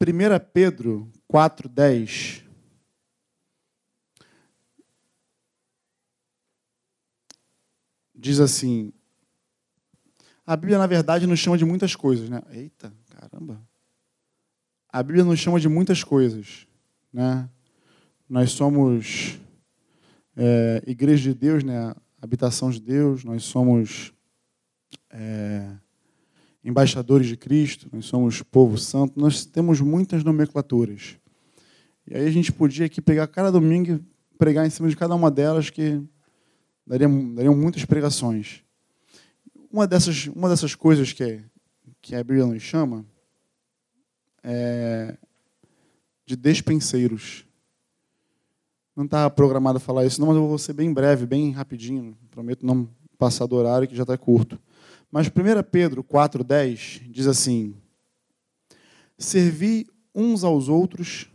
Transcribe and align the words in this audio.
1 0.00 0.06
Pedro 0.52 1.10
4,10. 1.28 2.44
Diz 8.14 8.38
assim. 8.38 8.92
A 10.46 10.56
Bíblia, 10.56 10.78
na 10.78 10.86
verdade, 10.86 11.26
nos 11.26 11.40
chama 11.40 11.58
de 11.58 11.64
muitas 11.64 11.96
coisas, 11.96 12.30
né? 12.30 12.40
Eita, 12.50 12.92
caramba. 13.10 13.60
A 14.88 15.02
Bíblia 15.02 15.24
nos 15.24 15.40
chama 15.40 15.58
de 15.58 15.68
muitas 15.68 16.04
coisas, 16.04 16.66
né? 17.12 17.50
Nós 18.28 18.52
somos 18.52 19.38
é, 20.36 20.82
igreja 20.86 21.32
de 21.32 21.34
Deus, 21.38 21.64
né? 21.64 21.92
Habitação 22.22 22.70
de 22.70 22.80
Deus. 22.80 23.24
Nós 23.24 23.42
somos 23.42 24.12
é, 25.10 25.76
embaixadores 26.68 27.26
de 27.26 27.36
Cristo, 27.36 27.88
nós 27.90 28.04
somos 28.04 28.42
povo 28.42 28.76
santo, 28.76 29.18
nós 29.18 29.46
temos 29.46 29.80
muitas 29.80 30.22
nomenclaturas. 30.22 31.16
E 32.06 32.14
aí 32.14 32.26
a 32.26 32.30
gente 32.30 32.52
podia 32.52 32.84
aqui 32.84 33.00
pegar 33.00 33.26
cada 33.26 33.50
domingo 33.50 33.92
e 33.92 34.36
pregar 34.36 34.66
em 34.66 34.70
cima 34.70 34.86
de 34.88 34.96
cada 34.96 35.14
uma 35.14 35.30
delas 35.30 35.70
que 35.70 36.02
daria, 36.86 37.08
dariam 37.08 37.56
muitas 37.56 37.86
pregações. 37.86 38.62
Uma 39.72 39.86
dessas, 39.86 40.26
uma 40.26 40.46
dessas 40.48 40.74
coisas 40.74 41.10
que, 41.10 41.42
que 42.02 42.14
a 42.14 42.22
Bíblia 42.22 42.44
nos 42.44 42.62
chama 42.62 43.04
é 44.42 45.16
de 46.26 46.36
despenseiros. 46.36 47.46
Não 48.94 49.06
está 49.06 49.30
programado 49.30 49.78
a 49.78 49.80
falar 49.80 50.04
isso, 50.04 50.20
não, 50.20 50.28
mas 50.28 50.36
eu 50.36 50.46
vou 50.46 50.58
ser 50.58 50.74
bem 50.74 50.92
breve, 50.92 51.24
bem 51.24 51.50
rapidinho. 51.50 52.14
Prometo 52.30 52.66
não 52.66 52.86
passar 53.16 53.46
do 53.46 53.56
horário, 53.56 53.88
que 53.88 53.96
já 53.96 54.02
está 54.02 54.18
curto. 54.18 54.60
Mas 55.10 55.26
1 55.28 55.30
Pedro 55.70 56.04
4,10 56.04 57.10
diz 57.10 57.26
assim: 57.26 57.74
Servi 59.16 59.86
uns 60.14 60.44
aos 60.44 60.68
outros, 60.68 61.30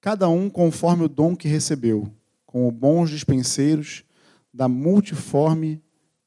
cada 0.00 0.28
um 0.28 0.48
conforme 0.48 1.04
o 1.04 1.08
dom 1.08 1.36
que 1.36 1.48
recebeu, 1.48 2.10
como 2.46 2.70
bons 2.70 3.10
dispenseiros 3.10 4.04
da 4.52 4.68
multiforme 4.68 5.82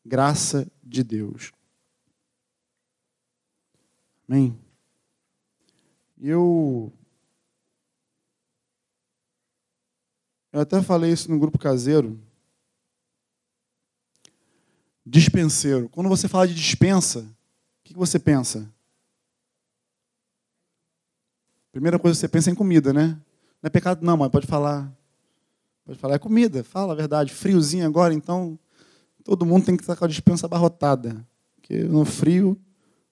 graça 0.05 0.69
de 0.83 1.03
Deus. 1.03 1.51
Amém? 4.27 4.57
Eu. 6.19 6.91
Eu 10.51 10.61
até 10.61 10.81
falei 10.81 11.11
isso 11.11 11.29
no 11.31 11.39
grupo 11.39 11.57
caseiro 11.57 12.19
dispenseiro. 15.07 15.89
Quando 15.89 16.09
você 16.09 16.27
fala 16.27 16.47
de 16.47 16.53
dispensa, 16.53 17.19
o 17.19 17.25
que 17.83 17.93
você 17.93 18.19
pensa? 18.19 18.69
Primeira 21.71 21.97
coisa 21.97 22.15
que 22.15 22.19
você 22.19 22.27
pensa 22.27 22.49
é 22.49 22.53
em 22.53 22.55
comida, 22.55 22.91
né? 22.91 23.19
Não 23.61 23.67
é 23.67 23.69
pecado, 23.69 24.05
não, 24.05 24.17
mas 24.17 24.29
pode 24.29 24.47
falar. 24.47 24.91
Pode 25.85 25.97
falar, 25.97 26.15
é 26.15 26.19
comida, 26.19 26.63
fala 26.63 26.93
a 26.93 26.95
verdade. 26.95 27.33
Friozinho 27.33 27.85
agora, 27.85 28.13
então 28.13 28.59
todo 29.23 29.45
mundo 29.45 29.65
tem 29.65 29.77
que 29.77 29.83
estar 29.83 29.95
com 29.95 30.05
a 30.05 30.07
dispensa 30.07 30.45
abarrotada. 30.45 31.25
Porque 31.55 31.83
no 31.83 32.03
frio 32.03 32.59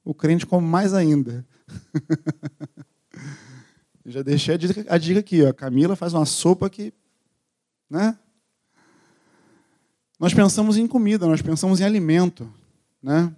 o 0.04 0.14
crente 0.14 0.46
come 0.46 0.68
mais 0.68 0.94
ainda. 0.94 1.46
Já 4.06 4.22
deixei 4.22 4.54
a 4.54 4.58
dica, 4.58 4.86
a 4.88 4.98
dica 4.98 5.20
aqui, 5.20 5.44
ó. 5.44 5.54
Camila 5.54 5.96
faz 5.96 6.14
uma 6.14 6.26
sopa 6.26 6.70
que, 6.70 6.94
né? 7.90 8.18
Nós 10.20 10.34
pensamos 10.34 10.78
em 10.78 10.88
comida, 10.88 11.28
nós 11.28 11.42
pensamos 11.42 11.82
em 11.82 11.84
alimento, 11.84 12.52
né? 13.04 13.36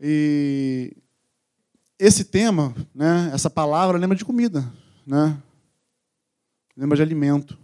E 0.00 0.96
esse 1.98 2.24
tema, 2.24 2.74
né, 2.94 3.30
essa 3.32 3.48
palavra 3.48 3.96
lembra 3.96 4.16
de 4.16 4.24
comida, 4.24 4.70
né? 5.06 5.40
Lembra 6.76 6.96
de 6.96 7.02
alimento. 7.02 7.56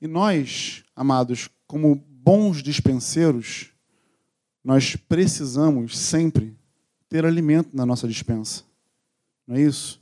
E 0.00 0.06
nós, 0.06 0.84
amados, 0.94 1.50
como 1.66 1.96
bons 1.96 2.62
dispenseiros, 2.62 3.70
nós 4.62 4.96
precisamos 4.96 5.98
sempre 5.98 6.56
ter 7.08 7.26
alimento 7.26 7.76
na 7.76 7.84
nossa 7.84 8.08
dispensa. 8.08 8.62
Não 9.46 9.56
é 9.56 9.60
isso? 9.60 10.00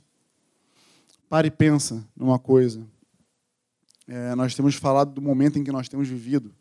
Pare 1.27 1.47
e 1.47 1.51
pensa 1.51 2.07
numa 2.15 2.39
coisa. 2.39 2.85
É, 4.07 4.35
nós 4.35 4.55
temos 4.55 4.75
falado 4.75 5.11
do 5.11 5.21
momento 5.21 5.57
em 5.57 5.63
que 5.63 5.71
nós 5.71 5.89
temos 5.89 6.07
vivido. 6.07 6.53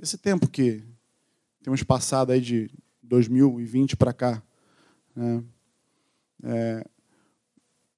Esse 0.00 0.16
tempo 0.16 0.48
que 0.48 0.84
temos 1.60 1.82
passado 1.82 2.30
aí 2.30 2.40
de 2.40 2.70
2020 3.02 3.96
para 3.96 4.12
cá, 4.12 4.40
né? 5.14 5.42
é, 6.44 6.86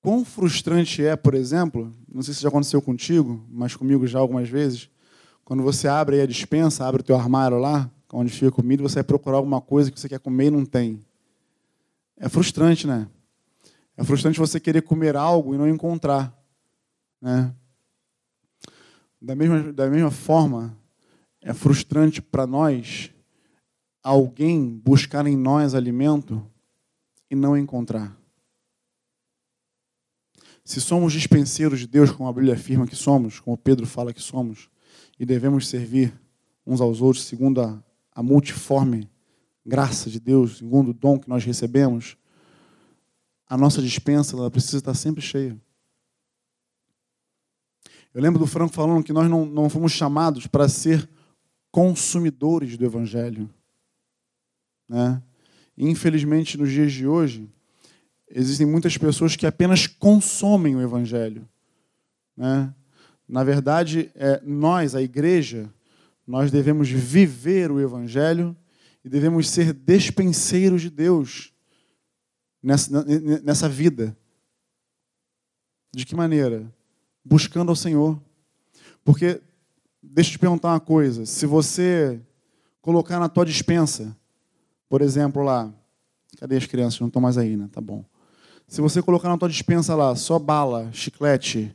quão 0.01 0.25
frustrante 0.25 1.05
é, 1.05 1.15
por 1.15 1.35
exemplo, 1.35 1.95
não 2.11 2.23
sei 2.23 2.33
se 2.33 2.41
já 2.41 2.49
aconteceu 2.49 2.81
contigo, 2.81 3.45
mas 3.51 3.77
comigo 3.77 4.07
já 4.07 4.19
algumas 4.19 4.49
vezes, 4.49 4.89
quando 5.45 5.63
você 5.63 5.89
abre 5.89 6.23
a 6.23 6.27
dispensa, 6.27 6.87
abre 6.87 7.03
o 7.03 7.05
teu 7.05 7.17
armário 7.17 7.59
lá, 7.59 7.91
onde 8.11 8.33
fica 8.33 8.51
comida, 8.51 8.83
você 8.83 8.95
vai 8.95 9.05
procurar 9.05 9.37
alguma 9.37 9.61
coisa 9.61 9.91
que 9.91 10.01
você 10.01 10.09
quer 10.09 10.21
comer 10.21 10.47
e 10.47 10.51
não 10.51 10.65
tem. 10.65 11.01
É 12.17 12.31
frustrante, 12.31 12.87
né? 12.87 13.07
É 13.95 14.03
frustrante 14.03 14.39
você 14.39 14.59
querer 14.59 14.81
comer 14.81 15.17
algo 15.17 15.55
e 15.55 15.59
não 15.59 15.69
encontrar. 15.69 16.35
Né? 17.21 17.55
Da, 19.21 19.35
mesma, 19.35 19.71
da 19.71 19.91
mesma 19.91 20.11
forma, 20.11 20.80
é 21.41 21.55
frustrante 21.55 22.21
para 22.21 22.47
nós 22.47 23.11
alguém 24.03 24.69
buscar 24.69 25.27
em 25.27 25.37
nós 25.37 25.75
alimento 25.75 26.45
e 27.31 27.35
não 27.35 27.57
encontrar. 27.57 28.17
Se 30.65 30.81
somos 30.81 31.13
dispenseiros 31.13 31.81
de 31.81 31.87
Deus, 31.87 32.11
como 32.11 32.29
a 32.29 32.33
Bíblia 32.33 32.55
afirma 32.55 32.87
que 32.87 32.97
somos, 32.97 33.41
como 33.41 33.57
Pedro 33.57 33.87
fala 33.87 34.13
que 34.13 34.23
somos, 34.23 34.69
e 35.19 35.25
devemos 35.25 35.69
servir 35.69 36.13
uns 36.67 36.81
aos 36.81 37.01
outros 37.01 37.25
segundo 37.25 37.61
a, 37.61 37.83
a 38.13 38.23
multiforme 38.23 39.11
graça 39.65 40.09
de 40.09 40.21
Deus, 40.21 40.59
segundo 40.59 40.91
o 40.91 40.95
dom 40.95 41.19
que 41.19 41.29
nós 41.29 41.45
recebemos, 41.45 42.17
a 43.47 43.57
nossa 43.57 43.83
dispensa 43.83 44.37
ela 44.37 44.51
precisa 44.51 44.79
estar 44.79 44.95
sempre 44.95 45.21
cheia. 45.21 45.61
Eu 48.13 48.23
lembro 48.23 48.39
do 48.39 48.47
Franco 48.47 48.73
falando 48.73 49.05
que 49.05 49.13
nós 49.13 49.29
não, 49.29 49.45
não 49.45 49.69
fomos 49.69 49.93
chamados 49.93 50.47
para 50.47 50.69
ser 50.69 51.09
consumidores 51.71 52.77
do 52.77 52.85
Evangelho. 52.85 53.49
Né? 54.89 55.23
infelizmente, 55.77 56.59
nos 56.59 56.71
dias 56.71 56.93
de 56.93 57.07
hoje, 57.07 57.49
existem 58.29 58.67
muitas 58.67 58.99
pessoas 58.99 59.35
que 59.35 59.47
apenas 59.47 59.87
consomem 59.87 60.77
o 60.77 60.83
Evangelho. 60.83 61.49
Né? 62.37 62.75
Na 63.27 63.43
verdade, 63.45 64.11
é, 64.15 64.41
nós, 64.45 64.95
a 64.95 65.01
igreja, 65.01 65.73
nós 66.27 66.51
devemos 66.51 66.91
viver 66.91 67.71
o 67.71 67.81
Evangelho 67.81 68.57
e 69.05 69.09
devemos 69.09 69.49
ser 69.49 69.73
despenseiros 69.73 70.83
de 70.83 70.91
Deus 70.91 71.53
nessa, 72.63 73.05
nessa 73.43 73.69
vida. 73.69 74.17
De 75.93 76.05
que 76.05 76.15
maneira? 76.15 76.73
Buscando 77.25 77.71
ao 77.71 77.77
Senhor. 77.77 78.21
Porque 79.05 79.41
Deixa 80.13 80.31
eu 80.31 80.33
te 80.33 80.39
perguntar 80.41 80.73
uma 80.73 80.81
coisa. 80.81 81.25
Se 81.25 81.47
você 81.47 82.21
colocar 82.83 83.21
na 83.21 83.29
tua 83.29 83.47
dispensa, 83.47 84.17
por 84.89 85.03
exemplo, 85.03 85.45
lá. 85.45 85.73
Cadê 86.37 86.57
as 86.57 86.67
crianças? 86.67 86.99
Não 86.99 87.07
estão 87.07 87.23
mais 87.23 87.39
aí, 87.39 87.57
né? 87.57 87.69
Tá 87.71 87.81
bom. 87.81 88.05
Se 88.67 88.81
você 88.81 89.01
colocar 89.01 89.29
na 89.29 89.39
tua 89.39 89.49
dispensa 89.49 89.95
lá 89.95 90.17
só 90.17 90.37
bala, 90.37 90.91
chiclete, 90.93 91.73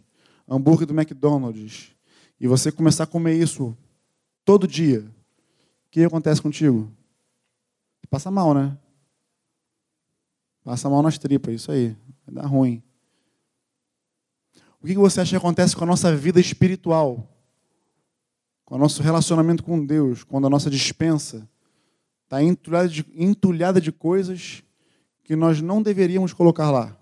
hambúrguer 0.49 0.85
do 0.85 0.93
McDonald's, 0.93 1.91
e 2.37 2.45
você 2.45 2.73
começar 2.73 3.05
a 3.05 3.07
comer 3.07 3.35
isso 3.35 3.75
todo 4.43 4.67
dia, 4.67 4.99
o 4.99 5.89
que 5.89 6.03
acontece 6.03 6.41
contigo? 6.41 6.91
Passa 8.09 8.29
mal, 8.29 8.53
né? 8.53 8.77
Passa 10.61 10.89
mal 10.89 11.01
nas 11.01 11.17
tripas, 11.17 11.55
isso 11.55 11.71
aí. 11.71 11.95
Vai 12.25 12.35
dar 12.35 12.47
ruim. 12.47 12.83
O 14.81 14.85
que 14.85 14.93
você 14.95 15.21
acha 15.21 15.29
que 15.29 15.37
acontece 15.37 15.73
com 15.73 15.85
a 15.85 15.87
nossa 15.87 16.13
vida 16.13 16.39
espiritual? 16.39 17.29
Com 18.65 18.75
o 18.75 18.77
nosso 18.79 19.03
relacionamento 19.03 19.63
com 19.63 19.85
Deus, 19.85 20.23
quando 20.23 20.47
a 20.47 20.49
nossa 20.49 20.69
dispensa 20.69 21.47
está 22.23 22.41
entulhada 22.41 22.89
de, 22.89 23.05
entulhada 23.13 23.79
de 23.79 23.91
coisas 23.91 24.63
que 25.23 25.35
nós 25.35 25.61
não 25.61 25.81
deveríamos 25.81 26.33
colocar 26.33 26.71
lá. 26.71 26.99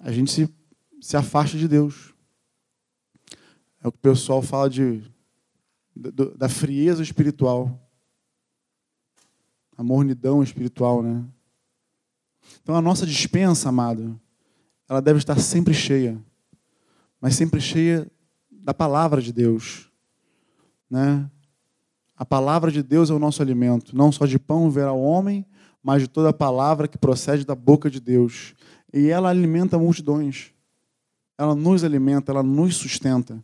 A 0.00 0.10
gente 0.10 0.30
se, 0.30 0.52
se 1.00 1.16
afasta 1.16 1.56
de 1.56 1.68
Deus. 1.68 2.12
É 3.80 3.86
o 3.86 3.92
que 3.92 3.98
o 3.98 4.02
pessoal 4.02 4.42
fala 4.42 4.68
de, 4.68 5.02
da 6.36 6.48
frieza 6.48 7.02
espiritual. 7.02 7.80
A 9.76 9.82
mornidão 9.82 10.42
espiritual, 10.42 11.02
né? 11.02 11.24
Então 12.62 12.74
a 12.74 12.82
nossa 12.82 13.06
dispensa, 13.06 13.68
amado, 13.68 14.20
ela 14.88 15.00
deve 15.00 15.18
estar 15.18 15.38
sempre 15.38 15.72
cheia. 15.72 16.20
Mas 17.20 17.36
sempre 17.36 17.60
cheia 17.60 18.10
da 18.68 18.74
palavra 18.74 19.22
de 19.22 19.32
Deus. 19.32 19.88
Né? 20.90 21.26
A 22.14 22.22
palavra 22.22 22.70
de 22.70 22.82
Deus 22.82 23.08
é 23.08 23.14
o 23.14 23.18
nosso 23.18 23.40
alimento. 23.40 23.96
Não 23.96 24.12
só 24.12 24.26
de 24.26 24.38
pão 24.38 24.70
verá 24.70 24.92
o 24.92 25.00
homem, 25.00 25.46
mas 25.82 26.02
de 26.02 26.08
toda 26.08 26.34
palavra 26.34 26.86
que 26.86 26.98
procede 26.98 27.46
da 27.46 27.54
boca 27.54 27.88
de 27.88 27.98
Deus. 27.98 28.54
E 28.92 29.08
ela 29.08 29.30
alimenta 29.30 29.78
multidões. 29.78 30.52
Ela 31.38 31.54
nos 31.54 31.82
alimenta, 31.82 32.30
ela 32.30 32.42
nos 32.42 32.76
sustenta. 32.76 33.42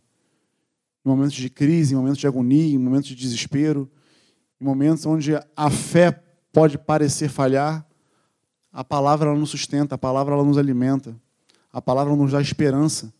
Em 1.03 1.09
momentos 1.09 1.33
de 1.33 1.49
crise, 1.49 1.95
em 1.95 1.97
momentos 1.97 2.19
de 2.19 2.27
agonia, 2.27 2.75
em 2.75 2.77
momentos 2.77 3.07
de 3.07 3.15
desespero, 3.15 3.89
em 4.61 4.63
momentos 4.63 5.07
onde 5.07 5.31
a 5.57 5.69
fé 5.71 6.23
pode 6.53 6.77
parecer 6.77 7.29
falhar, 7.29 7.83
a 8.71 8.83
palavra 8.83 9.31
ela 9.31 9.39
nos 9.39 9.49
sustenta, 9.49 9.95
a 9.95 9.97
palavra 9.97 10.35
ela 10.35 10.43
nos 10.43 10.59
alimenta, 10.59 11.19
a 11.73 11.81
palavra 11.81 12.15
nos 12.15 12.31
dá 12.31 12.39
esperança, 12.39 13.11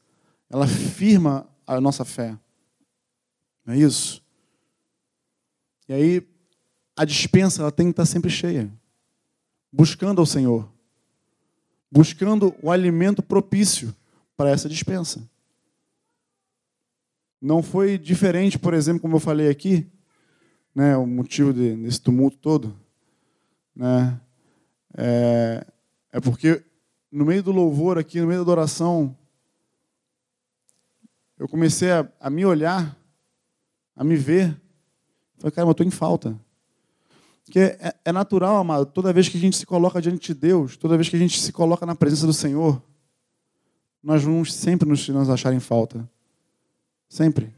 ela 0.52 0.68
firma 0.68 1.50
a 1.66 1.82
nossa 1.82 2.06
fé. 2.06 2.38
Não 3.66 3.74
é 3.74 3.78
isso? 3.78 4.24
E 5.88 5.94
aí, 5.94 6.28
a 6.96 7.06
dispensa 7.06 7.62
ela 7.62 7.72
tem 7.72 7.88
que 7.88 7.92
estar 7.92 8.06
sempre 8.06 8.30
cheia 8.30 8.72
buscando 9.76 10.20
ao 10.22 10.26
Senhor, 10.26 10.72
buscando 11.92 12.56
o 12.62 12.72
alimento 12.72 13.22
propício 13.22 13.94
para 14.38 14.50
essa 14.50 14.70
dispensa. 14.70 15.30
Não 17.42 17.62
foi 17.62 17.98
diferente, 17.98 18.58
por 18.58 18.74
exemplo, 18.74 19.02
como 19.02 19.18
eu 19.18 19.20
falei 19.20 19.50
aqui, 19.50 19.86
né, 20.74 20.96
o 20.96 21.06
motivo 21.06 21.54
de, 21.54 21.76
desse 21.76 22.02
tumulto 22.02 22.38
todo, 22.38 22.74
né, 23.76 24.20
é, 24.98 25.68
é 26.14 26.20
porque 26.22 26.64
no 27.12 27.26
meio 27.26 27.44
do 27.44 27.52
louvor 27.52 27.98
aqui, 27.98 28.22
no 28.22 28.28
meio 28.28 28.40
da 28.40 28.44
adoração, 28.44 29.16
eu 31.38 31.48
comecei 31.48 31.92
a, 31.92 32.10
a 32.20 32.30
me 32.30 32.46
olhar, 32.46 32.98
a 33.96 34.04
me 34.04 34.16
ver. 34.16 34.60
Falei, 35.38 35.52
cara, 35.52 35.68
eu 35.68 35.72
estou 35.72 35.86
em 35.86 35.92
falta. 35.92 36.40
Porque 37.44 37.60
é, 37.60 37.96
é 38.06 38.12
natural, 38.12 38.58
amado, 38.58 38.86
toda 38.88 39.14
vez 39.14 39.30
que 39.30 39.38
a 39.38 39.40
gente 39.40 39.56
se 39.56 39.66
coloca 39.66 40.02
diante 40.02 40.34
de 40.34 40.40
Deus, 40.40 40.78
toda 40.78 40.98
vez 40.98 41.10
que 41.10 41.16
a 41.16 41.20
gente 41.20 41.40
se 41.40 41.52
coloca 41.52 41.86
na 41.86 41.96
presença 41.96 42.26
do 42.26 42.34
Senhor, 42.34 42.82
nós 44.02 44.24
vamos 44.24 44.54
sempre 44.54 44.88
nos, 44.88 45.08
nos 45.10 45.30
achar 45.30 45.54
em 45.54 45.60
falta. 45.60 46.10
Sempre. 47.08 47.54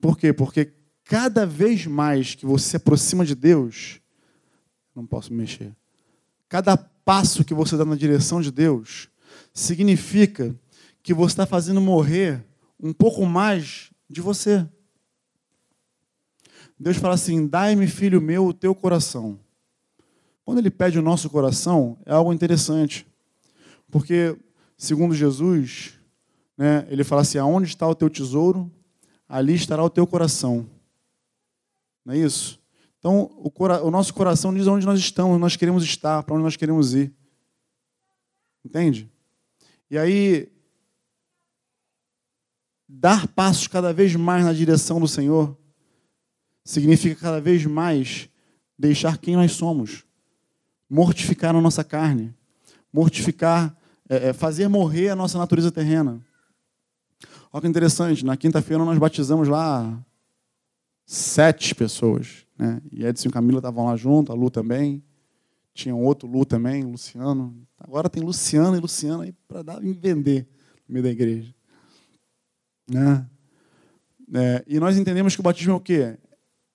Por 0.00 0.16
quê? 0.16 0.32
Porque 0.32 0.72
cada 1.04 1.44
vez 1.44 1.86
mais 1.86 2.34
que 2.34 2.46
você 2.46 2.70
se 2.70 2.76
aproxima 2.76 3.24
de 3.24 3.34
Deus, 3.34 4.00
não 4.94 5.06
posso 5.06 5.32
mexer. 5.32 5.74
Cada 6.48 6.76
passo 6.76 7.44
que 7.44 7.54
você 7.54 7.76
dá 7.76 7.84
na 7.84 7.96
direção 7.96 8.40
de 8.40 8.50
Deus 8.50 9.08
significa 9.52 10.54
que 11.08 11.14
você 11.14 11.32
está 11.32 11.46
fazendo 11.46 11.80
morrer 11.80 12.44
um 12.78 12.92
pouco 12.92 13.24
mais 13.24 13.90
de 14.10 14.20
você. 14.20 14.68
Deus 16.78 16.98
fala 16.98 17.14
assim: 17.14 17.46
dai-me, 17.46 17.86
filho 17.86 18.20
meu, 18.20 18.48
o 18.48 18.52
teu 18.52 18.74
coração. 18.74 19.40
Quando 20.44 20.58
ele 20.58 20.68
pede 20.68 20.98
o 20.98 21.02
nosso 21.02 21.30
coração, 21.30 21.96
é 22.04 22.12
algo 22.12 22.30
interessante. 22.30 23.06
Porque, 23.90 24.36
segundo 24.76 25.14
Jesus, 25.14 25.94
né, 26.58 26.86
ele 26.90 27.02
fala 27.04 27.22
assim: 27.22 27.38
aonde 27.38 27.68
está 27.68 27.88
o 27.88 27.94
teu 27.94 28.10
tesouro, 28.10 28.70
ali 29.26 29.54
estará 29.54 29.82
o 29.82 29.88
teu 29.88 30.06
coração. 30.06 30.68
Não 32.04 32.12
é 32.12 32.18
isso? 32.18 32.60
Então, 32.98 33.30
o, 33.38 33.50
cora 33.50 33.82
o 33.82 33.90
nosso 33.90 34.12
coração 34.12 34.52
diz 34.52 34.66
onde 34.66 34.84
nós 34.84 35.00
estamos, 35.00 35.40
nós 35.40 35.56
queremos 35.56 35.82
estar, 35.84 36.22
para 36.22 36.34
onde 36.34 36.44
nós 36.44 36.56
queremos 36.56 36.92
ir. 36.92 37.10
Entende? 38.62 39.10
E 39.90 39.96
aí, 39.96 40.52
dar 42.88 43.28
passos 43.28 43.66
cada 43.66 43.92
vez 43.92 44.14
mais 44.16 44.44
na 44.44 44.52
direção 44.52 44.98
do 44.98 45.06
Senhor 45.06 45.56
significa 46.64 47.20
cada 47.20 47.40
vez 47.40 47.64
mais 47.66 48.28
deixar 48.78 49.18
quem 49.18 49.36
nós 49.36 49.52
somos, 49.52 50.04
mortificar 50.88 51.54
a 51.54 51.60
nossa 51.60 51.84
carne, 51.84 52.34
mortificar, 52.92 53.76
é, 54.08 54.28
é, 54.28 54.32
fazer 54.32 54.68
morrer 54.68 55.10
a 55.10 55.16
nossa 55.16 55.36
natureza 55.36 55.70
terrena. 55.70 56.20
Olha 57.52 57.62
que 57.62 57.68
interessante, 57.68 58.24
na 58.24 58.36
quinta-feira 58.36 58.84
nós 58.84 58.98
batizamos 58.98 59.48
lá 59.48 59.98
sete 61.04 61.74
pessoas. 61.74 62.46
Né? 62.56 62.80
E 62.92 63.04
Edson 63.04 63.28
e 63.28 63.32
Camila 63.32 63.58
estavam 63.58 63.86
lá 63.86 63.96
junto, 63.96 64.30
a 64.30 64.34
Lu 64.34 64.50
também. 64.50 65.02
Tinha 65.72 65.94
um 65.94 66.04
outro 66.04 66.28
Lu 66.28 66.44
também, 66.44 66.84
Luciano. 66.84 67.66
Agora 67.78 68.10
tem 68.10 68.22
Luciano 68.22 68.76
e 68.76 68.80
Luciana 68.80 69.24
aí 69.24 69.32
para 69.46 69.62
dar 69.62 69.84
e 69.84 69.92
vender 69.92 70.46
no 70.86 70.92
meio 70.92 71.04
da 71.04 71.10
igreja. 71.10 71.54
Né? 72.88 73.26
É, 74.34 74.64
e 74.66 74.80
nós 74.80 74.96
entendemos 74.96 75.34
que 75.34 75.40
o 75.40 75.44
batismo 75.44 75.72
é 75.72 75.76
o 75.76 75.80
quê? 75.80 76.18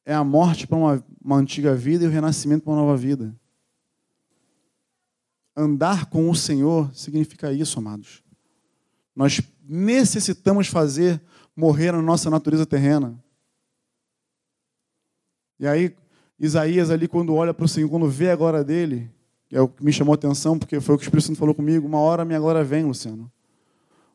é 0.06 0.14
a 0.14 0.24
morte 0.24 0.68
para 0.68 0.78
uma, 0.78 1.06
uma 1.24 1.38
antiga 1.38 1.74
vida 1.76 2.04
e 2.04 2.08
o 2.08 2.12
renascimento 2.12 2.64
para 2.64 2.74
uma 2.74 2.82
nova 2.82 2.98
vida. 2.98 3.36
Andar 5.56 6.08
com 6.08 6.30
o 6.30 6.36
Senhor 6.36 6.94
significa 6.94 7.52
isso, 7.54 7.80
amados. 7.80 8.24
Nós 9.16 9.42
necessitamos 9.64 10.68
fazer 10.68 11.22
morrer 11.56 11.90
a 11.90 12.02
nossa 12.02 12.30
natureza 12.30 12.66
terrena. 12.66 13.18
E 15.60 15.68
aí, 15.68 15.96
Isaías 16.40 16.90
ali, 16.90 17.08
quando 17.08 17.36
olha 17.36 17.54
para 17.54 17.66
o 17.66 17.70
Senhor, 17.70 17.90
quando 17.90 18.10
vê 18.10 18.32
a 18.32 18.36
glória 18.36 18.64
dele, 18.64 19.10
é 19.52 19.62
o 19.62 19.68
que 19.68 19.86
me 19.86 19.94
chamou 19.94 20.14
a 20.14 20.16
atenção, 20.16 20.58
porque 20.58 20.82
foi 20.82 20.96
o 20.96 20.98
que 20.98 21.04
o 21.04 21.06
Espírito 21.06 21.28
Santo 21.28 21.40
falou 21.40 21.54
comigo, 21.54 21.88
uma 21.88 22.00
hora 22.00 22.24
a 22.24 22.26
minha 22.26 22.40
glória 22.40 22.64
vem, 22.64 22.84
Luciano. 22.84 23.32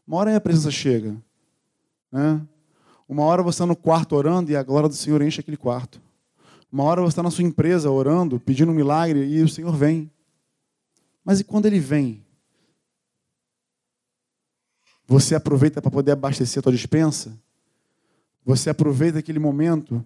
Uma 0.06 0.18
hora 0.18 0.30
a 0.30 0.32
minha 0.32 0.40
presença 0.40 0.70
chega. 0.70 1.16
Né? 2.10 2.40
Uma 3.08 3.22
hora 3.24 3.42
você 3.42 3.56
está 3.56 3.66
no 3.66 3.76
quarto 3.76 4.14
orando 4.14 4.50
e 4.50 4.56
a 4.56 4.62
glória 4.62 4.88
do 4.88 4.94
Senhor 4.94 5.22
enche 5.22 5.40
aquele 5.40 5.56
quarto. 5.56 6.00
Uma 6.70 6.84
hora 6.84 7.00
você 7.00 7.08
está 7.08 7.22
na 7.22 7.30
sua 7.30 7.44
empresa 7.44 7.90
orando, 7.90 8.38
pedindo 8.38 8.70
um 8.70 8.74
milagre 8.74 9.24
e 9.24 9.42
o 9.42 9.48
Senhor 9.48 9.74
vem. 9.74 10.10
Mas 11.24 11.40
e 11.40 11.44
quando 11.44 11.66
ele 11.66 11.80
vem? 11.80 12.24
Você 15.06 15.34
aproveita 15.34 15.80
para 15.80 15.90
poder 15.90 16.12
abastecer 16.12 16.60
a 16.60 16.62
tua 16.62 16.72
dispensa? 16.72 17.38
Você 18.44 18.68
aproveita 18.68 19.18
aquele 19.18 19.38
momento 19.38 20.04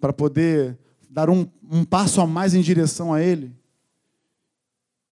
para 0.00 0.12
poder 0.12 0.78
dar 1.08 1.30
um, 1.30 1.46
um 1.70 1.84
passo 1.84 2.20
a 2.20 2.26
mais 2.26 2.54
em 2.54 2.60
direção 2.60 3.12
a 3.12 3.22
Ele? 3.22 3.54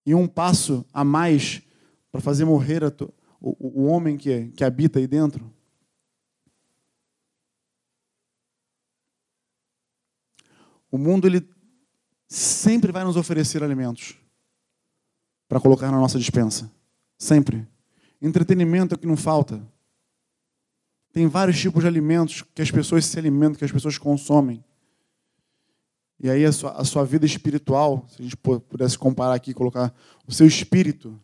E 0.06 0.14
um 0.14 0.28
passo 0.28 0.86
a 0.92 1.04
mais 1.04 1.62
para 2.12 2.20
fazer 2.22 2.46
morrer 2.46 2.84
o, 2.84 3.14
o, 3.40 3.82
o 3.82 3.86
homem 3.86 4.18
que, 4.18 4.48
que 4.56 4.64
habita 4.64 5.00
aí 5.00 5.08
dentro? 5.08 5.53
O 10.94 10.98
mundo 11.00 11.26
ele 11.26 11.44
sempre 12.28 12.92
vai 12.92 13.04
nos 13.04 13.18
oferecer 13.18 13.64
alimentos 13.64 14.16
para 15.48 15.60
colocar 15.60 15.90
na 15.90 16.00
nossa 16.00 16.20
dispensa. 16.20 16.72
Sempre. 17.18 17.68
Entretenimento 18.22 18.94
é 18.94 18.96
o 18.96 19.00
que 19.00 19.08
não 19.08 19.18
falta. 19.18 19.60
Tem 21.12 21.26
vários 21.26 21.60
tipos 21.60 21.82
de 21.82 21.88
alimentos 21.88 22.44
que 22.44 22.62
as 22.62 22.70
pessoas 22.70 23.06
se 23.06 23.18
alimentam, 23.18 23.56
que 23.56 23.66
as 23.66 23.72
pessoas 23.72 23.98
consomem. 23.98 24.64
E 26.20 26.30
aí 26.30 26.46
a 26.46 26.52
sua, 26.52 26.74
a 26.74 26.86
sua 26.86 27.04
vida 27.04 27.26
espiritual, 27.26 28.06
se 28.08 28.22
a 28.22 28.24
gente 28.24 28.38
pudesse 28.38 28.96
comparar 28.96 29.34
aqui, 29.34 29.52
colocar 29.52 29.92
o 30.28 30.32
seu 30.32 30.46
espírito 30.46 31.20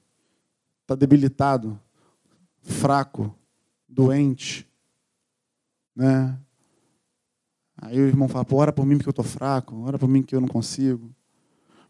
está 0.81 0.95
debilitado, 0.95 1.79
fraco, 2.63 3.37
doente, 3.87 4.67
né? 5.95 6.39
Aí 7.81 7.99
o 7.99 8.07
irmão 8.07 8.27
fala, 8.27 8.43
Pô, 8.43 8.57
ora 8.57 8.73
por 8.73 8.85
mim 8.85 8.97
porque 8.97 9.09
eu 9.09 9.11
estou 9.11 9.25
fraco, 9.25 9.83
ora 9.83 9.97
por 9.97 10.07
mim 10.07 10.21
que 10.21 10.35
eu 10.35 10.41
não 10.41 10.47
consigo. 10.47 11.09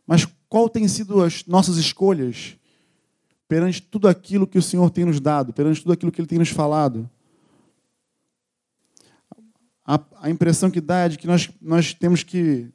Mas 0.05 0.27
qual 0.48 0.69
tem 0.69 0.88
sido 0.88 1.24
as 1.24 1.46
nossas 1.46 1.77
escolhas 1.77 2.58
perante 3.48 3.81
tudo 3.81 4.08
aquilo 4.08 4.46
que 4.48 4.58
o 4.58 4.62
Senhor 4.62 4.89
tem 4.91 5.05
nos 5.05 5.19
dado, 5.19 5.53
perante 5.53 5.81
tudo 5.81 5.93
aquilo 5.93 6.12
que 6.12 6.22
Ele 6.22 6.27
tem 6.27 6.39
nos 6.39 6.50
falado? 6.50 7.10
A, 9.86 10.00
a 10.22 10.29
impressão 10.29 10.69
que 10.69 10.79
dá 10.79 11.05
é 11.05 11.10
de 11.10 11.17
que 11.17 11.25
nós, 11.25 11.50
nós 11.60 11.93
temos 11.93 12.22
que 12.22 12.67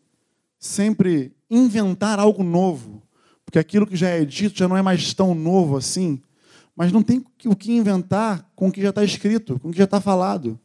sempre 0.58 1.32
inventar 1.48 2.18
algo 2.18 2.42
novo, 2.42 3.02
porque 3.44 3.58
aquilo 3.58 3.86
que 3.86 3.94
já 3.94 4.08
é 4.08 4.24
dito 4.24 4.58
já 4.58 4.66
não 4.66 4.76
é 4.76 4.82
mais 4.82 5.14
tão 5.14 5.34
novo 5.34 5.76
assim, 5.76 6.20
mas 6.74 6.90
não 6.90 7.02
tem 7.02 7.24
o 7.44 7.54
que 7.54 7.72
inventar 7.72 8.50
com 8.56 8.68
o 8.68 8.72
que 8.72 8.82
já 8.82 8.88
está 8.88 9.04
escrito, 9.04 9.60
com 9.60 9.68
o 9.68 9.70
que 9.70 9.78
já 9.78 9.84
está 9.84 10.00
falado. 10.00 10.58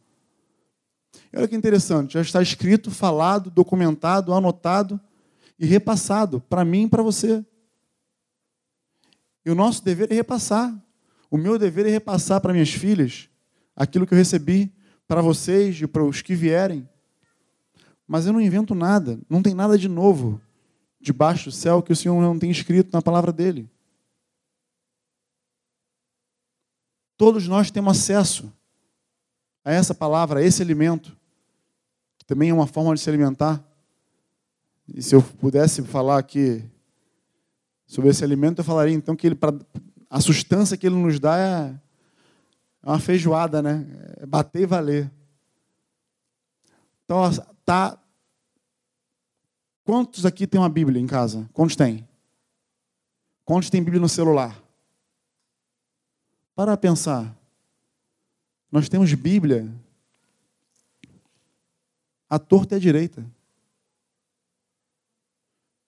E 1.32 1.38
olha 1.38 1.48
que 1.48 1.56
interessante, 1.56 2.14
já 2.14 2.20
está 2.20 2.42
escrito, 2.42 2.90
falado, 2.90 3.50
documentado, 3.50 4.32
anotado 4.32 5.00
e 5.58 5.66
repassado 5.66 6.40
para 6.40 6.64
mim 6.64 6.84
e 6.84 6.88
para 6.88 7.02
você. 7.02 7.44
E 9.44 9.50
o 9.50 9.54
nosso 9.54 9.84
dever 9.84 10.10
é 10.10 10.14
repassar. 10.14 10.74
O 11.30 11.36
meu 11.36 11.58
dever 11.58 11.86
é 11.86 11.90
repassar 11.90 12.40
para 12.40 12.52
minhas 12.52 12.70
filhas 12.70 13.28
aquilo 13.76 14.06
que 14.06 14.12
eu 14.12 14.18
recebi 14.18 14.72
para 15.06 15.22
vocês 15.22 15.80
e 15.80 15.86
para 15.86 16.04
os 16.04 16.22
que 16.22 16.34
vierem. 16.34 16.88
Mas 18.06 18.26
eu 18.26 18.32
não 18.32 18.40
invento 18.40 18.74
nada, 18.74 19.20
não 19.28 19.42
tem 19.42 19.54
nada 19.54 19.78
de 19.78 19.88
novo 19.88 20.40
debaixo 21.00 21.46
do 21.46 21.52
céu 21.52 21.82
que 21.82 21.92
o 21.92 21.96
Senhor 21.96 22.20
não 22.20 22.38
tem 22.38 22.50
escrito 22.50 22.92
na 22.92 23.00
palavra 23.00 23.32
dele. 23.32 23.70
Todos 27.16 27.46
nós 27.46 27.70
temos 27.70 27.96
acesso 27.98 28.52
a 29.64 29.72
essa 29.72 29.94
palavra, 29.94 30.40
a 30.40 30.42
esse 30.42 30.62
alimento, 30.62 31.16
que 32.18 32.24
também 32.24 32.50
é 32.50 32.54
uma 32.54 32.66
forma 32.66 32.94
de 32.94 33.00
se 33.00 33.08
alimentar. 33.08 33.62
E 34.88 35.02
se 35.02 35.14
eu 35.14 35.22
pudesse 35.22 35.82
falar 35.82 36.18
aqui 36.18 36.64
sobre 37.86 38.10
esse 38.10 38.24
alimento, 38.24 38.60
eu 38.60 38.64
falaria 38.64 38.94
então 38.94 39.14
que 39.14 39.26
ele, 39.26 39.34
pra, 39.34 39.52
a 40.08 40.20
sustância 40.20 40.76
que 40.76 40.86
ele 40.86 40.96
nos 40.96 41.20
dá 41.20 41.38
é, 41.38 41.80
é 42.82 42.88
uma 42.88 42.98
feijoada, 42.98 43.62
né? 43.62 43.86
É 44.18 44.26
bater 44.26 44.62
e 44.62 44.66
valer. 44.66 45.10
Então, 47.04 47.22
tá. 47.64 47.98
Quantos 49.84 50.24
aqui 50.24 50.46
tem 50.46 50.60
uma 50.60 50.68
Bíblia 50.68 51.00
em 51.00 51.06
casa? 51.06 51.48
Quantos 51.52 51.74
tem? 51.74 52.08
Quantos 53.44 53.70
tem 53.70 53.82
Bíblia 53.82 54.00
no 54.00 54.08
celular? 54.08 54.56
Para 56.54 56.76
pensar. 56.76 57.36
Nós 58.70 58.88
temos 58.88 59.12
Bíblia 59.14 59.72
à 62.28 62.38
torta 62.38 62.74
e 62.74 62.76
à 62.76 62.80
direita. 62.80 63.26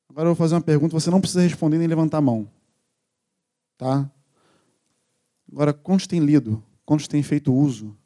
Agora 0.09 0.29
eu 0.29 0.35
vou 0.35 0.37
fazer 0.37 0.57
uma 0.57 0.61
pergunta, 0.61 0.93
você 0.93 1.11
não 1.11 1.21
precisa 1.21 1.41
responder 1.43 1.79
nem 1.79 1.87
levantar 1.87 2.19
a 2.19 2.23
mão. 2.23 2.51
Tá? 3.79 4.11
Agora, 5.51 5.73
quantos 5.73 6.07
têm 6.07 6.21
lido, 6.21 6.63
quantos 6.85 7.07
têm 7.07 7.23
feito 7.23 7.55
uso 7.55 7.97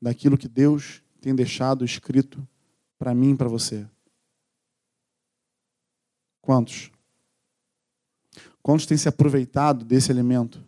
daquilo 0.00 0.38
que 0.38 0.48
Deus 0.48 1.02
tem 1.20 1.34
deixado 1.34 1.84
escrito 1.84 2.46
para 2.98 3.14
mim 3.14 3.32
e 3.32 3.36
para 3.36 3.48
você? 3.48 3.86
Quantos? 6.40 6.90
Quantos 8.62 8.86
têm 8.86 8.96
se 8.96 9.08
aproveitado 9.08 9.84
desse 9.84 10.10
alimento? 10.10 10.64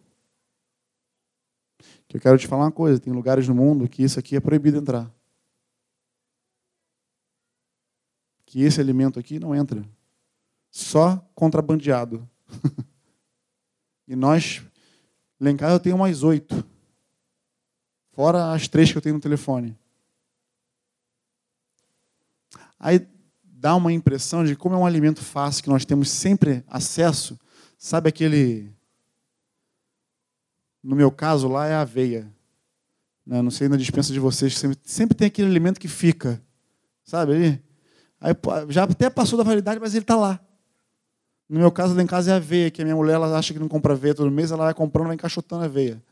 Que 2.11 2.17
eu 2.17 2.21
quero 2.21 2.37
te 2.37 2.49
falar 2.49 2.65
uma 2.65 2.73
coisa: 2.73 2.99
tem 2.99 3.13
lugares 3.13 3.47
no 3.47 3.55
mundo 3.55 3.89
que 3.89 4.03
isso 4.03 4.19
aqui 4.19 4.35
é 4.35 4.41
proibido 4.41 4.79
entrar. 4.79 5.09
Que 8.45 8.63
esse 8.63 8.81
alimento 8.81 9.21
aqui 9.21 9.39
não 9.39 9.55
entra. 9.55 9.89
Só 10.73 11.25
contrabandeado. 11.37 12.29
e 14.09 14.17
nós, 14.17 14.61
lá 15.39 15.53
em 15.53 15.57
casa 15.57 15.77
eu 15.77 15.81
tenho 15.81 15.97
mais 15.97 16.25
oito. 16.25 16.65
Fora 18.11 18.53
as 18.53 18.67
três 18.67 18.91
que 18.91 18.99
eu 18.99 19.03
tenho 19.03 19.15
no 19.15 19.21
telefone. 19.21 19.79
Aí 22.77 23.07
dá 23.45 23.77
uma 23.77 23.93
impressão 23.93 24.45
de 24.45 24.57
como 24.57 24.75
é 24.75 24.79
um 24.79 24.87
alimento 24.87 25.23
fácil, 25.23 25.63
que 25.63 25.71
nós 25.71 25.85
temos 25.85 26.11
sempre 26.11 26.65
acesso. 26.67 27.39
Sabe 27.79 28.09
aquele 28.09 28.69
no 30.83 30.97
meu 30.97 31.11
caso, 31.11 31.49
lá 31.49 31.67
é 31.67 31.75
a 31.75 31.83
aveia. 31.83 32.31
Né? 33.27 33.43
Não 33.43 33.51
sei 33.51 33.69
na 33.69 33.77
dispensa 33.77 34.13
de 34.13 34.21
vocês, 34.21 34.59
sempre, 34.59 34.79
sempre 34.85 35.17
tem 35.17 35.27
aquele 35.27 35.49
alimento 35.49 35.79
que 35.79 35.89
fica. 35.89 36.41
Sabe 37.05 37.35
ali? 37.35 37.63
Aí, 38.21 38.35
já 38.69 38.85
até 38.85 39.09
passou 39.09 39.37
da 39.39 39.45
validade, 39.45 39.81
mas 39.81 39.95
ele 39.95 40.03
está 40.05 40.17
lá. 40.17 40.41
No 41.49 41.59
meu 41.59 41.71
caso, 41.71 41.95
lá 41.95 42.03
em 42.03 42.07
casa 42.07 42.33
é 42.33 42.35
aveia, 42.35 42.71
que 42.71 42.81
a 42.81 42.85
minha 42.85 42.97
mulher 42.97 43.15
ela 43.15 43.37
acha 43.37 43.53
que 43.53 43.59
não 43.59 43.69
compra 43.69 43.95
aveia 43.95 44.15
todo 44.15 44.31
mês, 44.31 44.53
ela 44.53 44.65
vai 44.65 44.75
comprando, 44.75 45.07
vai 45.07 45.15
encaixotando 45.15 45.65
aveia. 45.65 46.03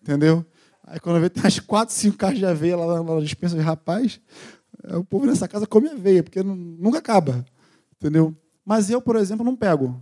Entendeu? 0.00 0.44
Aí 0.84 1.00
quando 1.00 1.18
vejo, 1.18 1.30
tem 1.30 1.42
umas 1.42 1.58
quatro, 1.58 1.94
cinco 1.94 2.16
caixas 2.16 2.38
de 2.38 2.46
aveia 2.46 2.76
lá 2.76 3.02
na 3.02 3.20
dispensa 3.20 3.56
de 3.56 3.60
rapaz, 3.60 4.20
o 4.94 5.04
povo 5.04 5.26
nessa 5.26 5.48
casa 5.48 5.66
come 5.66 5.88
aveia, 5.88 6.22
porque 6.22 6.42
nunca 6.42 6.98
acaba. 6.98 7.44
Entendeu? 7.96 8.34
Mas 8.64 8.88
eu, 8.88 9.00
por 9.00 9.16
exemplo, 9.16 9.44
não 9.44 9.56
pego. 9.56 10.00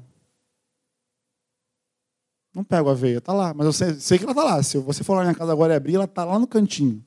Não 2.54 2.62
pego 2.62 2.88
a 2.88 2.92
aveia, 2.92 3.20
tá 3.20 3.32
lá. 3.32 3.52
Mas 3.52 3.66
eu 3.66 3.72
sei, 3.72 3.94
sei 3.94 4.16
que 4.16 4.24
ela 4.24 4.34
tá 4.34 4.44
lá. 4.44 4.62
Se 4.62 4.78
você 4.78 5.02
for 5.02 5.14
lá 5.14 5.20
na 5.20 5.24
minha 5.24 5.34
casa 5.34 5.50
agora 5.50 5.74
e 5.74 5.76
abrir, 5.76 5.96
ela 5.96 6.06
tá 6.06 6.24
lá 6.24 6.38
no 6.38 6.46
cantinho. 6.46 7.04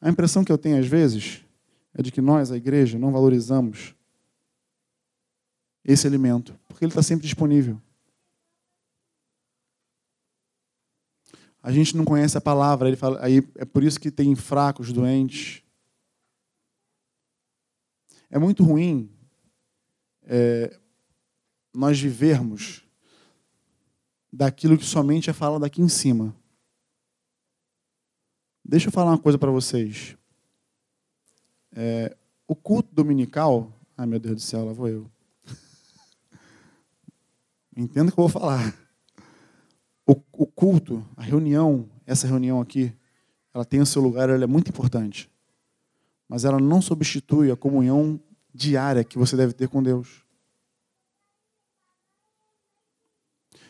A 0.00 0.08
impressão 0.08 0.42
que 0.42 0.50
eu 0.50 0.56
tenho 0.56 0.78
às 0.78 0.86
vezes 0.86 1.44
é 1.92 2.02
de 2.02 2.10
que 2.10 2.22
nós, 2.22 2.50
a 2.50 2.56
igreja, 2.56 2.98
não 2.98 3.12
valorizamos 3.12 3.94
esse 5.84 6.06
alimento, 6.06 6.58
porque 6.66 6.84
ele 6.84 6.90
está 6.90 7.02
sempre 7.02 7.26
disponível. 7.26 7.80
A 11.62 11.70
gente 11.70 11.96
não 11.96 12.04
conhece 12.04 12.36
a 12.36 12.40
palavra, 12.40 12.88
ele 12.88 12.96
fala, 12.96 13.18
aí 13.22 13.38
é 13.54 13.64
por 13.64 13.82
isso 13.82 14.00
que 14.00 14.10
tem 14.10 14.34
fracos, 14.34 14.92
doentes. 14.92 15.62
É 18.30 18.38
muito 18.38 18.64
ruim 18.64 19.10
é, 20.22 20.78
nós 21.72 21.98
vivermos 22.00 22.83
daquilo 24.34 24.76
que 24.76 24.84
somente 24.84 25.30
é 25.30 25.32
fala 25.32 25.60
daqui 25.60 25.80
em 25.80 25.88
cima. 25.88 26.34
Deixa 28.64 28.88
eu 28.88 28.92
falar 28.92 29.12
uma 29.12 29.18
coisa 29.18 29.38
para 29.38 29.50
vocês. 29.50 30.16
É, 31.72 32.16
o 32.46 32.56
culto 32.56 32.92
dominical. 32.92 33.72
Ai, 33.96 34.06
meu 34.06 34.18
Deus 34.18 34.36
do 34.36 34.40
céu, 34.40 34.64
lá 34.64 34.72
vou 34.72 34.88
eu. 34.88 35.10
Entenda 37.76 38.10
que 38.10 38.18
eu 38.18 38.26
vou 38.26 38.28
falar. 38.28 38.76
O, 40.04 40.20
o, 40.32 40.46
culto, 40.46 41.06
a 41.16 41.22
reunião, 41.22 41.88
essa 42.04 42.26
reunião 42.26 42.60
aqui, 42.60 42.92
ela 43.54 43.64
tem 43.64 43.80
o 43.80 43.86
seu 43.86 44.02
lugar, 44.02 44.28
ela 44.28 44.42
é 44.42 44.48
muito 44.48 44.68
importante. 44.68 45.30
Mas 46.28 46.44
ela 46.44 46.58
não 46.58 46.82
substitui 46.82 47.52
a 47.52 47.56
comunhão 47.56 48.20
diária 48.52 49.04
que 49.04 49.16
você 49.16 49.36
deve 49.36 49.52
ter 49.52 49.68
com 49.68 49.80
Deus. 49.80 50.23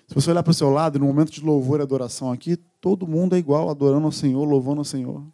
Se 0.07 0.15
você 0.15 0.31
olhar 0.31 0.43
para 0.43 0.51
o 0.51 0.55
seu 0.55 0.71
lado, 0.71 0.99
no 0.99 1.07
momento 1.07 1.33
de 1.33 1.41
louvor 1.41 1.81
e 1.81 1.83
adoração 1.83 2.31
aqui, 2.31 2.57
todo 2.57 3.07
mundo 3.07 3.35
é 3.35 3.39
igual, 3.39 3.71
adorando 3.71 4.07
ao 4.07 4.13
Senhor, 4.13 4.45
louvando 4.45 4.81
ao 4.81 4.85
Senhor. 4.85 5.25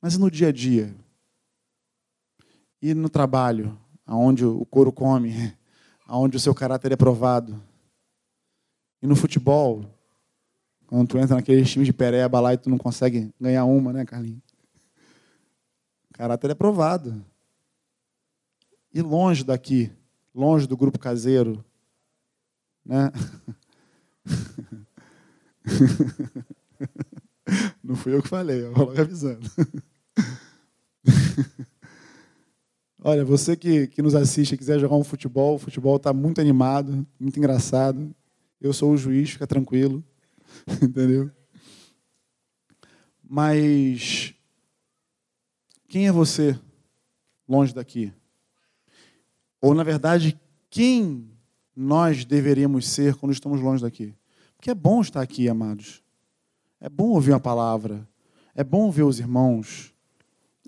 Mas 0.00 0.14
e 0.14 0.18
no 0.18 0.30
dia 0.30 0.48
a 0.48 0.52
dia? 0.52 0.94
E 2.82 2.94
no 2.94 3.08
trabalho, 3.08 3.78
aonde 4.06 4.44
o 4.44 4.64
couro 4.66 4.90
come, 4.90 5.54
aonde 6.06 6.36
o 6.36 6.40
seu 6.40 6.54
caráter 6.54 6.92
é 6.92 6.96
provado? 6.96 7.62
E 9.00 9.06
no 9.06 9.14
futebol, 9.14 9.84
quando 10.86 11.08
tu 11.08 11.18
entra 11.18 11.36
naqueles 11.36 11.70
times 11.70 11.86
de 11.86 11.92
pereba 11.92 12.40
lá 12.40 12.52
e 12.52 12.58
tu 12.58 12.68
não 12.68 12.78
consegue 12.78 13.32
ganhar 13.40 13.64
uma, 13.64 13.92
né, 13.92 14.04
Carlinhos? 14.04 14.42
O 16.10 16.14
caráter 16.14 16.50
é 16.50 16.54
provado. 16.54 17.24
E 18.92 19.00
longe 19.00 19.44
daqui, 19.44 19.90
longe 20.34 20.66
do 20.66 20.76
grupo 20.76 20.98
caseiro, 20.98 21.64
né? 22.84 23.10
Não 27.82 27.96
fui 27.96 28.14
eu 28.14 28.22
que 28.22 28.28
falei, 28.28 28.64
eu 28.64 28.72
vou 28.72 28.86
logo 28.86 29.00
avisando. 29.00 29.50
Olha, 33.02 33.24
você 33.24 33.56
que, 33.56 33.86
que 33.86 34.02
nos 34.02 34.14
assiste 34.14 34.52
e 34.52 34.58
quiser 34.58 34.78
jogar 34.78 34.96
um 34.96 35.04
futebol, 35.04 35.54
o 35.54 35.58
futebol 35.58 35.96
está 35.96 36.12
muito 36.12 36.40
animado, 36.40 37.06
muito 37.18 37.38
engraçado. 37.38 38.14
Eu 38.60 38.72
sou 38.72 38.92
o 38.92 38.96
juiz, 38.96 39.30
fica 39.30 39.46
tranquilo. 39.46 40.04
Entendeu? 40.82 41.30
Mas 43.22 44.34
quem 45.88 46.06
é 46.06 46.12
você 46.12 46.58
longe 47.48 47.74
daqui? 47.74 48.12
Ou, 49.60 49.74
na 49.74 49.82
verdade, 49.82 50.38
quem 50.68 51.30
nós 51.74 52.24
deveríamos 52.24 52.88
ser 52.88 53.14
quando 53.14 53.32
estamos 53.32 53.60
longe 53.60 53.82
daqui. 53.82 54.14
Porque 54.56 54.70
é 54.70 54.74
bom 54.74 55.00
estar 55.00 55.22
aqui, 55.22 55.48
amados. 55.48 56.02
É 56.80 56.88
bom 56.88 57.08
ouvir 57.08 57.32
uma 57.32 57.40
palavra. 57.40 58.06
É 58.54 58.62
bom 58.62 58.90
ver 58.90 59.04
os 59.04 59.18
irmãos. 59.18 59.92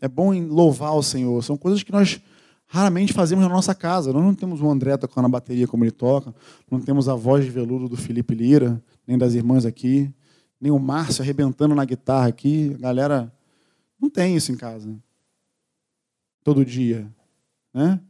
É 0.01 0.09
bom 0.09 0.33
louvar 0.47 0.95
o 0.95 1.03
Senhor. 1.03 1.43
São 1.45 1.57
coisas 1.57 1.83
que 1.83 1.93
nós 1.93 2.21
raramente 2.67 3.13
fazemos 3.13 3.45
na 3.45 3.51
nossa 3.51 3.75
casa. 3.75 4.13
Nós 4.13 4.25
não 4.25 4.35
temos 4.35 4.61
o 4.61 4.71
André 4.71 4.97
tocando 4.97 5.27
a 5.27 5.29
bateria 5.29 5.69
como 5.69 5.85
ele 5.85 5.91
toca. 5.91 6.35
Não 6.71 6.81
temos 6.81 7.09
a 7.09 7.15
voz 7.15 7.45
de 7.45 7.51
veludo 7.51 7.89
do 7.89 7.97
Felipe 7.97 8.35
Lira, 8.35 8.83
nem 9.07 9.19
das 9.19 9.35
irmãs 9.35 9.67
aqui. 9.67 10.13
Nem 10.61 10.73
o 10.73 10.79
Márcio 10.79 11.23
arrebentando 11.23 11.75
na 11.75 11.85
guitarra 11.85 12.29
aqui. 12.29 12.73
A 12.77 12.79
galera 12.79 13.33
não 14.01 14.09
tem 14.09 14.37
isso 14.37 14.51
em 14.53 14.57
casa. 14.57 14.95
Todo 16.43 16.65
dia. 16.65 17.07
Né? 17.75 18.01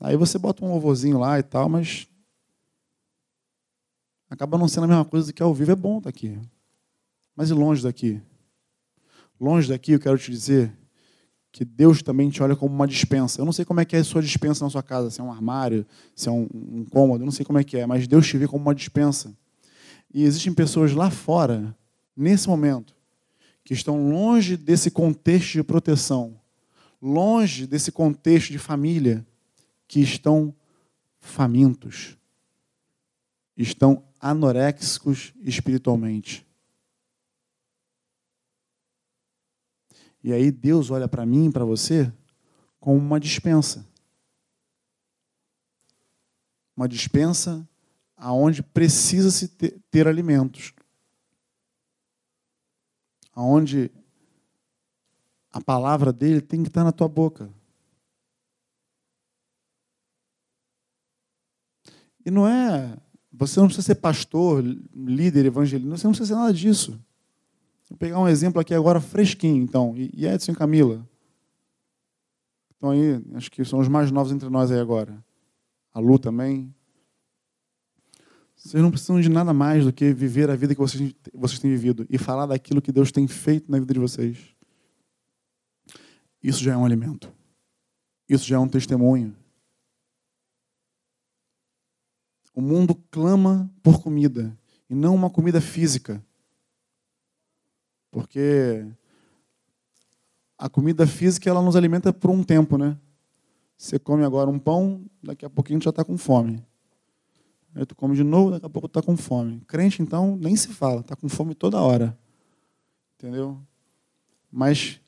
Aí 0.00 0.16
você 0.16 0.38
bota 0.38 0.64
um 0.64 0.68
louvorzinho 0.68 1.18
lá 1.18 1.38
e 1.38 1.42
tal, 1.42 1.68
mas 1.68 2.08
acaba 4.30 4.56
não 4.56 4.66
sendo 4.66 4.84
a 4.84 4.88
mesma 4.88 5.04
coisa 5.04 5.26
do 5.26 5.34
que 5.34 5.42
ao 5.42 5.52
vivo. 5.52 5.72
É 5.72 5.76
bom 5.76 5.98
estar 5.98 6.08
aqui. 6.08 6.38
Mas 7.36 7.50
e 7.50 7.52
longe 7.52 7.82
daqui? 7.82 8.20
Longe 9.38 9.68
daqui, 9.68 9.92
eu 9.92 10.00
quero 10.00 10.18
te 10.18 10.30
dizer 10.30 10.72
que 11.52 11.64
Deus 11.64 12.02
também 12.02 12.30
te 12.30 12.42
olha 12.42 12.56
como 12.56 12.74
uma 12.74 12.86
dispensa. 12.86 13.40
Eu 13.40 13.44
não 13.44 13.52
sei 13.52 13.64
como 13.64 13.80
é 13.80 13.84
que 13.84 13.96
é 13.96 13.98
a 13.98 14.04
sua 14.04 14.22
dispensa 14.22 14.64
na 14.64 14.70
sua 14.70 14.82
casa, 14.82 15.10
se 15.10 15.20
é 15.20 15.24
um 15.24 15.32
armário, 15.32 15.84
se 16.14 16.28
é 16.28 16.32
um, 16.32 16.48
um 16.52 16.84
cômodo, 16.84 17.22
eu 17.22 17.26
não 17.26 17.32
sei 17.32 17.44
como 17.44 17.58
é 17.58 17.64
que 17.64 17.76
é, 17.76 17.86
mas 17.86 18.06
Deus 18.06 18.26
te 18.26 18.38
vê 18.38 18.46
como 18.46 18.62
uma 18.62 18.74
dispensa. 18.74 19.36
E 20.12 20.22
existem 20.22 20.52
pessoas 20.52 20.92
lá 20.92 21.10
fora, 21.10 21.76
nesse 22.16 22.48
momento, 22.48 22.94
que 23.64 23.74
estão 23.74 24.10
longe 24.10 24.56
desse 24.56 24.90
contexto 24.90 25.52
de 25.52 25.62
proteção, 25.62 26.40
longe 27.02 27.66
desse 27.66 27.90
contexto 27.90 28.50
de 28.50 28.58
família, 28.58 29.26
que 29.90 29.98
estão 29.98 30.54
famintos, 31.18 32.16
estão 33.56 34.04
anoréxicos 34.20 35.34
espiritualmente. 35.40 36.46
E 40.22 40.32
aí 40.32 40.52
Deus 40.52 40.92
olha 40.92 41.08
para 41.08 41.26
mim 41.26 41.48
e 41.48 41.52
para 41.52 41.64
você 41.64 42.12
como 42.78 42.98
uma 42.98 43.18
dispensa. 43.18 43.84
Uma 46.76 46.86
dispensa 46.86 47.68
aonde 48.16 48.62
precisa 48.62 49.28
se 49.28 49.48
ter, 49.48 49.76
ter 49.90 50.06
alimentos. 50.06 50.72
Aonde 53.32 53.90
a 55.50 55.60
palavra 55.60 56.12
dele 56.12 56.40
tem 56.40 56.62
que 56.62 56.68
estar 56.68 56.84
na 56.84 56.92
tua 56.92 57.08
boca. 57.08 57.52
E 62.24 62.30
não 62.30 62.46
é. 62.46 62.96
Você 63.32 63.60
não 63.60 63.66
precisa 63.66 63.86
ser 63.86 63.94
pastor, 63.96 64.62
líder, 64.94 65.46
evangelista, 65.46 65.96
você 65.96 66.06
não 66.06 66.12
precisa 66.12 66.34
ser 66.34 66.40
nada 66.40 66.52
disso. 66.52 67.00
Vou 67.88 67.98
pegar 67.98 68.18
um 68.18 68.28
exemplo 68.28 68.60
aqui 68.60 68.74
agora 68.74 69.00
fresquinho, 69.00 69.62
então. 69.62 69.94
E 69.96 70.26
Edson 70.26 70.52
e 70.52 70.54
Camila. 70.54 71.08
Então 72.76 72.90
aí, 72.90 73.22
acho 73.34 73.50
que 73.50 73.64
são 73.64 73.78
os 73.78 73.88
mais 73.88 74.10
novos 74.10 74.32
entre 74.32 74.48
nós 74.48 74.70
aí 74.70 74.78
agora. 74.78 75.22
A 75.92 76.00
Lu 76.00 76.18
também. 76.18 76.74
Vocês 78.56 78.82
não 78.82 78.90
precisam 78.90 79.20
de 79.20 79.28
nada 79.28 79.52
mais 79.52 79.84
do 79.84 79.92
que 79.92 80.12
viver 80.12 80.50
a 80.50 80.56
vida 80.56 80.74
que 80.74 80.80
vocês, 80.80 81.14
vocês 81.32 81.58
têm 81.58 81.70
vivido 81.70 82.06
e 82.10 82.18
falar 82.18 82.46
daquilo 82.46 82.82
que 82.82 82.92
Deus 82.92 83.10
tem 83.10 83.26
feito 83.26 83.70
na 83.70 83.78
vida 83.78 83.94
de 83.94 84.00
vocês. 84.00 84.38
Isso 86.42 86.62
já 86.62 86.74
é 86.74 86.76
um 86.76 86.84
alimento. 86.84 87.32
Isso 88.28 88.46
já 88.46 88.56
é 88.56 88.58
um 88.58 88.68
testemunho. 88.68 89.34
O 92.54 92.60
mundo 92.60 92.94
clama 93.10 93.70
por 93.82 94.02
comida, 94.02 94.56
e 94.88 94.94
não 94.94 95.14
uma 95.14 95.30
comida 95.30 95.60
física. 95.60 96.22
Porque 98.10 98.84
a 100.58 100.68
comida 100.68 101.06
física 101.06 101.48
ela 101.48 101.62
nos 101.62 101.76
alimenta 101.76 102.12
por 102.12 102.30
um 102.30 102.42
tempo, 102.42 102.76
né? 102.76 102.98
Você 103.76 103.98
come 103.98 104.24
agora 104.24 104.50
um 104.50 104.58
pão, 104.58 105.04
daqui 105.22 105.44
a 105.44 105.50
pouquinho 105.50 105.80
já 105.80 105.90
está 105.90 106.04
com 106.04 106.18
fome. 106.18 106.62
Aí 107.74 107.86
tu 107.86 107.94
come 107.94 108.16
de 108.16 108.24
novo, 108.24 108.50
daqui 108.50 108.66
a 108.66 108.68
pouco 108.68 108.86
está 108.86 109.00
com 109.00 109.16
fome. 109.16 109.60
Crente, 109.66 110.02
então, 110.02 110.36
nem 110.36 110.56
se 110.56 110.68
fala, 110.68 111.00
está 111.00 111.14
com 111.14 111.28
fome 111.28 111.54
toda 111.54 111.80
hora. 111.80 112.18
Entendeu? 113.16 113.58
Mas 114.50 115.00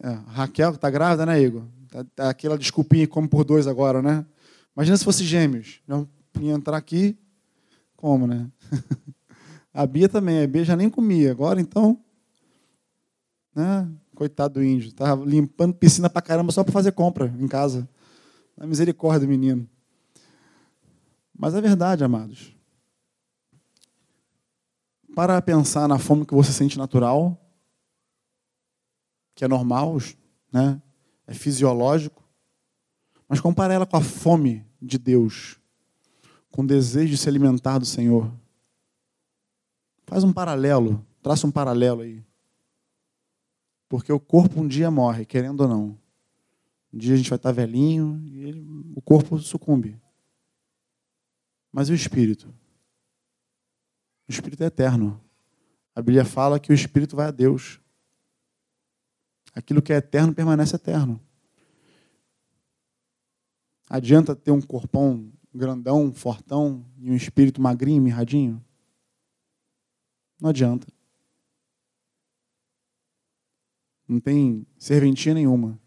é, 0.00 0.10
Raquel, 0.28 0.70
que 0.70 0.78
está 0.78 0.88
grávida, 0.88 1.26
né, 1.26 1.40
Igor? 1.40 1.64
Tá, 1.90 2.04
tá 2.14 2.30
aquela 2.30 2.56
desculpinha 2.56 3.06
come 3.08 3.28
por 3.28 3.44
dois 3.44 3.66
agora, 3.66 4.00
né? 4.00 4.24
Imagina 4.76 4.96
se 4.96 5.04
fosse 5.04 5.24
gêmeos. 5.24 5.80
Já 5.88 6.06
ia 6.40 6.52
entrar 6.52 6.76
aqui, 6.76 7.18
como, 7.96 8.26
né? 8.26 8.50
a 9.72 9.86
Bia 9.86 10.08
também, 10.08 10.42
a 10.42 10.46
Bia 10.46 10.64
já 10.64 10.76
nem 10.76 10.88
comia. 10.88 11.30
Agora, 11.30 11.60
então, 11.60 12.02
né? 13.54 13.88
Coitado 14.14 14.54
do 14.54 14.64
índio. 14.64 14.88
Estava 14.88 15.24
limpando 15.24 15.74
piscina 15.74 16.10
pra 16.10 16.22
caramba 16.22 16.52
só 16.52 16.64
para 16.64 16.72
fazer 16.72 16.92
compra 16.92 17.34
em 17.38 17.46
casa. 17.46 17.88
A 18.56 18.66
misericórdia 18.66 19.20
do 19.20 19.28
menino. 19.28 19.68
Mas 21.36 21.54
é 21.54 21.60
verdade, 21.60 22.02
amados. 22.02 22.52
Para 25.14 25.40
pensar 25.40 25.88
na 25.88 25.98
fome 25.98 26.26
que 26.26 26.34
você 26.34 26.52
sente 26.52 26.78
natural, 26.78 27.36
que 29.34 29.44
é 29.44 29.48
normal, 29.48 29.98
né? 30.52 30.80
é 31.28 31.34
fisiológico, 31.34 32.24
mas 33.28 33.38
compara 33.38 33.74
ela 33.74 33.86
com 33.86 33.96
a 33.98 34.00
fome 34.00 34.66
de 34.80 34.98
Deus, 34.98 35.60
com 36.50 36.64
desejo 36.64 37.12
de 37.12 37.18
se 37.18 37.28
alimentar 37.28 37.78
do 37.78 37.86
Senhor. 37.86 38.32
Faz 40.06 40.24
um 40.24 40.32
paralelo, 40.32 41.04
traça 41.22 41.46
um 41.46 41.50
paralelo 41.50 42.02
aí. 42.02 42.24
Porque 43.88 44.12
o 44.12 44.20
corpo 44.20 44.60
um 44.60 44.68
dia 44.68 44.90
morre, 44.90 45.24
querendo 45.24 45.60
ou 45.62 45.68
não. 45.68 45.98
Um 46.92 46.98
dia 46.98 47.14
a 47.14 47.16
gente 47.16 47.30
vai 47.30 47.36
estar 47.36 47.52
velhinho 47.52 48.20
e 48.26 48.44
ele, 48.44 48.66
o 48.94 49.02
corpo 49.02 49.38
sucumbe. 49.38 50.00
Mas 51.72 51.88
e 51.88 51.92
o 51.92 51.94
espírito? 51.94 52.48
O 54.26 54.30
espírito 54.32 54.62
é 54.62 54.66
eterno. 54.66 55.20
A 55.94 56.00
Bíblia 56.00 56.24
fala 56.24 56.60
que 56.60 56.70
o 56.70 56.74
espírito 56.74 57.16
vai 57.16 57.26
a 57.26 57.30
Deus. 57.30 57.80
Aquilo 59.54 59.82
que 59.82 59.92
é 59.92 59.96
eterno 59.96 60.34
permanece 60.34 60.76
eterno. 60.76 61.20
Adianta 63.88 64.36
ter 64.36 64.50
um 64.50 64.60
corpão 64.60 65.32
grandão, 65.54 66.12
fortão 66.12 66.84
e 66.98 67.10
um 67.10 67.14
espírito 67.14 67.60
magrinho, 67.60 68.02
mirradinho? 68.02 68.62
Não 70.40 70.50
adianta. 70.50 70.86
Não 74.06 74.20
tem 74.20 74.66
serventia 74.78 75.34
nenhuma. 75.34 75.78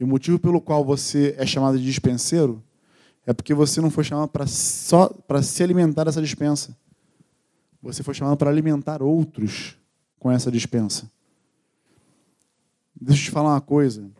E 0.00 0.04
o 0.04 0.06
motivo 0.06 0.38
pelo 0.38 0.60
qual 0.60 0.84
você 0.84 1.34
é 1.38 1.46
chamado 1.46 1.78
de 1.78 1.84
dispenseiro 1.84 2.62
é 3.24 3.32
porque 3.32 3.54
você 3.54 3.80
não 3.80 3.90
foi 3.90 4.02
chamado 4.02 4.28
para 4.28 4.46
só 4.46 5.08
para 5.08 5.42
se 5.42 5.62
alimentar 5.62 6.04
dessa 6.04 6.20
dispensa. 6.20 6.76
Você 7.80 8.02
foi 8.02 8.14
chamado 8.14 8.36
para 8.36 8.50
alimentar 8.50 9.02
outros 9.02 9.76
com 10.18 10.30
essa 10.30 10.50
dispensa. 10.50 11.10
Deixa 13.00 13.22
eu 13.22 13.24
te 13.26 13.30
falar 13.30 13.50
uma 13.50 13.60
coisa. 13.60 14.10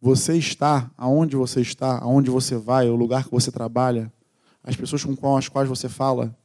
Você 0.00 0.36
está 0.36 0.90
aonde 0.96 1.34
você 1.34 1.60
está, 1.60 1.98
aonde 1.98 2.30
você 2.30 2.56
vai, 2.56 2.88
o 2.88 2.94
lugar 2.94 3.24
que 3.24 3.30
você 3.30 3.50
trabalha, 3.50 4.12
as 4.62 4.76
pessoas 4.76 5.04
com 5.04 5.36
as 5.36 5.48
quais 5.48 5.68
você 5.68 5.88
fala. 5.88 6.36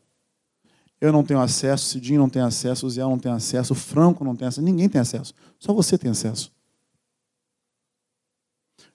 Eu 0.99 1.11
não 1.11 1.23
tenho 1.23 1.39
acesso, 1.39 1.85
Cidinho 1.85 2.19
não 2.19 2.29
tem 2.29 2.41
acesso, 2.41 2.89
Zé 2.89 3.01
não 3.01 3.19
tem 3.19 3.31
acesso, 3.31 3.75
Franco 3.75 4.23
não 4.23 4.35
tem 4.35 4.47
acesso, 4.47 4.61
ninguém 4.61 4.89
tem 4.89 5.01
acesso. 5.01 5.33
Só 5.59 5.73
você 5.73 5.97
tem 5.97 6.09
acesso. 6.09 6.51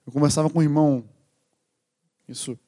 Eu 0.05 0.11
conversava 0.11 0.49
com 0.49 0.59
um 0.59 0.63
irmão, 0.63 1.03
isso 2.27 2.59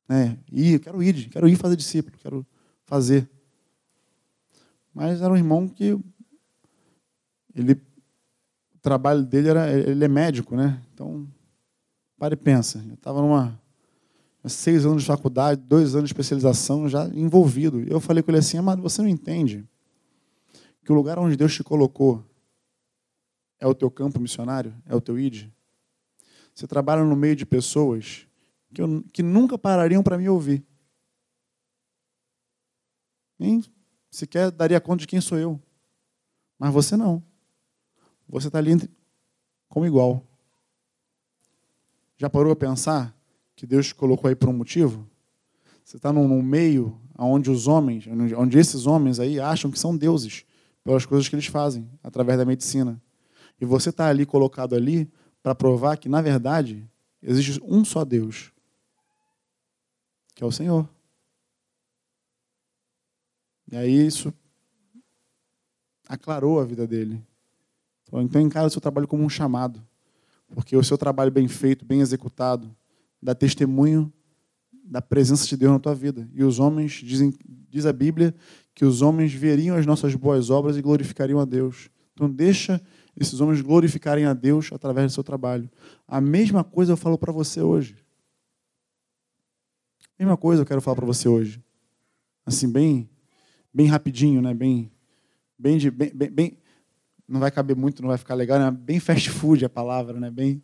né, 0.08 0.38
ir, 0.50 0.80
quero 0.80 1.02
ir, 1.02 1.28
quero 1.28 1.48
ir 1.48 1.56
fazer 1.56 1.76
discípulo, 1.76 2.16
quero 2.18 2.46
fazer. 2.84 3.28
Mas 4.92 5.20
era 5.20 5.32
um 5.32 5.36
irmão 5.36 5.68
que 5.68 5.98
ele, 7.54 7.74
o 8.74 8.78
trabalho 8.80 9.22
dele 9.22 9.48
era, 9.48 9.70
ele 9.70 10.04
é 10.04 10.08
médico, 10.08 10.56
né? 10.56 10.82
Então 10.92 11.28
para 12.18 12.34
e 12.34 12.36
pensa. 12.36 12.84
Eu 12.88 12.94
estava 12.94 13.20
numa 13.20 13.60
seis 14.50 14.84
anos 14.84 15.02
de 15.02 15.06
faculdade, 15.06 15.60
dois 15.60 15.94
anos 15.94 16.08
de 16.08 16.14
especialização, 16.14 16.88
já 16.88 17.06
envolvido. 17.08 17.80
Eu 17.80 18.00
falei 18.00 18.22
com 18.22 18.30
ele 18.30 18.38
assim, 18.38 18.58
amado, 18.58 18.82
você 18.82 19.00
não 19.00 19.08
entende 19.08 19.64
que 20.84 20.90
o 20.90 20.94
lugar 20.94 21.18
onde 21.18 21.36
Deus 21.36 21.54
te 21.54 21.62
colocou 21.62 22.24
é 23.60 23.66
o 23.66 23.74
teu 23.74 23.90
campo 23.90 24.18
missionário? 24.18 24.74
É 24.86 24.94
o 24.94 25.00
teu 25.00 25.18
ID? 25.18 25.48
Você 26.54 26.66
trabalha 26.66 27.04
no 27.04 27.14
meio 27.14 27.36
de 27.36 27.46
pessoas 27.46 28.26
que, 28.74 28.82
eu, 28.82 29.04
que 29.12 29.22
nunca 29.22 29.56
parariam 29.56 30.02
para 30.02 30.18
me 30.18 30.28
ouvir. 30.28 30.64
Nem 33.38 33.64
sequer 34.10 34.50
daria 34.50 34.80
conta 34.80 35.00
de 35.00 35.06
quem 35.06 35.20
sou 35.20 35.38
eu. 35.38 35.60
Mas 36.58 36.72
você 36.72 36.96
não. 36.96 37.22
Você 38.28 38.48
está 38.48 38.58
ali 38.58 38.72
como 39.68 39.86
igual. 39.86 40.26
Já 42.16 42.28
parou 42.28 42.52
a 42.52 42.56
pensar 42.56 43.16
que 43.54 43.66
Deus 43.66 43.88
te 43.88 43.94
colocou 43.94 44.28
aí 44.28 44.34
por 44.34 44.48
um 44.48 44.52
motivo? 44.52 45.08
Você 45.84 45.96
está 45.96 46.12
num, 46.12 46.42
meio 46.42 47.00
onde 47.18 47.50
os 47.50 47.66
homens, 47.66 48.06
onde 48.36 48.58
esses 48.58 48.86
homens 48.86 49.20
aí 49.20 49.38
acham 49.40 49.70
que 49.70 49.78
são 49.78 49.96
deuses 49.96 50.44
pelas 50.82 51.06
coisas 51.06 51.28
que 51.28 51.34
eles 51.34 51.46
fazem 51.46 51.88
através 52.02 52.38
da 52.38 52.44
medicina. 52.44 53.00
E 53.60 53.64
você 53.64 53.90
está 53.90 54.08
ali 54.08 54.26
colocado 54.26 54.74
ali 54.74 55.10
para 55.42 55.54
provar 55.54 55.96
que, 55.96 56.08
na 56.08 56.20
verdade, 56.20 56.88
existe 57.22 57.60
um 57.64 57.84
só 57.84 58.04
Deus, 58.04 58.52
que 60.34 60.42
é 60.42 60.46
o 60.46 60.52
Senhor. 60.52 60.88
E 63.70 63.76
aí 63.76 64.06
isso 64.06 64.32
aclarou 66.08 66.60
a 66.60 66.64
vida 66.64 66.86
dele. 66.86 67.22
Então 68.12 68.40
encara 68.40 68.66
o 68.66 68.70
seu 68.70 68.80
trabalho 68.80 69.08
como 69.08 69.24
um 69.24 69.28
chamado. 69.28 69.82
Porque 70.54 70.76
o 70.76 70.84
seu 70.84 70.98
trabalho 70.98 71.30
bem 71.30 71.48
feito, 71.48 71.84
bem 71.84 72.00
executado, 72.00 72.74
dá 73.22 73.34
testemunho 73.34 74.12
da 74.84 75.00
presença 75.00 75.46
de 75.46 75.56
Deus 75.56 75.72
na 75.72 75.78
tua 75.78 75.94
vida. 75.94 76.28
E 76.34 76.42
os 76.42 76.58
homens, 76.58 76.92
dizem, 76.94 77.32
diz 77.70 77.86
a 77.86 77.92
Bíblia, 77.92 78.34
que 78.74 78.84
os 78.84 79.00
homens 79.00 79.32
veriam 79.32 79.76
as 79.76 79.86
nossas 79.86 80.14
boas 80.14 80.50
obras 80.50 80.76
e 80.76 80.82
glorificariam 80.82 81.40
a 81.40 81.44
Deus. 81.44 81.88
Então 82.12 82.28
deixa 82.28 82.80
esses 83.16 83.40
homens 83.40 83.60
glorificarem 83.60 84.24
a 84.24 84.34
Deus 84.34 84.70
através 84.72 85.10
do 85.10 85.14
seu 85.14 85.24
trabalho. 85.24 85.70
A 86.06 86.20
mesma 86.20 86.64
coisa 86.64 86.92
eu 86.92 86.96
falo 86.96 87.16
para 87.16 87.32
você 87.32 87.60
hoje. 87.60 87.96
Mesma 90.18 90.36
coisa 90.36 90.62
eu 90.62 90.66
quero 90.66 90.80
falar 90.80 90.96
para 90.96 91.06
você 91.06 91.28
hoje. 91.28 91.62
Assim, 92.44 92.70
bem, 92.70 93.08
bem 93.72 93.86
rapidinho, 93.86 94.42
né? 94.42 94.52
Bem, 94.52 94.90
bem, 95.58 95.78
de, 95.78 95.90
bem, 95.90 96.10
bem, 96.14 96.30
bem, 96.30 96.58
não 97.26 97.40
vai 97.40 97.50
caber 97.50 97.76
muito, 97.76 98.02
não 98.02 98.08
vai 98.08 98.18
ficar 98.18 98.34
legal, 98.34 98.58
né? 98.58 98.70
Bem 98.70 99.00
fast 99.00 99.30
food 99.30 99.64
a 99.64 99.70
palavra, 99.70 100.18
né? 100.18 100.30
Bem, 100.30 100.62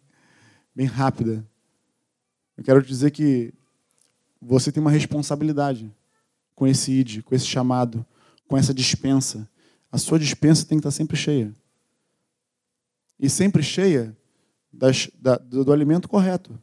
bem 0.74 0.86
rápida. 0.86 1.46
Eu 2.58 2.64
quero 2.64 2.82
te 2.82 2.88
dizer 2.88 3.12
que 3.12 3.54
você 4.42 4.72
tem 4.72 4.80
uma 4.80 4.90
responsabilidade 4.90 5.94
com 6.56 6.66
esse 6.66 6.90
id, 6.90 7.22
com 7.22 7.32
esse 7.32 7.46
chamado, 7.46 8.04
com 8.48 8.56
essa 8.56 8.74
dispensa. 8.74 9.48
A 9.92 9.96
sua 9.96 10.18
dispensa 10.18 10.66
tem 10.66 10.76
que 10.76 10.80
estar 10.80 10.90
sempre 10.90 11.16
cheia. 11.16 11.54
E 13.16 13.30
sempre 13.30 13.62
cheia 13.62 14.16
das, 14.72 15.08
da, 15.20 15.36
do, 15.36 15.66
do, 15.66 15.72
alimento 15.72 16.08
correto. 16.08 16.58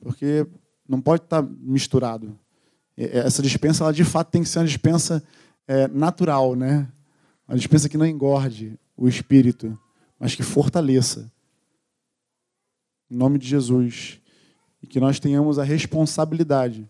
Porque 0.00 0.46
não 0.88 1.02
pode 1.02 1.24
estar 1.24 1.42
misturado. 1.42 2.38
Essa 2.96 3.42
dispensa, 3.42 3.84
ela 3.84 3.92
de 3.92 4.04
fato 4.04 4.30
tem 4.30 4.42
que 4.42 4.48
ser 4.48 4.60
uma 4.60 4.64
dispensa 4.64 5.22
é, 5.68 5.86
natural, 5.88 6.56
né? 6.56 6.90
Uma 7.46 7.58
dispensa 7.58 7.86
que 7.86 7.98
não 7.98 8.06
engorde 8.06 8.78
o 8.96 9.06
espírito, 9.06 9.78
mas 10.18 10.34
que 10.34 10.42
fortaleça. 10.42 11.30
Em 13.10 13.16
nome 13.16 13.38
de 13.38 13.46
Jesus. 13.46 14.22
E 14.82 14.86
que 14.86 15.00
nós 15.00 15.18
tenhamos 15.18 15.58
a 15.58 15.64
responsabilidade 15.64 16.88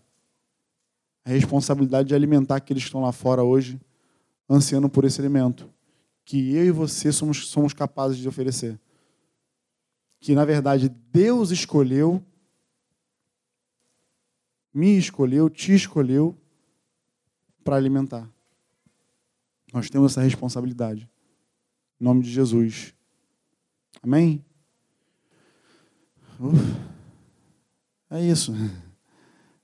a 1.27 1.29
responsabilidade 1.29 2.07
de 2.07 2.15
alimentar 2.15 2.55
aqueles 2.55 2.83
que 2.83 2.87
estão 2.87 3.01
lá 3.01 3.11
fora 3.11 3.43
hoje, 3.43 3.77
ansiando 4.49 4.87
por 4.87 5.03
esse 5.03 5.19
alimento, 5.19 5.69
que 6.23 6.53
eu 6.53 6.65
e 6.67 6.71
você 6.71 7.11
somos, 7.11 7.49
somos 7.49 7.73
capazes 7.73 8.17
de 8.17 8.29
oferecer. 8.29 8.79
Que, 10.21 10.33
na 10.33 10.45
verdade, 10.45 10.87
Deus 10.87 11.51
escolheu, 11.51 12.23
me 14.73 14.97
escolheu, 14.97 15.49
te 15.49 15.75
escolheu 15.75 16.33
para 17.61 17.75
alimentar. 17.75 18.31
Nós 19.73 19.89
temos 19.89 20.13
essa 20.13 20.21
responsabilidade. 20.21 21.09
Em 21.99 22.05
nome 22.05 22.23
de 22.23 22.31
Jesus. 22.31 22.93
Amém? 24.01 24.45
Uf. 26.39 26.96
É 28.09 28.21
isso. 28.21 28.53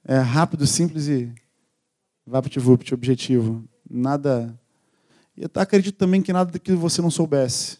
É 0.03 0.17
rápido, 0.17 0.67
simples 0.67 1.07
e 1.07 1.33
VaptVupt, 2.27 2.93
objetivo. 2.93 3.63
Nada. 3.89 4.59
E 5.37 5.45
acredito 5.55 5.97
também 5.97 6.21
que 6.21 6.33
nada 6.33 6.59
que 6.59 6.73
você 6.73 7.01
não 7.01 7.09
soubesse. 7.09 7.77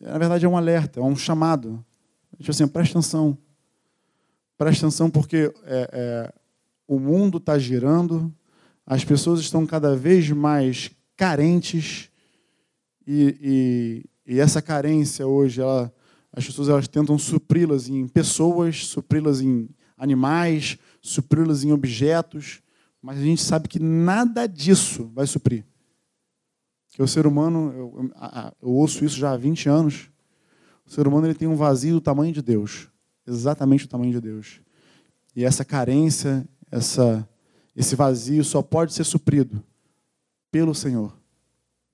Na 0.00 0.18
verdade, 0.18 0.44
é 0.44 0.48
um 0.48 0.56
alerta, 0.56 0.98
é 0.98 1.02
um 1.02 1.14
chamado. 1.14 1.84
Tipo 2.36 2.50
assim, 2.50 2.66
presta 2.66 2.98
atenção. 2.98 3.38
Presta 4.58 4.86
atenção 4.86 5.08
porque 5.08 5.54
é, 5.64 5.88
é, 5.92 6.34
o 6.88 6.98
mundo 6.98 7.38
está 7.38 7.56
girando, 7.58 8.34
as 8.84 9.04
pessoas 9.04 9.38
estão 9.38 9.64
cada 9.64 9.94
vez 9.96 10.28
mais 10.30 10.90
carentes 11.16 12.10
e, 13.06 14.04
e, 14.26 14.34
e 14.34 14.40
essa 14.40 14.60
carência 14.60 15.26
hoje, 15.26 15.60
ela, 15.60 15.92
as 16.32 16.46
pessoas 16.46 16.68
elas 16.68 16.88
tentam 16.88 17.18
supri-las 17.18 17.88
em 17.88 18.08
pessoas, 18.08 18.86
supri-las 18.86 19.40
em 19.40 19.68
animais, 19.98 20.78
supri-las 21.00 21.62
em 21.62 21.72
objetos. 21.72 22.62
Mas 23.02 23.18
a 23.18 23.22
gente 23.22 23.42
sabe 23.42 23.68
que 23.68 23.78
nada 23.78 24.46
disso 24.46 25.10
vai 25.14 25.26
suprir. 25.26 25.64
Que 26.92 27.02
o 27.02 27.08
ser 27.08 27.26
humano, 27.26 27.72
eu, 27.72 28.10
eu, 28.62 28.70
ouço 28.70 29.04
isso 29.04 29.16
já 29.16 29.32
há 29.32 29.36
20 29.36 29.68
anos, 29.68 30.10
o 30.86 30.90
ser 30.90 31.06
humano 31.06 31.26
ele 31.26 31.34
tem 31.34 31.48
um 31.48 31.56
vazio 31.56 31.94
do 31.94 32.00
tamanho 32.00 32.32
de 32.32 32.42
Deus. 32.42 32.88
Exatamente 33.26 33.84
o 33.84 33.88
tamanho 33.88 34.12
de 34.12 34.20
Deus. 34.20 34.60
E 35.34 35.44
essa 35.44 35.64
carência, 35.64 36.46
essa, 36.70 37.26
esse 37.74 37.96
vazio 37.96 38.44
só 38.44 38.62
pode 38.62 38.92
ser 38.92 39.04
suprido 39.04 39.62
pelo 40.50 40.74
Senhor. 40.74 41.16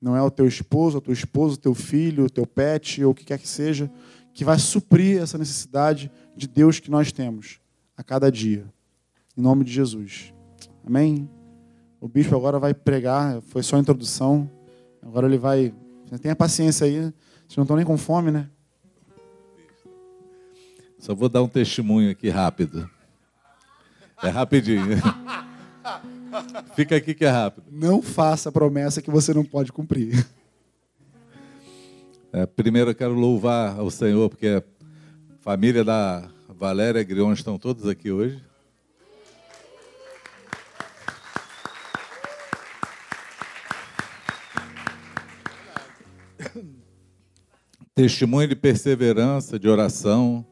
Não 0.00 0.16
é 0.16 0.22
o 0.22 0.30
teu 0.30 0.46
esposo, 0.46 0.98
a 0.98 1.00
tua 1.00 1.12
esposa, 1.12 1.54
o 1.54 1.58
teu 1.58 1.74
filho, 1.74 2.24
o 2.24 2.30
teu 2.30 2.46
pet, 2.46 3.02
ou 3.02 3.12
o 3.12 3.14
que 3.14 3.24
quer 3.24 3.38
que 3.38 3.48
seja, 3.48 3.90
que 4.38 4.44
vai 4.44 4.56
suprir 4.56 5.20
essa 5.20 5.36
necessidade 5.36 6.12
de 6.36 6.46
Deus 6.46 6.78
que 6.78 6.92
nós 6.92 7.10
temos 7.10 7.58
a 7.96 8.04
cada 8.04 8.30
dia. 8.30 8.72
Em 9.36 9.42
nome 9.42 9.64
de 9.64 9.72
Jesus. 9.72 10.32
Amém? 10.86 11.28
O 12.00 12.06
bispo 12.06 12.36
agora 12.36 12.56
vai 12.56 12.72
pregar, 12.72 13.42
foi 13.42 13.64
só 13.64 13.74
a 13.74 13.80
introdução. 13.80 14.48
Agora 15.02 15.26
ele 15.26 15.38
vai. 15.38 15.74
Tenha 16.22 16.36
paciência 16.36 16.86
aí. 16.86 17.00
Vocês 17.48 17.56
não 17.56 17.64
estão 17.64 17.76
nem 17.76 17.84
com 17.84 17.98
fome, 17.98 18.30
né? 18.30 18.48
Só 21.00 21.16
vou 21.16 21.28
dar 21.28 21.42
um 21.42 21.48
testemunho 21.48 22.12
aqui 22.12 22.28
rápido. 22.28 22.88
É 24.22 24.28
rapidinho. 24.28 24.98
Fica 26.76 26.94
aqui 26.94 27.12
que 27.12 27.24
é 27.24 27.28
rápido. 27.28 27.66
Não 27.72 28.00
faça 28.00 28.52
promessa 28.52 29.02
que 29.02 29.10
você 29.10 29.34
não 29.34 29.44
pode 29.44 29.72
cumprir. 29.72 30.24
É, 32.30 32.44
primeiro 32.44 32.90
eu 32.90 32.94
quero 32.94 33.14
louvar 33.14 33.78
ao 33.78 33.90
Senhor, 33.90 34.28
porque 34.28 34.46
a 34.46 34.62
família 35.40 35.82
da 35.82 36.28
Valéria 36.48 37.02
Grion 37.02 37.32
estão 37.32 37.58
todos 37.58 37.86
aqui 37.86 38.10
hoje. 38.10 38.42
testemunho 47.94 48.46
de 48.46 48.54
perseverança, 48.54 49.58
de 49.58 49.68
oração, 49.68 50.46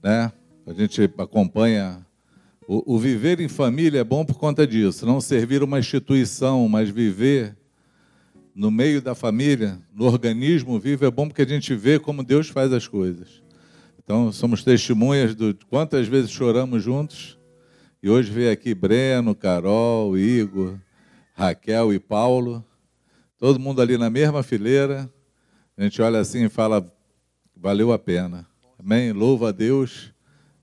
né? 0.00 0.30
A 0.64 0.72
gente 0.72 1.02
acompanha 1.18 2.06
o, 2.68 2.94
o, 2.94 2.98
viver 2.98 3.40
em 3.40 3.48
família 3.48 4.00
é 4.00 4.04
bom 4.04 4.24
por 4.24 4.38
conta 4.38 4.66
disso, 4.66 5.06
não 5.06 5.20
servir 5.20 5.62
uma 5.62 5.78
instituição, 5.78 6.68
mas 6.68 6.90
viver 6.90 7.56
no 8.54 8.70
meio 8.70 9.00
da 9.00 9.14
família, 9.14 9.80
no 9.92 10.06
organismo 10.06 10.78
vivo 10.78 11.04
é 11.04 11.10
bom 11.10 11.28
porque 11.28 11.42
a 11.42 11.48
gente 11.48 11.74
vê 11.74 11.98
como 11.98 12.22
Deus 12.22 12.48
faz 12.48 12.72
as 12.72 12.86
coisas. 12.86 13.42
Então 14.02 14.32
somos 14.32 14.64
testemunhas 14.64 15.34
de 15.34 15.54
quantas 15.68 16.08
vezes 16.08 16.30
choramos 16.30 16.82
juntos. 16.82 17.38
E 18.02 18.08
hoje 18.08 18.30
veio 18.30 18.52
aqui 18.52 18.74
Breno, 18.74 19.34
Carol, 19.34 20.16
Igor, 20.16 20.78
Raquel 21.34 21.92
e 21.92 21.98
Paulo, 21.98 22.64
todo 23.38 23.60
mundo 23.60 23.82
ali 23.82 23.96
na 23.96 24.10
mesma 24.10 24.42
fileira, 24.42 25.12
a 25.76 25.82
gente 25.82 26.00
olha 26.02 26.18
assim 26.18 26.44
e 26.46 26.48
fala, 26.48 26.84
valeu 27.56 27.92
a 27.92 27.98
pena. 27.98 28.46
Amém? 28.78 29.12
Louva 29.12 29.48
a 29.48 29.52
Deus 29.52 30.12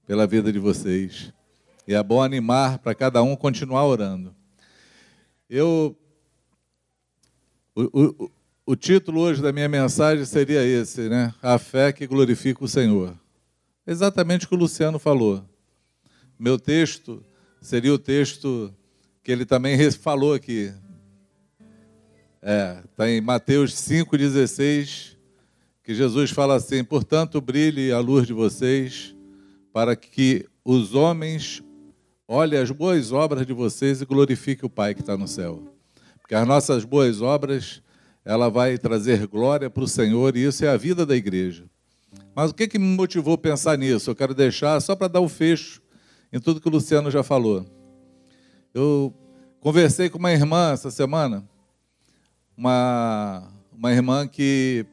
pela 0.05 0.25
vida 0.25 0.51
de 0.51 0.59
vocês. 0.59 1.33
E 1.87 1.93
é 1.93 2.01
bom 2.01 2.21
animar 2.21 2.79
para 2.79 2.95
cada 2.95 3.21
um 3.21 3.35
continuar 3.35 3.85
orando. 3.85 4.35
Eu. 5.49 5.95
O, 7.75 8.31
o, 8.65 8.75
título 8.75 9.19
hoje 9.19 9.41
da 9.41 9.51
minha 9.51 9.67
mensagem 9.67 10.23
seria 10.23 10.63
esse, 10.63 11.09
né? 11.09 11.33
A 11.41 11.59
fé 11.59 11.91
que 11.91 12.07
glorifica 12.07 12.63
o 12.63 12.69
Senhor. 12.69 13.13
Exatamente 13.85 14.45
o 14.45 14.47
que 14.47 14.55
o 14.55 14.57
Luciano 14.57 14.97
falou. 14.97 15.43
Meu 16.39 16.57
texto 16.57 17.21
seria 17.61 17.93
o 17.93 17.99
texto 17.99 18.73
que 19.21 19.29
ele 19.29 19.45
também 19.45 19.77
falou 19.91 20.33
aqui, 20.33 20.73
é, 22.41 22.81
está 22.89 23.09
em 23.09 23.19
Mateus 23.19 23.73
5,16, 23.73 25.17
que 25.83 25.93
Jesus 25.93 26.31
fala 26.31 26.55
assim: 26.55 26.81
Portanto, 26.81 27.41
brilhe 27.41 27.91
a 27.91 27.99
luz 27.99 28.25
de 28.25 28.31
vocês, 28.33 29.13
para 29.73 29.97
que 29.97 30.47
os 30.63 30.93
homens 30.95 31.61
olhem 32.25 32.59
as 32.59 32.71
boas 32.71 33.11
obras 33.11 33.45
de 33.45 33.51
vocês 33.51 34.01
e 34.01 34.05
glorifiquem 34.05 34.65
o 34.65 34.69
Pai 34.69 34.95
que 34.95 35.01
está 35.01 35.17
no 35.17 35.27
céu. 35.27 35.74
Porque 36.25 36.33
as 36.33 36.47
nossas 36.47 36.83
boas 36.83 37.21
obras, 37.21 37.83
ela 38.25 38.49
vai 38.49 38.79
trazer 38.79 39.27
glória 39.27 39.69
para 39.69 39.83
o 39.83 39.87
Senhor, 39.87 40.35
e 40.35 40.43
isso 40.43 40.65
é 40.65 40.67
a 40.67 40.75
vida 40.75 41.05
da 41.05 41.15
igreja. 41.15 41.65
Mas 42.33 42.49
o 42.49 42.53
que, 42.55 42.67
que 42.67 42.79
me 42.79 42.95
motivou 42.95 43.35
a 43.35 43.37
pensar 43.37 43.77
nisso? 43.77 44.09
Eu 44.09 44.15
quero 44.15 44.33
deixar 44.33 44.81
só 44.81 44.95
para 44.95 45.07
dar 45.07 45.19
o 45.19 45.29
fecho 45.29 45.83
em 46.33 46.39
tudo 46.39 46.59
que 46.59 46.67
o 46.67 46.71
Luciano 46.71 47.11
já 47.11 47.21
falou. 47.21 47.63
Eu 48.73 49.13
conversei 49.59 50.09
com 50.09 50.17
uma 50.17 50.31
irmã 50.31 50.71
essa 50.71 50.89
semana 50.89 51.47
uma, 52.57 53.47
uma 53.71 53.93
irmã 53.93 54.27
que 54.27 54.83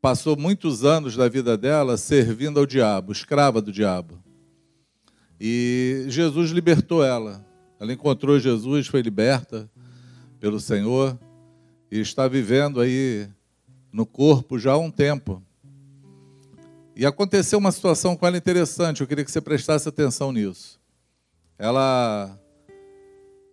passou 0.00 0.36
muitos 0.36 0.84
anos 0.84 1.16
da 1.16 1.28
vida 1.28 1.58
dela 1.58 1.96
servindo 1.96 2.60
ao 2.60 2.66
diabo, 2.66 3.10
escrava 3.10 3.60
do 3.60 3.72
diabo. 3.72 4.16
E 5.40 6.04
Jesus 6.06 6.52
libertou 6.52 7.02
ela. 7.02 7.44
Ela 7.80 7.92
encontrou 7.92 8.38
Jesus, 8.38 8.86
foi 8.86 9.02
liberta 9.02 9.68
pelo 10.42 10.58
Senhor 10.58 11.16
e 11.88 12.00
está 12.00 12.26
vivendo 12.26 12.80
aí 12.80 13.28
no 13.92 14.04
corpo 14.04 14.58
já 14.58 14.72
há 14.72 14.76
um 14.76 14.90
tempo. 14.90 15.40
E 16.96 17.06
aconteceu 17.06 17.60
uma 17.60 17.70
situação 17.70 18.16
com 18.16 18.26
ela 18.26 18.36
interessante, 18.36 19.02
eu 19.02 19.06
queria 19.06 19.24
que 19.24 19.30
você 19.30 19.40
prestasse 19.40 19.88
atenção 19.88 20.32
nisso. 20.32 20.80
Ela, 21.56 22.36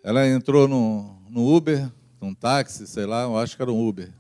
ela 0.03 0.27
entrou 0.27 0.67
no, 0.67 1.15
no 1.29 1.55
Uber, 1.55 1.91
num 2.19 2.33
táxi, 2.33 2.87
sei 2.87 3.05
lá, 3.05 3.21
eu 3.21 3.37
acho 3.37 3.55
que 3.55 3.61
era 3.61 3.71
um 3.71 3.87
Uber. 3.87 4.11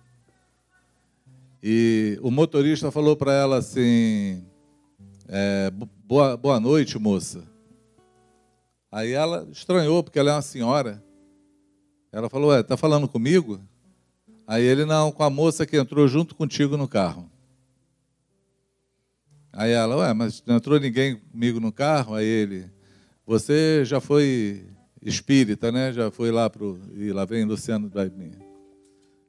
E 1.63 2.19
o 2.21 2.29
motorista 2.29 2.91
falou 2.91 3.15
para 3.15 3.33
ela 3.33 3.57
assim: 3.57 4.45
é, 5.27 5.71
boa, 6.05 6.37
boa 6.37 6.59
noite, 6.59 6.99
moça. 6.99 7.43
Aí 8.91 9.11
ela 9.11 9.47
estranhou, 9.51 10.03
porque 10.03 10.19
ela 10.19 10.29
é 10.29 10.35
uma 10.35 10.41
senhora. 10.43 11.08
Ela 12.11 12.29
falou: 12.29 12.49
Ué, 12.49 12.63
tá 12.63 12.75
falando 12.75 13.07
comigo? 13.07 13.59
Aí 14.47 14.63
ele: 14.63 14.85
Não, 14.85 15.11
com 15.11 15.23
a 15.23 15.29
moça 15.29 15.65
que 15.65 15.77
entrou 15.77 16.07
junto 16.07 16.35
contigo 16.35 16.75
no 16.75 16.87
carro. 16.87 17.29
Aí 19.53 19.71
ela: 19.71 19.97
Ué, 19.97 20.13
mas 20.13 20.43
não 20.45 20.55
entrou 20.55 20.79
ninguém 20.79 21.17
comigo 21.31 21.59
no 21.59 21.71
carro? 21.71 22.15
Aí 22.15 22.25
ele: 22.25 22.65
Você 23.25 23.83
já 23.85 23.99
foi 23.99 24.65
espírita, 25.01 25.71
né? 25.71 25.93
Já 25.93 26.09
foi 26.09 26.31
lá 26.31 26.49
pro. 26.49 26.79
E 26.95 27.11
lá 27.11 27.25
vem 27.25 27.45
Luciano 27.45 27.89
vai 27.89 28.11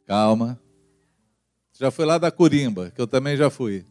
Calma. 0.07 0.59
Já 1.79 1.91
foi 1.91 2.05
lá 2.05 2.19
da 2.19 2.31
Corimba, 2.31 2.91
que 2.91 3.01
eu 3.01 3.07
também 3.07 3.37
já 3.37 3.49
fui. 3.49 3.85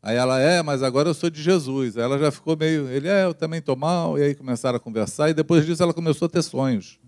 Aí 0.00 0.16
ela, 0.16 0.40
é, 0.40 0.62
mas 0.62 0.82
agora 0.82 1.08
eu 1.08 1.14
sou 1.14 1.28
de 1.28 1.42
Jesus. 1.42 1.96
Aí 1.96 2.02
ela 2.04 2.18
já 2.18 2.30
ficou 2.30 2.56
meio, 2.56 2.88
ele, 2.88 3.08
é, 3.08 3.24
eu 3.24 3.34
também 3.34 3.58
estou 3.58 3.76
mal. 3.76 4.18
E 4.18 4.22
aí 4.22 4.34
começaram 4.34 4.76
a 4.76 4.80
conversar. 4.80 5.28
E 5.28 5.34
depois 5.34 5.66
disso 5.66 5.82
ela 5.82 5.92
começou 5.92 6.26
a 6.26 6.28
ter 6.28 6.42
sonhos. 6.42 6.98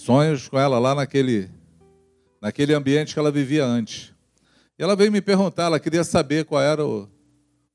Sonhos 0.00 0.48
com 0.48 0.58
ela 0.58 0.78
lá 0.78 0.94
naquele, 0.94 1.50
naquele 2.40 2.72
ambiente 2.72 3.12
que 3.12 3.18
ela 3.18 3.30
vivia 3.30 3.66
antes. 3.66 4.14
E 4.78 4.82
ela 4.82 4.96
veio 4.96 5.12
me 5.12 5.20
perguntar, 5.20 5.64
ela 5.64 5.78
queria 5.78 6.02
saber 6.02 6.46
qual 6.46 6.62
era 6.62 6.86
o, 6.86 7.06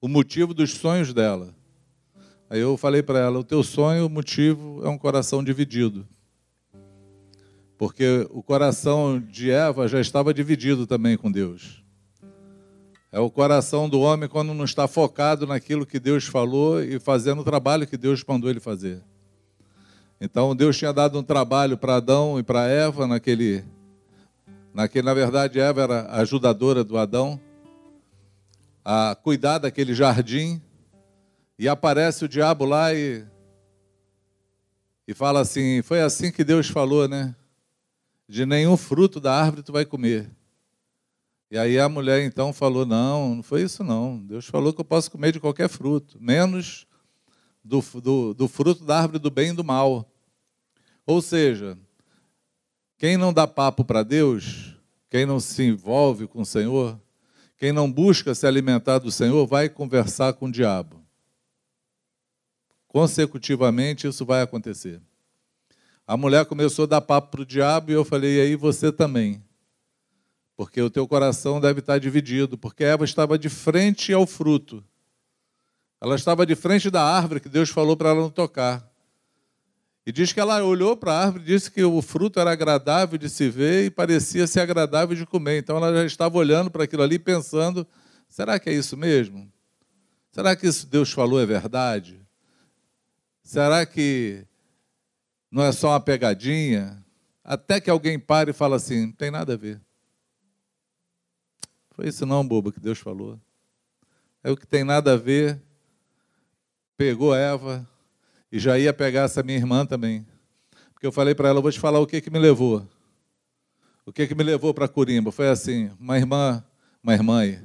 o 0.01 0.07
motivo 0.07 0.51
dos 0.51 0.71
sonhos 0.71 1.13
dela. 1.13 1.53
Aí 2.49 2.59
eu 2.59 2.77
falei 2.77 3.03
para 3.03 3.19
ela: 3.19 3.37
o 3.37 3.43
teu 3.43 3.61
sonho, 3.61 4.07
o 4.07 4.09
motivo 4.09 4.81
é 4.83 4.89
um 4.89 4.97
coração 4.97 5.43
dividido. 5.43 6.03
Porque 7.77 8.27
o 8.31 8.41
coração 8.41 9.19
de 9.19 9.51
Eva 9.51 9.87
já 9.87 10.01
estava 10.01 10.33
dividido 10.33 10.87
também 10.87 11.15
com 11.15 11.31
Deus. 11.31 11.83
É 13.11 13.19
o 13.19 13.29
coração 13.29 13.87
do 13.87 13.99
homem 13.99 14.27
quando 14.27 14.51
não 14.51 14.65
está 14.65 14.87
focado 14.87 15.45
naquilo 15.45 15.85
que 15.85 15.99
Deus 15.99 16.25
falou 16.25 16.81
e 16.81 16.99
fazendo 16.99 17.41
o 17.41 17.45
trabalho 17.45 17.85
que 17.85 17.97
Deus 17.97 18.23
mandou 18.27 18.49
ele 18.49 18.59
fazer. 18.59 19.03
Então 20.19 20.55
Deus 20.55 20.77
tinha 20.77 20.93
dado 20.93 21.19
um 21.19 21.23
trabalho 21.23 21.77
para 21.77 21.97
Adão 21.97 22.39
e 22.39 22.43
para 22.43 22.67
Eva 22.67 23.05
naquele, 23.05 23.63
naquele, 24.73 25.05
na 25.05 25.13
verdade 25.13 25.59
Eva 25.59 25.81
era 25.81 26.11
ajudadora 26.13 26.83
do 26.83 26.97
Adão, 26.97 27.39
a 28.83 29.17
cuidar 29.21 29.57
daquele 29.57 29.93
jardim 29.93 30.61
e 31.57 31.67
aparece 31.67 32.25
o 32.25 32.29
diabo 32.29 32.65
lá 32.65 32.93
e 32.93 33.25
e 35.07 35.13
fala 35.13 35.41
assim, 35.41 35.83
foi 35.83 36.01
assim 36.01 36.31
que 36.31 36.43
Deus 36.43 36.67
falou, 36.67 37.07
né? 37.07 37.35
De 38.27 38.43
nenhum 38.43 38.75
fruto 38.75 39.19
da 39.19 39.39
árvore 39.39 39.61
tu 39.61 39.71
vai 39.71 39.85
comer. 39.85 40.31
E 41.51 41.57
aí 41.59 41.79
a 41.79 41.87
mulher 41.87 42.23
então 42.23 42.51
falou: 42.51 42.85
Não, 42.85 43.35
não 43.35 43.43
foi 43.43 43.61
isso 43.61 43.83
não. 43.83 44.17
Deus 44.17 44.47
falou 44.47 44.73
que 44.73 44.81
eu 44.81 44.85
posso 44.85 45.11
comer 45.11 45.31
de 45.31 45.39
qualquer 45.39 45.69
fruto, 45.69 46.17
menos 46.19 46.84
do, 47.65 47.83
do, 48.01 48.33
do 48.33 48.47
fruto 48.47 48.85
da 48.85 48.99
árvore 48.99 49.19
do 49.19 49.31
bem 49.31 49.49
e 49.49 49.53
do 49.53 49.63
mal. 49.63 50.09
Ou 51.05 51.21
seja, 51.21 51.77
quem 52.97 53.17
não 53.17 53.33
dá 53.33 53.47
papo 53.47 53.83
para 53.83 54.03
Deus, 54.03 54.75
quem 55.09 55.25
não 55.25 55.39
se 55.39 55.63
envolve 55.63 56.27
com 56.27 56.41
o 56.41 56.45
Senhor, 56.45 56.99
quem 57.57 57.71
não 57.71 57.91
busca 57.91 58.35
se 58.35 58.45
alimentar 58.47 58.99
do 58.99 59.11
Senhor, 59.11 59.45
vai 59.45 59.67
conversar 59.67 60.33
com 60.33 60.45
o 60.45 60.51
diabo. 60.51 61.03
Consecutivamente 62.87 64.07
isso 64.07 64.25
vai 64.25 64.41
acontecer. 64.41 65.01
A 66.07 66.15
mulher 66.15 66.45
começou 66.45 66.83
a 66.83 66.87
dar 66.87 67.01
papo 67.01 67.31
para 67.31 67.41
o 67.41 67.45
diabo 67.45 67.91
e 67.91 67.95
eu 67.95 68.05
falei, 68.05 68.37
e 68.37 68.41
aí 68.41 68.55
você 68.55 68.91
também 68.91 69.43
porque 70.55 70.81
o 70.81 70.89
teu 70.89 71.07
coração 71.07 71.59
deve 71.59 71.81
estar 71.81 71.99
dividido, 71.99 72.57
porque 72.57 72.83
Eva 72.83 73.03
estava 73.03 73.37
de 73.37 73.49
frente 73.49 74.13
ao 74.13 74.25
fruto. 74.25 74.83
Ela 75.99 76.15
estava 76.15 76.45
de 76.45 76.55
frente 76.55 76.89
da 76.89 77.03
árvore 77.03 77.39
que 77.39 77.49
Deus 77.49 77.69
falou 77.69 77.95
para 77.95 78.09
ela 78.09 78.21
não 78.21 78.29
tocar. 78.29 78.87
E 80.05 80.11
diz 80.11 80.31
que 80.31 80.39
ela 80.39 80.63
olhou 80.63 80.95
para 80.95 81.13
a 81.13 81.25
árvore 81.25 81.43
e 81.43 81.47
disse 81.47 81.71
que 81.71 81.83
o 81.83 82.01
fruto 82.01 82.39
era 82.39 82.51
agradável 82.51 83.17
de 83.17 83.27
se 83.27 83.49
ver 83.49 83.85
e 83.85 83.89
parecia 83.89 84.45
ser 84.45 84.59
agradável 84.59 85.15
de 85.15 85.25
comer. 85.25 85.57
Então 85.57 85.77
ela 85.77 85.91
já 85.93 86.05
estava 86.05 86.37
olhando 86.37 86.69
para 86.69 86.83
aquilo 86.83 87.01
ali 87.01 87.17
pensando: 87.17 87.87
será 88.29 88.59
que 88.59 88.69
é 88.69 88.73
isso 88.73 88.95
mesmo? 88.95 89.51
Será 90.31 90.55
que 90.55 90.67
isso 90.67 90.85
Deus 90.85 91.11
falou 91.11 91.41
é 91.41 91.45
verdade? 91.45 92.21
Será 93.41 93.85
que 93.85 94.45
não 95.49 95.63
é 95.63 95.71
só 95.71 95.89
uma 95.89 95.99
pegadinha? 95.99 97.03
Até 97.43 97.79
que 97.79 97.89
alguém 97.89 98.19
pare 98.19 98.51
e 98.51 98.53
fala 98.53 98.75
assim: 98.75 99.07
não 99.07 99.13
tem 99.13 99.31
nada 99.31 99.53
a 99.53 99.57
ver. 99.57 99.81
Foi 101.91 102.07
isso 102.07 102.25
não, 102.25 102.45
boba, 102.45 102.71
que 102.71 102.79
Deus 102.79 102.99
falou. 102.99 103.39
É 104.43 104.51
o 104.51 104.57
que 104.57 104.67
tem 104.67 104.83
nada 104.83 105.13
a 105.13 105.17
ver. 105.17 105.59
Pegou 106.97 107.35
Eva 107.35 107.87
e 108.51 108.59
já 108.59 108.77
ia 108.77 108.93
pegar 108.93 109.23
essa 109.23 109.43
minha 109.43 109.57
irmã 109.57 109.85
também. 109.85 110.25
Porque 110.93 111.05
eu 111.05 111.11
falei 111.11 111.35
para 111.35 111.49
ela, 111.49 111.59
eu 111.59 111.61
vou 111.61 111.71
te 111.71 111.79
falar 111.79 111.99
o 111.99 112.07
que, 112.07 112.21
que 112.21 112.29
me 112.29 112.39
levou. 112.39 112.87
O 114.05 114.13
que, 114.13 114.27
que 114.27 114.35
me 114.35 114.43
levou 114.43 114.73
para 114.73 114.87
Corimba? 114.87 115.31
Foi 115.31 115.49
assim, 115.49 115.91
uma 115.99 116.17
irmã, 116.17 116.63
uma 117.01 117.13
irmã 117.13 117.39
aí. 117.41 117.59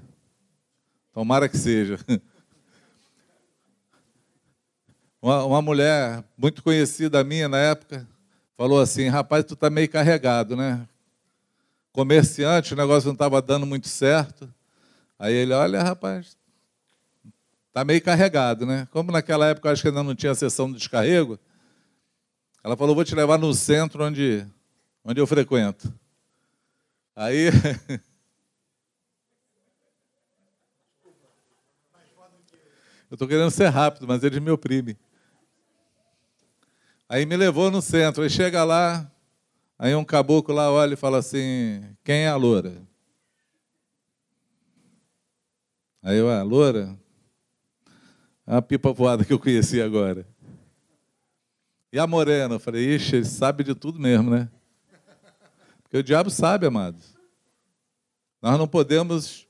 Tomara 1.13 1.49
que 1.49 1.59
seja. 1.59 1.99
Uma, 5.23 5.45
uma 5.45 5.61
mulher 5.61 6.25
muito 6.35 6.63
conhecida 6.63 7.23
minha 7.23 7.47
na 7.47 7.59
época 7.59 8.09
falou 8.57 8.81
assim, 8.81 9.07
rapaz, 9.09 9.45
tu 9.45 9.55
tá 9.55 9.69
meio 9.69 9.87
carregado, 9.87 10.57
né? 10.57 10.89
comerciante, 11.93 12.73
o 12.73 12.77
negócio 12.77 13.07
não 13.09 13.15
estava 13.15 13.43
dando 13.43 13.67
muito 13.67 13.89
certo. 13.89 14.53
Aí 15.19 15.35
ele, 15.35 15.53
olha, 15.53 15.83
rapaz, 15.83 16.37
está 17.71 17.83
meio 17.85 18.03
carregado, 18.03 18.67
né? 18.67 18.87
Como 18.91 19.11
naquela 19.11 19.47
época 19.47 19.69
eu 19.69 19.73
acho 19.73 19.81
que 19.81 19.89
ainda 19.89 20.03
não 20.03 20.15
tinha 20.15 20.35
sessão 20.35 20.71
de 20.71 20.77
descarrego, 20.77 21.39
ela 22.63 22.77
falou, 22.77 22.95
vou 22.95 23.05
te 23.05 23.15
levar 23.15 23.39
no 23.39 23.55
centro 23.55 24.05
onde, 24.05 24.47
onde 25.03 25.19
eu 25.19 25.27
frequento. 25.27 25.91
Aí. 27.17 27.47
eu 33.11 33.15
estou 33.15 33.27
querendo 33.27 33.51
ser 33.51 33.69
rápido, 33.69 34.07
mas 34.07 34.23
eles 34.23 34.39
me 34.39 34.51
oprimem. 34.51 34.95
Aí 37.09 37.25
me 37.25 37.37
levou 37.37 37.71
no 37.71 37.81
centro, 37.81 38.23
aí 38.23 38.29
chega 38.29 38.63
lá, 38.63 39.11
Aí 39.83 39.95
um 39.95 40.05
caboclo 40.05 40.55
lá 40.55 40.71
olha 40.71 40.93
e 40.93 40.97
fala 40.97 41.17
assim: 41.17 41.83
quem 42.05 42.25
é 42.25 42.29
a 42.29 42.37
loura? 42.37 42.87
Aí 46.03 46.19
eu, 46.19 46.29
a 46.29 46.43
loura? 46.43 46.99
É 48.47 48.57
a 48.57 48.63
pipa 48.63 48.93
voada 48.93 49.25
que 49.25 49.33
eu 49.33 49.39
conheci 49.39 49.81
agora. 49.81 50.27
E 51.93 51.99
a 51.99 52.07
morena? 52.07 52.55
Eu 52.55 52.61
falei: 52.61 52.95
ixi, 52.95 53.17
ele 53.17 53.25
sabe 53.25 53.65
de 53.65 53.75
tudo 53.75 53.99
mesmo, 53.99 54.31
né? 54.31 54.49
Porque 55.83 55.99
o 55.99 56.03
diabo 56.03 56.31
sabe, 56.31 56.67
amados. 56.67 57.17
Nós 58.41 58.59
não 58.59 58.69
podemos 58.69 59.47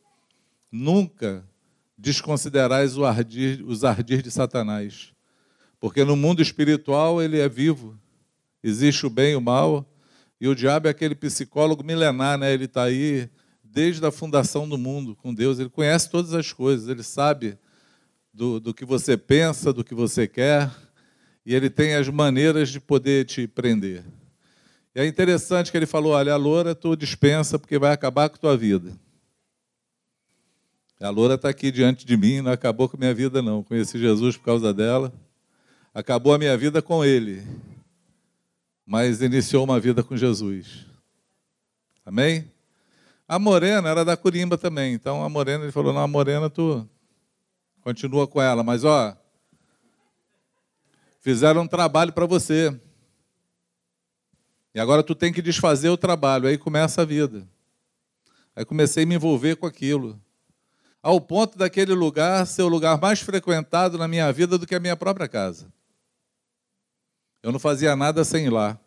nunca 0.73 1.45
desconsiderar 1.97 2.85
os 2.85 2.99
ardir, 2.99 3.63
os 3.65 3.85
ardir 3.85 4.23
de 4.23 4.31
Satanás. 4.31 5.13
Porque 5.79 6.05
no 6.05 6.17
mundo 6.17 6.41
espiritual 6.41 7.23
ele 7.23 7.39
é 7.39 7.49
vivo. 7.49 7.99
Existe 8.63 9.07
o 9.07 9.11
bem 9.11 9.33
e 9.33 9.37
o 9.37 9.41
mal, 9.41 9.87
e 10.41 10.49
o 10.49 10.55
diabo 10.55 10.89
é 10.89 10.91
aquele 10.91 11.15
psicólogo 11.15 11.85
milenar, 11.85 12.39
né? 12.39 12.53
Ele 12.53 12.65
está 12.65 12.85
aí 12.85 13.31
desde 13.63 14.05
a 14.05 14.11
fundação 14.11 14.69
do 14.69 14.77
mundo 14.77 15.15
com 15.15 15.33
Deus. 15.33 15.59
Ele 15.59 15.71
conhece 15.71 16.11
todas 16.11 16.35
as 16.35 16.53
coisas, 16.53 16.89
ele 16.89 17.03
sabe 17.03 17.59
do, 18.33 18.61
do 18.61 18.75
que 18.75 18.85
você 18.85 19.17
pensa, 19.17 19.73
do 19.73 19.85
que 19.85 19.95
você 19.95 20.27
quer, 20.27 20.71
e 21.45 21.55
ele 21.55 21.71
tem 21.71 21.95
as 21.95 22.09
maneiras 22.09 22.69
de 22.69 22.81
poder 22.81 23.25
te 23.25 23.47
prender. 23.47 24.05
E 24.95 25.01
é 25.01 25.07
interessante 25.07 25.71
que 25.71 25.77
ele 25.77 25.87
falou: 25.87 26.13
olha, 26.13 26.33
a 26.33 26.37
loura 26.37 26.75
tu 26.75 26.97
dispensa 26.97 27.59
porque 27.59 27.79
vai 27.79 27.93
acabar 27.93 28.29
com 28.29 28.37
tua 28.37 28.57
vida. 28.57 28.93
A 31.01 31.09
loura 31.09 31.35
está 31.35 31.49
aqui 31.49 31.71
diante 31.71 32.05
de 32.05 32.17
mim, 32.17 32.43
não 32.43 32.53
acabou 32.53 32.89
com 32.89 32.97
a 32.97 33.01
minha 33.01 33.15
vida, 33.15 33.41
não. 33.41 33.63
Conheci 33.63 33.99
Jesus 33.99 34.37
por 34.37 34.45
causa 34.45 34.75
dela. 34.75 35.13
Acabou 35.95 36.35
a 36.35 36.39
minha 36.39 36.57
vida 36.57 36.83
com 36.83 37.05
ele 37.05 37.43
mas 38.91 39.23
iniciou 39.23 39.63
uma 39.63 39.79
vida 39.79 40.03
com 40.03 40.17
Jesus. 40.17 40.85
Amém? 42.05 42.51
A 43.29 43.39
Morena 43.39 43.89
era 43.89 44.05
da 44.05 44.17
Corimba 44.17 44.59
também. 44.59 44.95
Então 44.95 45.23
a 45.23 45.29
Morena, 45.29 45.63
ele 45.63 45.71
falou: 45.71 45.93
Não, 45.93 46.01
a 46.01 46.09
Morena, 46.09 46.51
tu 46.51 46.85
continua 47.83 48.27
com 48.27 48.41
ela, 48.41 48.63
mas 48.63 48.85
ó, 48.85 49.17
fizeram 51.21 51.63
um 51.63 51.69
trabalho 51.69 52.13
para 52.13 52.27
você. 52.27 52.79
E 54.75 54.81
agora 54.81 55.03
tu 55.03 55.15
tem 55.15 55.33
que 55.33 55.43
desfazer 55.43 55.89
o 55.89 55.97
trabalho. 55.97 56.47
Aí 56.47 56.57
começa 56.57 57.03
a 57.03 57.05
vida. 57.05 57.47
Aí 58.55 58.65
comecei 58.65 59.05
a 59.05 59.07
me 59.07 59.15
envolver 59.15 59.57
com 59.57 59.67
aquilo. 59.67 60.21
Ao 61.03 61.21
ponto 61.21 61.57
daquele 61.57 61.95
lugar 61.95 62.47
ser 62.47 62.63
o 62.63 62.69
lugar 62.69 63.01
mais 63.01 63.21
frequentado 63.21 63.97
na 63.97 64.07
minha 64.07 64.31
vida 64.33 64.59
do 64.59 64.67
que 64.67 64.75
a 64.75 64.81
minha 64.81 64.97
própria 64.97 65.27
casa. 65.27 65.73
Eu 67.43 67.51
não 67.51 67.59
fazia 67.59 67.97
nada 67.97 68.23
sem 68.23 68.47
ir 68.47 68.51
lá. 68.51 68.79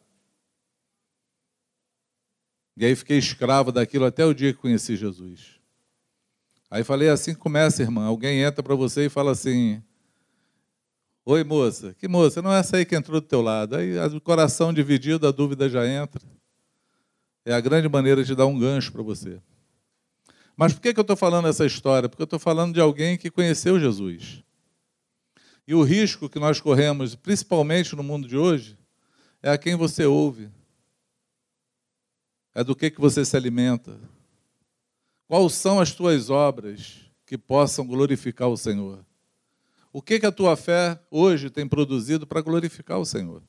E 2.78 2.86
aí 2.86 2.96
fiquei 2.96 3.18
escravo 3.18 3.72
daquilo 3.72 4.06
até 4.06 4.26
o 4.26 4.34
dia 4.34 4.54
que 4.54 4.60
conheci 4.60 4.96
Jesus. 4.96 5.60
Aí 6.74 6.84
falei 6.84 7.08
assim: 7.08 7.36
começa, 7.36 7.84
irmã. 7.84 8.06
Alguém 8.06 8.42
entra 8.42 8.64
para 8.64 8.74
você 8.74 9.06
e 9.06 9.10
fala 9.10 9.30
assim: 9.30 9.80
Oi, 11.24 11.44
moça. 11.44 11.94
Que 12.00 12.08
moça? 12.08 12.42
Não 12.42 12.52
é 12.52 12.58
essa 12.58 12.78
aí 12.78 12.84
que 12.84 12.96
entrou 12.96 13.22
do 13.22 13.28
teu 13.28 13.44
lado. 13.44 13.76
Aí 13.76 13.96
o 14.08 14.20
coração 14.20 14.74
dividido, 14.74 15.28
a 15.28 15.32
dúvida 15.32 15.70
já 15.70 15.88
entra. 15.88 16.20
É 17.46 17.54
a 17.54 17.62
grande 17.62 17.88
maneira 17.88 18.24
de 18.24 18.34
dar 18.34 18.48
um 18.48 18.58
gancho 18.58 18.92
para 18.92 19.04
você. 19.04 19.40
Mas 20.58 20.74
por 20.74 20.82
que, 20.82 20.96
que 20.96 21.00
eu 21.00 21.04
estou 21.04 21.16
falando 21.16 21.48
essa 21.48 21.64
história? 21.64 22.10
Porque 22.10 22.24
eu 22.24 22.26
estou 22.26 22.40
falando 22.40 22.74
de 22.74 22.82
alguém 22.82 23.20
que 23.20 23.30
conheceu 23.30 23.80
Jesus. 23.80 24.44
E 25.68 25.76
o 25.76 25.84
risco 25.84 26.28
que 26.28 26.40
nós 26.40 26.60
corremos, 26.60 27.14
principalmente 27.14 27.96
no 27.96 28.02
mundo 28.02 28.28
de 28.28 28.36
hoje, 28.36 28.76
é 29.44 29.52
a 29.52 29.60
quem 29.60 29.76
você 29.76 30.08
ouve. 30.08 30.50
É 32.56 32.64
do 32.64 32.76
que, 32.76 32.90
que 32.90 33.00
você 33.00 33.24
se 33.24 33.38
alimenta. 33.38 33.96
Quais 35.34 35.54
são 35.54 35.80
as 35.80 35.92
tuas 35.92 36.30
obras 36.30 36.98
que 37.26 37.40
possam 37.40 37.88
glorificar 37.88 38.50
o 38.50 38.56
Senhor? 38.56 39.04
O 39.92 40.00
que, 40.00 40.20
que 40.20 40.28
a 40.28 40.32
tua 40.32 40.56
fé 40.56 41.00
hoje 41.10 41.50
tem 41.50 41.68
produzido 41.68 42.28
para 42.28 42.40
glorificar 42.40 43.00
o 43.00 43.06
Senhor? 43.06 43.42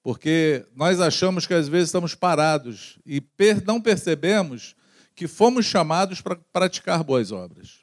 Porque 0.00 0.64
nós 0.72 1.00
achamos 1.00 1.48
que 1.48 1.54
às 1.54 1.66
vezes 1.66 1.88
estamos 1.88 2.14
parados 2.14 3.00
e 3.04 3.20
não 3.66 3.80
percebemos 3.80 4.76
que 5.16 5.26
fomos 5.26 5.66
chamados 5.66 6.20
para 6.20 6.36
praticar 6.52 7.02
boas 7.02 7.32
obras. 7.32 7.80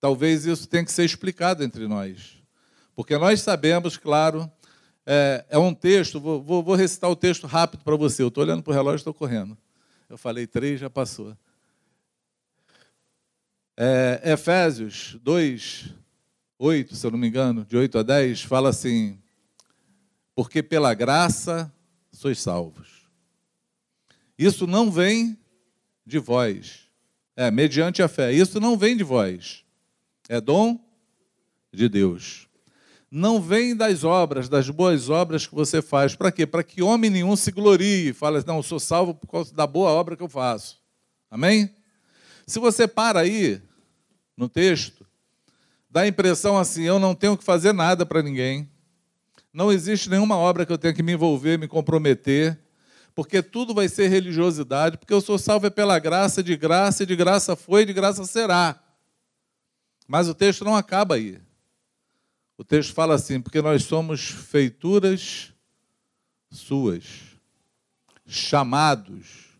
Talvez 0.00 0.46
isso 0.46 0.66
tenha 0.66 0.86
que 0.86 0.90
ser 0.90 1.04
explicado 1.04 1.62
entre 1.62 1.86
nós. 1.86 2.42
Porque 2.96 3.18
nós 3.18 3.42
sabemos, 3.42 3.98
claro, 3.98 4.50
é, 5.04 5.44
é 5.50 5.58
um 5.58 5.74
texto, 5.74 6.18
vou, 6.18 6.42
vou, 6.42 6.62
vou, 6.62 6.74
recitar 6.74 7.10
o 7.10 7.16
texto 7.16 7.46
rápido 7.46 7.84
para 7.84 7.96
você. 7.96 8.22
Eu 8.22 8.28
estou 8.28 8.42
olhando 8.42 8.62
para 8.62 8.70
o 8.70 8.74
relógio 8.74 8.96
e 8.96 9.00
estou 9.00 9.12
correndo. 9.12 9.54
Eu 10.10 10.18
falei 10.18 10.44
três, 10.44 10.80
já 10.80 10.90
passou. 10.90 11.38
É, 13.76 14.32
Efésios 14.32 15.16
2, 15.22 15.94
8, 16.58 16.96
se 16.96 17.06
eu 17.06 17.12
não 17.12 17.18
me 17.18 17.28
engano, 17.28 17.64
de 17.64 17.76
8 17.76 17.98
a 17.98 18.02
10, 18.02 18.42
fala 18.42 18.70
assim: 18.70 19.22
Porque 20.34 20.64
pela 20.64 20.92
graça 20.94 21.72
sois 22.10 22.40
salvos. 22.40 23.08
Isso 24.36 24.66
não 24.66 24.90
vem 24.90 25.38
de 26.04 26.18
vós, 26.18 26.90
é 27.36 27.48
mediante 27.48 28.02
a 28.02 28.08
fé. 28.08 28.32
Isso 28.32 28.58
não 28.58 28.76
vem 28.76 28.96
de 28.96 29.04
vós, 29.04 29.64
é 30.28 30.40
dom 30.40 30.84
de 31.72 31.88
Deus. 31.88 32.48
Não 33.10 33.40
vem 33.40 33.74
das 33.74 34.04
obras, 34.04 34.48
das 34.48 34.70
boas 34.70 35.08
obras 35.08 35.46
que 35.46 35.54
você 35.54 35.82
faz. 35.82 36.14
Para 36.14 36.30
quê? 36.30 36.46
Para 36.46 36.62
que 36.62 36.80
homem 36.80 37.10
nenhum 37.10 37.34
se 37.34 37.50
glorie 37.50 38.12
fale, 38.12 38.42
não, 38.46 38.58
eu 38.58 38.62
sou 38.62 38.78
salvo 38.78 39.14
por 39.14 39.26
causa 39.26 39.52
da 39.52 39.66
boa 39.66 39.90
obra 39.90 40.16
que 40.16 40.22
eu 40.22 40.28
faço. 40.28 40.78
Amém? 41.28 41.74
Se 42.46 42.60
você 42.60 42.86
para 42.86 43.20
aí 43.20 43.60
no 44.36 44.48
texto, 44.48 45.04
dá 45.90 46.02
a 46.02 46.08
impressão 46.08 46.56
assim: 46.56 46.82
eu 46.82 47.00
não 47.00 47.14
tenho 47.14 47.36
que 47.36 47.42
fazer 47.42 47.72
nada 47.72 48.06
para 48.06 48.22
ninguém. 48.22 48.70
Não 49.52 49.72
existe 49.72 50.08
nenhuma 50.08 50.36
obra 50.36 50.64
que 50.64 50.72
eu 50.72 50.78
tenha 50.78 50.94
que 50.94 51.02
me 51.02 51.12
envolver, 51.12 51.58
me 51.58 51.66
comprometer, 51.66 52.56
porque 53.14 53.42
tudo 53.42 53.74
vai 53.74 53.88
ser 53.88 54.06
religiosidade, 54.06 54.96
porque 54.96 55.12
eu 55.12 55.20
sou 55.20 55.36
salvo 55.36 55.66
é 55.66 55.70
pela 55.70 55.98
graça, 55.98 56.44
de 56.44 56.56
graça, 56.56 57.02
e 57.02 57.06
de 57.06 57.16
graça 57.16 57.56
foi, 57.56 57.84
de 57.84 57.92
graça 57.92 58.24
será. 58.24 58.80
Mas 60.06 60.28
o 60.28 60.34
texto 60.34 60.64
não 60.64 60.76
acaba 60.76 61.16
aí. 61.16 61.40
O 62.60 62.64
texto 62.64 62.92
fala 62.92 63.14
assim: 63.14 63.40
porque 63.40 63.62
nós 63.62 63.84
somos 63.84 64.28
feituras 64.28 65.50
suas, 66.50 67.04
chamados 68.26 69.58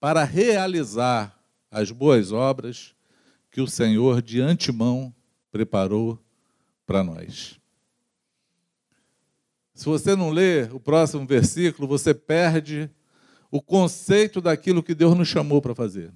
para 0.00 0.24
realizar 0.24 1.40
as 1.70 1.92
boas 1.92 2.32
obras 2.32 2.92
que 3.52 3.60
o 3.60 3.68
Senhor 3.68 4.20
de 4.20 4.40
antemão 4.40 5.14
preparou 5.52 6.18
para 6.84 7.04
nós. 7.04 7.60
Se 9.72 9.84
você 9.84 10.16
não 10.16 10.30
ler 10.30 10.74
o 10.74 10.80
próximo 10.80 11.24
versículo, 11.24 11.86
você 11.86 12.12
perde 12.12 12.90
o 13.48 13.62
conceito 13.62 14.40
daquilo 14.40 14.82
que 14.82 14.92
Deus 14.92 15.16
nos 15.16 15.28
chamou 15.28 15.62
para 15.62 15.72
fazer. 15.72 16.12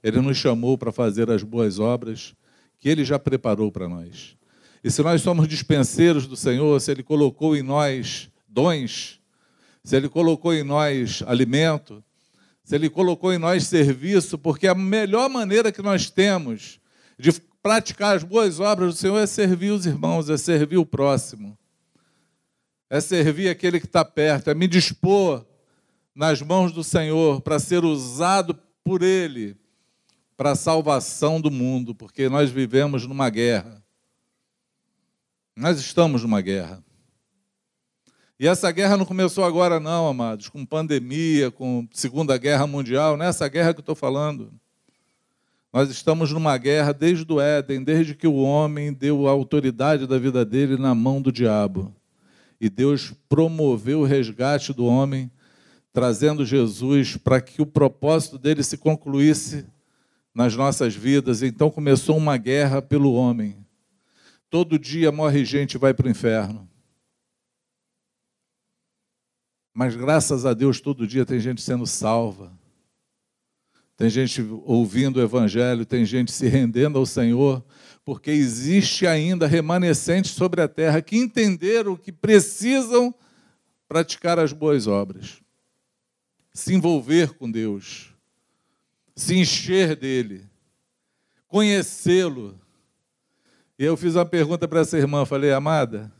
Ele 0.00 0.20
nos 0.20 0.36
chamou 0.36 0.78
para 0.78 0.92
fazer 0.92 1.32
as 1.32 1.42
boas 1.42 1.80
obras 1.80 2.32
que 2.78 2.88
Ele 2.88 3.04
já 3.04 3.18
preparou 3.18 3.72
para 3.72 3.88
nós. 3.88 4.36
E 4.84 4.90
se 4.90 5.02
nós 5.02 5.22
somos 5.22 5.48
dispenseiros 5.48 6.26
do 6.26 6.36
Senhor, 6.36 6.78
se 6.78 6.90
Ele 6.90 7.02
colocou 7.02 7.56
em 7.56 7.62
nós 7.62 8.28
dons, 8.46 9.18
se 9.82 9.96
Ele 9.96 10.10
colocou 10.10 10.52
em 10.52 10.62
nós 10.62 11.22
alimento, 11.26 12.04
se 12.62 12.74
Ele 12.74 12.90
colocou 12.90 13.32
em 13.32 13.38
nós 13.38 13.66
serviço, 13.66 14.36
porque 14.36 14.66
a 14.66 14.74
melhor 14.74 15.30
maneira 15.30 15.72
que 15.72 15.80
nós 15.80 16.10
temos 16.10 16.78
de 17.18 17.32
praticar 17.62 18.14
as 18.14 18.22
boas 18.22 18.60
obras 18.60 18.94
do 18.94 18.98
Senhor 18.98 19.16
é 19.16 19.26
servir 19.26 19.70
os 19.70 19.86
irmãos, 19.86 20.28
é 20.28 20.36
servir 20.36 20.76
o 20.76 20.84
próximo, 20.84 21.56
é 22.90 23.00
servir 23.00 23.48
aquele 23.48 23.80
que 23.80 23.86
está 23.86 24.04
perto, 24.04 24.50
é 24.50 24.54
me 24.54 24.68
dispor 24.68 25.46
nas 26.14 26.42
mãos 26.42 26.72
do 26.72 26.84
Senhor 26.84 27.40
para 27.40 27.58
ser 27.58 27.84
usado 27.86 28.54
por 28.84 29.02
Ele 29.02 29.56
para 30.36 30.50
a 30.50 30.56
salvação 30.56 31.40
do 31.40 31.50
mundo, 31.50 31.94
porque 31.94 32.28
nós 32.28 32.50
vivemos 32.50 33.06
numa 33.06 33.30
guerra. 33.30 33.83
Nós 35.56 35.78
estamos 35.78 36.22
numa 36.22 36.40
guerra. 36.40 36.82
E 38.40 38.48
essa 38.48 38.72
guerra 38.72 38.96
não 38.96 39.04
começou 39.04 39.44
agora, 39.44 39.78
não, 39.78 40.08
amados, 40.08 40.48
com 40.48 40.66
pandemia, 40.66 41.48
com 41.48 41.86
Segunda 41.92 42.36
Guerra 42.36 42.66
Mundial, 42.66 43.16
não 43.16 43.24
é 43.24 43.48
guerra 43.48 43.72
que 43.72 43.78
eu 43.78 43.82
estou 43.82 43.94
falando. 43.94 44.52
Nós 45.72 45.88
estamos 45.90 46.32
numa 46.32 46.56
guerra 46.58 46.92
desde 46.92 47.32
o 47.32 47.40
Éden, 47.40 47.84
desde 47.84 48.16
que 48.16 48.26
o 48.26 48.34
homem 48.34 48.92
deu 48.92 49.28
a 49.28 49.30
autoridade 49.30 50.08
da 50.08 50.18
vida 50.18 50.44
dele 50.44 50.76
na 50.76 50.92
mão 50.92 51.22
do 51.22 51.30
diabo. 51.30 51.94
E 52.60 52.68
Deus 52.68 53.12
promoveu 53.28 54.00
o 54.00 54.04
resgate 54.04 54.72
do 54.72 54.84
homem, 54.84 55.30
trazendo 55.92 56.44
Jesus 56.44 57.16
para 57.16 57.40
que 57.40 57.62
o 57.62 57.66
propósito 57.66 58.38
dele 58.38 58.64
se 58.64 58.76
concluísse 58.76 59.66
nas 60.34 60.56
nossas 60.56 60.96
vidas. 60.96 61.42
Então 61.42 61.70
começou 61.70 62.16
uma 62.16 62.36
guerra 62.36 62.82
pelo 62.82 63.14
homem. 63.14 63.63
Todo 64.54 64.78
dia 64.78 65.10
morre 65.10 65.44
gente 65.44 65.74
e 65.74 65.78
vai 65.78 65.92
para 65.92 66.06
o 66.06 66.08
inferno. 66.08 66.70
Mas 69.72 69.96
graças 69.96 70.46
a 70.46 70.54
Deus, 70.54 70.80
todo 70.80 71.08
dia 71.08 71.26
tem 71.26 71.40
gente 71.40 71.60
sendo 71.60 71.84
salva. 71.88 72.56
Tem 73.96 74.08
gente 74.08 74.40
ouvindo 74.64 75.16
o 75.16 75.20
Evangelho, 75.20 75.84
tem 75.84 76.04
gente 76.04 76.30
se 76.30 76.46
rendendo 76.46 77.00
ao 77.00 77.04
Senhor, 77.04 77.64
porque 78.04 78.30
existe 78.30 79.08
ainda 79.08 79.48
remanescentes 79.48 80.30
sobre 80.30 80.62
a 80.62 80.68
terra 80.68 81.02
que 81.02 81.16
entenderam 81.16 81.96
que 81.96 82.12
precisam 82.12 83.12
praticar 83.88 84.38
as 84.38 84.52
boas 84.52 84.86
obras, 84.86 85.42
se 86.52 86.72
envolver 86.72 87.34
com 87.34 87.50
Deus, 87.50 88.14
se 89.16 89.34
encher 89.34 89.96
dele, 89.96 90.48
conhecê-lo, 91.48 92.63
e 93.78 93.84
eu 93.84 93.96
fiz 93.96 94.14
uma 94.14 94.24
pergunta 94.24 94.68
para 94.68 94.80
essa 94.80 94.96
irmã, 94.96 95.24
falei, 95.24 95.52
amada, 95.52 96.12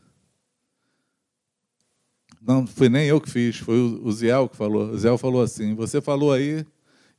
não 2.45 2.67
foi 2.67 2.89
nem 2.89 3.07
eu 3.07 3.19
que 3.19 3.29
fiz, 3.29 3.57
foi 3.57 3.75
o 3.75 4.11
Ziel 4.11 4.47
que 4.47 4.55
falou. 4.55 4.91
O 4.91 4.97
Ziel 4.97 5.17
falou 5.17 5.41
assim: 5.41 5.73
você 5.73 5.99
falou 5.99 6.31
aí 6.31 6.63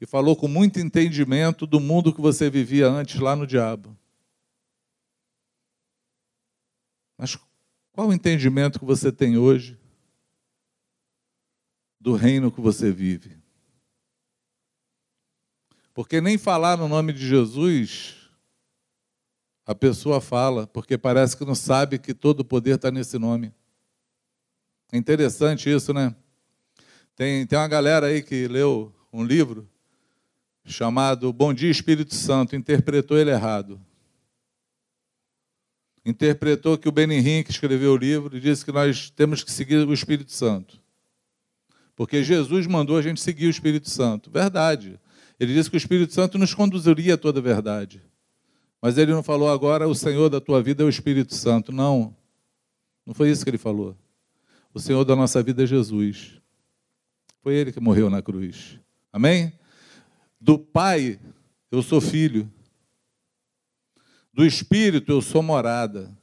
e 0.00 0.06
falou 0.06 0.36
com 0.36 0.46
muito 0.46 0.78
entendimento 0.78 1.66
do 1.66 1.80
mundo 1.80 2.14
que 2.14 2.20
você 2.20 2.48
vivia 2.48 2.86
antes 2.86 3.18
lá 3.18 3.34
no 3.34 3.44
diabo. 3.44 3.96
Mas 7.18 7.36
qual 7.92 8.08
o 8.08 8.12
entendimento 8.12 8.78
que 8.78 8.84
você 8.84 9.10
tem 9.10 9.36
hoje 9.36 9.76
do 11.98 12.14
reino 12.14 12.52
que 12.52 12.60
você 12.60 12.92
vive? 12.92 13.36
Porque 15.92 16.20
nem 16.20 16.38
falar 16.38 16.76
no 16.76 16.86
nome 16.86 17.12
de 17.12 17.26
Jesus 17.26 18.15
a 19.66 19.74
pessoa 19.74 20.20
fala, 20.20 20.66
porque 20.68 20.96
parece 20.96 21.36
que 21.36 21.44
não 21.44 21.56
sabe 21.56 21.98
que 21.98 22.14
todo 22.14 22.40
o 22.40 22.44
poder 22.44 22.76
está 22.76 22.88
nesse 22.90 23.18
nome. 23.18 23.52
É 24.92 24.96
interessante 24.96 25.68
isso, 25.68 25.92
né? 25.92 26.14
Tem, 27.16 27.44
tem 27.44 27.58
uma 27.58 27.66
galera 27.66 28.06
aí 28.06 28.22
que 28.22 28.46
leu 28.46 28.94
um 29.12 29.24
livro 29.24 29.68
chamado 30.64 31.32
Bom 31.32 31.52
Dia 31.52 31.70
Espírito 31.70 32.14
Santo, 32.14 32.54
interpretou 32.54 33.18
ele 33.18 33.30
errado. 33.30 33.80
Interpretou 36.04 36.78
que 36.78 36.88
o 36.88 36.92
Benihim, 36.92 37.42
que 37.42 37.50
escreveu 37.50 37.92
o 37.92 37.96
livro, 37.96 38.40
disse 38.40 38.64
que 38.64 38.70
nós 38.70 39.10
temos 39.10 39.42
que 39.42 39.50
seguir 39.50 39.84
o 39.84 39.92
Espírito 39.92 40.30
Santo. 40.30 40.80
Porque 41.96 42.22
Jesus 42.22 42.68
mandou 42.68 42.96
a 42.96 43.02
gente 43.02 43.20
seguir 43.20 43.46
o 43.46 43.50
Espírito 43.50 43.90
Santo. 43.90 44.30
Verdade. 44.30 45.00
Ele 45.40 45.52
disse 45.52 45.68
que 45.68 45.76
o 45.76 45.78
Espírito 45.78 46.14
Santo 46.14 46.38
nos 46.38 46.54
conduziria 46.54 47.14
a 47.14 47.18
toda 47.18 47.40
a 47.40 47.42
verdade. 47.42 48.00
Mas 48.80 48.98
ele 48.98 49.12
não 49.12 49.22
falou 49.22 49.48
agora 49.50 49.88
o 49.88 49.94
Senhor 49.94 50.28
da 50.28 50.40
tua 50.40 50.62
vida 50.62 50.82
é 50.82 50.86
o 50.86 50.88
Espírito 50.88 51.34
Santo. 51.34 51.72
Não. 51.72 52.14
Não 53.04 53.14
foi 53.14 53.30
isso 53.30 53.44
que 53.44 53.50
ele 53.50 53.58
falou. 53.58 53.96
O 54.72 54.80
Senhor 54.80 55.04
da 55.04 55.16
nossa 55.16 55.42
vida 55.42 55.62
é 55.62 55.66
Jesus. 55.66 56.40
Foi 57.42 57.54
ele 57.54 57.72
que 57.72 57.80
morreu 57.80 58.10
na 58.10 58.20
cruz. 58.20 58.78
Amém? 59.12 59.52
Do 60.40 60.58
Pai, 60.58 61.18
eu 61.70 61.82
sou 61.82 62.00
filho. 62.00 62.50
Do 64.32 64.44
Espírito 64.44 65.12
eu 65.12 65.22
sou 65.22 65.42
morada. 65.42 66.16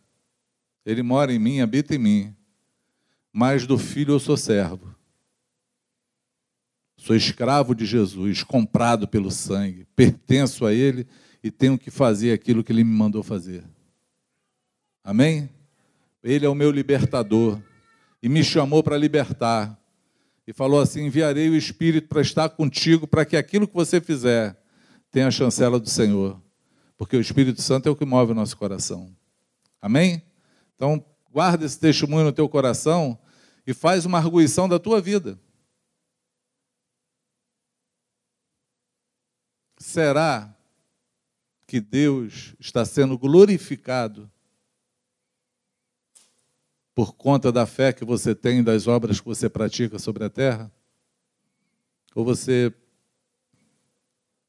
Ele 0.85 1.01
mora 1.01 1.33
em 1.33 1.39
mim, 1.39 1.61
habita 1.61 1.95
em 1.95 1.97
mim. 1.97 2.35
Mas 3.31 3.65
do 3.65 3.79
Filho 3.79 4.13
eu 4.13 4.19
sou 4.19 4.37
servo. 4.37 4.93
Sou 6.97 7.15
escravo 7.15 7.73
de 7.73 7.85
Jesus, 7.85 8.43
comprado 8.43 9.07
pelo 9.07 9.31
sangue. 9.31 9.87
Pertenço 9.95 10.65
a 10.65 10.73
Ele 10.73 11.07
e 11.43 11.51
tenho 11.51 11.77
que 11.77 11.91
fazer 11.91 12.31
aquilo 12.31 12.63
que 12.63 12.71
Ele 12.71 12.83
me 12.83 12.95
mandou 12.95 13.21
fazer. 13.21 13.63
Amém? 15.03 15.49
Ele 16.23 16.45
é 16.45 16.49
o 16.49 16.55
meu 16.55 16.71
libertador 16.71 17.59
e 18.21 18.29
me 18.29 18.43
chamou 18.43 18.81
para 18.81 18.97
libertar. 18.97 19.77
E 20.47 20.53
falou 20.53 20.79
assim: 20.79 21.05
enviarei 21.05 21.49
o 21.49 21.55
Espírito 21.55 22.07
para 22.07 22.21
estar 22.21 22.49
contigo, 22.49 23.05
para 23.05 23.25
que 23.25 23.35
aquilo 23.35 23.67
que 23.67 23.73
você 23.73 23.99
fizer 23.99 24.57
tenha 25.11 25.27
a 25.27 25.31
chancela 25.31 25.79
do 25.79 25.89
Senhor 25.89 26.41
porque 27.03 27.17
o 27.17 27.21
Espírito 27.21 27.61
Santo 27.61 27.89
é 27.89 27.91
o 27.91 27.95
que 27.97 28.05
move 28.05 28.31
o 28.31 28.35
nosso 28.35 28.55
coração. 28.55 29.13
Amém? 29.81 30.23
Então, 30.75 31.03
guarda 31.29 31.65
esse 31.65 31.77
testemunho 31.77 32.23
no 32.23 32.31
teu 32.31 32.47
coração 32.47 33.19
e 33.67 33.73
faz 33.73 34.05
uma 34.05 34.17
arguição 34.17 34.69
da 34.69 34.79
tua 34.79 35.01
vida. 35.01 35.37
Será 39.77 40.55
que 41.73 41.81
Deus 41.81 42.53
está 42.59 42.85
sendo 42.85 43.17
glorificado 43.17 44.31
por 46.93 47.15
conta 47.15 47.51
da 47.51 47.65
fé 47.65 47.91
que 47.91 48.05
você 48.05 48.35
tem 48.35 48.59
e 48.59 48.63
das 48.63 48.85
obras 48.85 49.19
que 49.19 49.25
você 49.25 49.49
pratica 49.49 49.97
sobre 49.97 50.23
a 50.23 50.29
terra? 50.29 50.71
Ou 52.13 52.23
você 52.23 52.71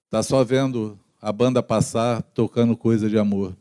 está 0.05 0.22
só 0.22 0.45
vendo 0.45 1.01
a 1.18 1.33
banda 1.33 1.62
passar 1.62 2.20
tocando 2.20 2.77
coisa 2.77 3.09
de 3.09 3.16
amor. 3.16 3.57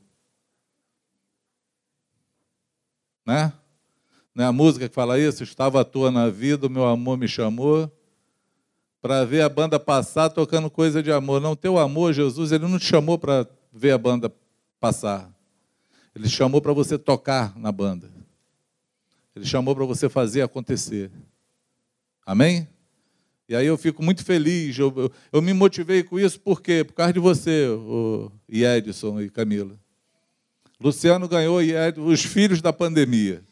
Né? 3.26 3.54
Não 4.36 4.44
é 4.44 4.48
a 4.48 4.52
música 4.52 4.90
que 4.90 4.94
fala 4.94 5.18
isso? 5.18 5.42
Estava 5.42 5.80
à 5.80 5.86
toa 5.86 6.12
na 6.12 6.30
vida, 6.30 6.68
o 6.68 6.70
meu 6.70 6.86
amor 6.86 7.18
me 7.18 7.30
chamou 7.30 7.90
para 9.04 9.26
ver 9.26 9.42
a 9.42 9.50
banda 9.50 9.78
passar 9.78 10.30
tocando 10.30 10.70
coisa 10.70 11.04
de 11.04 11.12
amor. 11.12 11.42
Não, 11.42 11.58
teu 11.58 11.78
amor, 11.78 12.14
Jesus, 12.14 12.54
ele 12.54 12.66
não 12.66 12.80
te 12.80 12.86
chamou 12.86 13.20
para 13.20 13.46
ver 13.74 13.92
a 13.92 13.98
banda 13.98 14.34
passar. 14.80 15.30
Ele 16.16 16.30
chamou 16.30 16.62
para 16.62 16.72
você 16.72 16.98
tocar 16.98 17.54
na 17.60 17.70
banda. 17.70 18.10
Ele 19.36 19.44
chamou 19.44 19.76
para 19.76 19.84
você 19.84 20.08
fazer 20.08 20.42
acontecer. 20.42 21.12
Amém? 22.26 22.66
E 23.50 23.54
aí 23.54 23.68
eu 23.68 23.78
fico 23.78 24.02
muito 24.02 24.24
feliz, 24.24 24.80
eu, 24.80 24.94
eu, 24.96 25.12
eu, 25.34 25.42
me 25.42 25.52
motivei 25.52 26.02
com 26.02 26.18
isso, 26.18 26.40
por 26.40 26.62
quê? 26.62 26.86
Por 26.86 26.94
causa 26.94 27.12
de 27.12 27.20
você, 27.20 27.68
o, 27.68 28.32
e 28.48 28.64
Edson 28.64 29.20
e 29.20 29.30
Camila. 29.30 29.78
Luciano 30.80 31.28
ganhou 31.28 31.62
e 31.62 31.74
os 31.98 32.24
filhos 32.24 32.62
da 32.62 32.72
pandemia. 32.72 33.44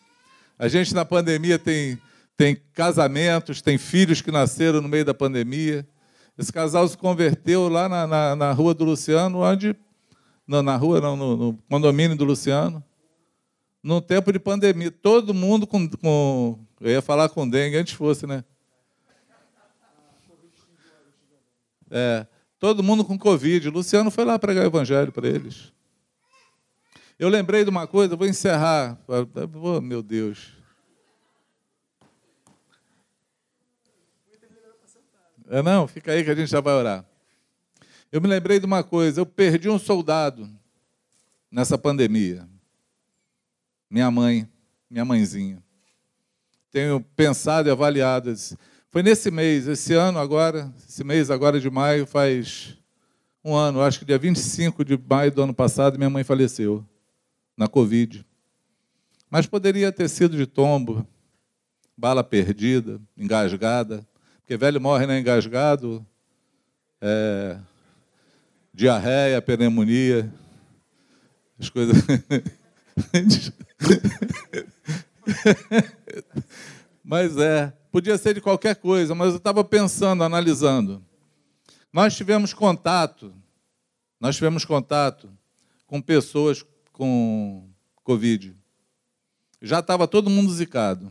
A 0.58 0.70
gente 0.70 0.94
na 0.94 1.04
pandemia 1.04 1.60
tem, 1.60 2.00
tem 2.42 2.58
casamentos, 2.74 3.62
tem 3.62 3.78
filhos 3.78 4.20
que 4.20 4.32
nasceram 4.32 4.82
no 4.82 4.90
meio 4.90 5.06
da 5.06 5.14
pandemia. 5.14 5.88
Esse 6.36 6.52
casal 6.52 6.88
se 6.88 6.98
converteu 6.98 7.70
lá 7.70 7.88
na, 7.88 8.08
na, 8.08 8.36
na 8.36 8.52
rua 8.52 8.74
do 8.74 8.84
Luciano, 8.84 9.42
onde. 9.42 9.76
Não, 10.48 10.64
na 10.64 10.76
rua, 10.76 11.00
não, 11.00 11.16
no, 11.16 11.38
no 11.38 11.54
condomínio 11.70 12.18
do 12.18 12.26
Luciano. 12.26 12.84
No 13.84 14.02
tempo 14.02 14.34
de 14.34 14.40
pandemia. 14.40 14.90
Todo 14.90 15.36
mundo 15.36 15.68
com, 15.68 15.88
com. 15.88 16.58
Eu 16.80 16.90
ia 16.90 17.02
falar 17.04 17.30
com 17.30 17.48
dengue 17.48 17.78
antes 17.78 17.94
fosse, 17.94 18.26
né? 18.26 18.44
É, 21.92 22.26
todo 22.58 22.82
mundo 22.82 23.06
com 23.06 23.20
Covid. 23.20 23.70
Luciano 23.70 24.10
foi 24.10 24.26
lá 24.26 24.40
pregar 24.40 24.64
o 24.64 24.68
evangelho 24.68 25.12
para 25.12 25.28
eles. 25.28 25.72
Eu 27.20 27.30
lembrei 27.30 27.64
de 27.64 27.70
uma 27.70 27.86
coisa, 27.86 28.16
vou 28.16 28.26
encerrar. 28.26 28.98
Oh, 29.62 29.80
meu 29.80 30.02
Deus. 30.02 30.60
É, 35.52 35.62
não, 35.62 35.86
fica 35.86 36.14
aí 36.14 36.24
que 36.24 36.32
a 36.32 36.34
gente 36.34 36.50
já 36.50 36.62
vai 36.62 36.74
orar. 36.74 37.06
Eu 38.10 38.22
me 38.22 38.28
lembrei 38.30 38.58
de 38.58 38.66
uma 38.66 38.86
coisa, 38.86 39.20
eu 39.20 39.26
perdi 39.26 39.68
um 39.68 39.78
soldado 39.78 40.50
nessa 41.52 41.78
pandemia. 41.78 42.48
Minha 43.90 44.10
mãe, 44.10 44.50
minha 44.90 45.04
mãezinha. 45.04 45.62
Tenho 46.72 47.02
pensado 47.18 47.68
e 47.68 47.72
avaliado. 47.72 48.34
Foi 48.90 49.04
nesse 49.04 49.30
mês, 49.30 49.68
esse 49.68 49.94
ano 49.94 50.20
agora, 50.20 50.74
esse 50.88 51.04
mês 51.04 51.30
agora 51.30 51.60
de 51.60 51.70
maio, 51.70 52.08
faz 52.08 52.78
um 53.44 53.54
ano, 53.54 53.82
acho 53.82 54.00
que 54.00 54.06
dia 54.06 54.18
25 54.18 54.86
de 54.86 54.98
maio 54.98 55.34
do 55.34 55.44
ano 55.44 55.54
passado, 55.54 55.98
minha 55.98 56.10
mãe 56.10 56.24
faleceu 56.24 56.86
na 57.58 57.68
Covid. 57.68 58.26
Mas 59.30 59.46
poderia 59.48 59.92
ter 59.92 60.08
sido 60.08 60.38
de 60.38 60.48
tombo, 60.48 61.06
bala 61.98 62.24
perdida, 62.24 63.02
engasgada, 63.18 64.08
porque 64.52 64.58
velho 64.58 64.82
morre 64.82 65.08
né, 65.08 65.18
engasgado, 65.18 66.06
é, 67.00 67.58
diarreia, 68.74 69.42
pneumonia, 69.42 70.30
as 71.58 71.70
coisas. 71.70 71.96
Mas 77.02 77.38
é, 77.38 77.72
podia 77.94 78.18
ser 78.18 78.34
de 78.34 78.42
qualquer 78.42 78.76
coisa, 78.76 79.16
mas 79.16 79.30
eu 79.30 79.38
estava 79.38 79.64
pensando, 79.64 80.22
analisando. 80.22 81.02
Nós 81.94 82.14
tivemos 82.14 82.54
contato, 82.54 83.34
nós 84.20 84.36
tivemos 84.36 84.66
contato 84.66 85.32
com 85.88 86.02
pessoas 86.02 86.66
com 86.92 87.70
Covid. 88.04 88.54
Já 89.62 89.80
estava 89.80 90.10
todo 90.10 90.30
mundo 90.30 90.52
zicado. 90.52 91.10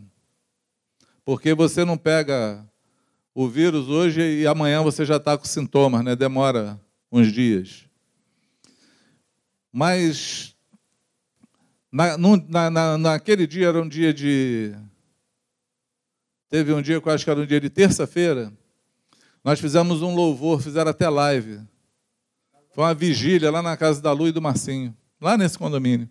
Porque 1.24 1.54
você 1.54 1.86
não 1.86 1.96
pega 1.96 2.69
o 3.34 3.48
vírus 3.48 3.88
hoje 3.88 4.20
e 4.20 4.46
amanhã 4.46 4.82
você 4.82 5.04
já 5.04 5.16
está 5.16 5.36
com 5.36 5.44
sintomas, 5.44 6.04
né? 6.04 6.16
Demora 6.16 6.80
uns 7.10 7.32
dias. 7.32 7.84
Mas 9.72 10.54
na, 11.90 12.16
na, 12.16 12.70
na, 12.70 12.98
naquele 12.98 13.46
dia 13.46 13.68
era 13.68 13.80
um 13.80 13.88
dia 13.88 14.12
de 14.12 14.74
Teve 16.50 16.72
um 16.72 16.82
dia 16.82 17.00
que 17.00 17.08
eu 17.08 17.12
acho 17.12 17.24
que 17.24 17.30
era 17.30 17.40
um 17.40 17.46
dia 17.46 17.60
de 17.60 17.70
terça-feira, 17.70 18.52
nós 19.42 19.60
fizemos 19.60 20.02
um 20.02 20.16
louvor, 20.16 20.60
fizeram 20.60 20.90
até 20.90 21.08
live. 21.08 21.60
Foi 22.74 22.82
uma 22.82 22.92
vigília 22.92 23.52
lá 23.52 23.62
na 23.62 23.76
casa 23.76 24.02
da 24.02 24.10
Lu 24.10 24.26
e 24.26 24.32
do 24.32 24.42
Marcinho, 24.42 24.94
lá 25.20 25.38
nesse 25.38 25.56
condomínio. 25.56 26.10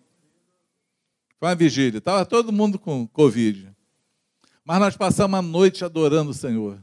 Foi 1.38 1.48
uma 1.48 1.54
vigília. 1.54 1.98
Estava 1.98 2.24
todo 2.24 2.50
mundo 2.50 2.78
com 2.78 3.06
Covid. 3.06 3.70
Mas 4.64 4.80
nós 4.80 4.96
passamos 4.96 5.38
a 5.38 5.42
noite 5.42 5.84
adorando 5.84 6.30
o 6.30 6.34
Senhor. 6.34 6.82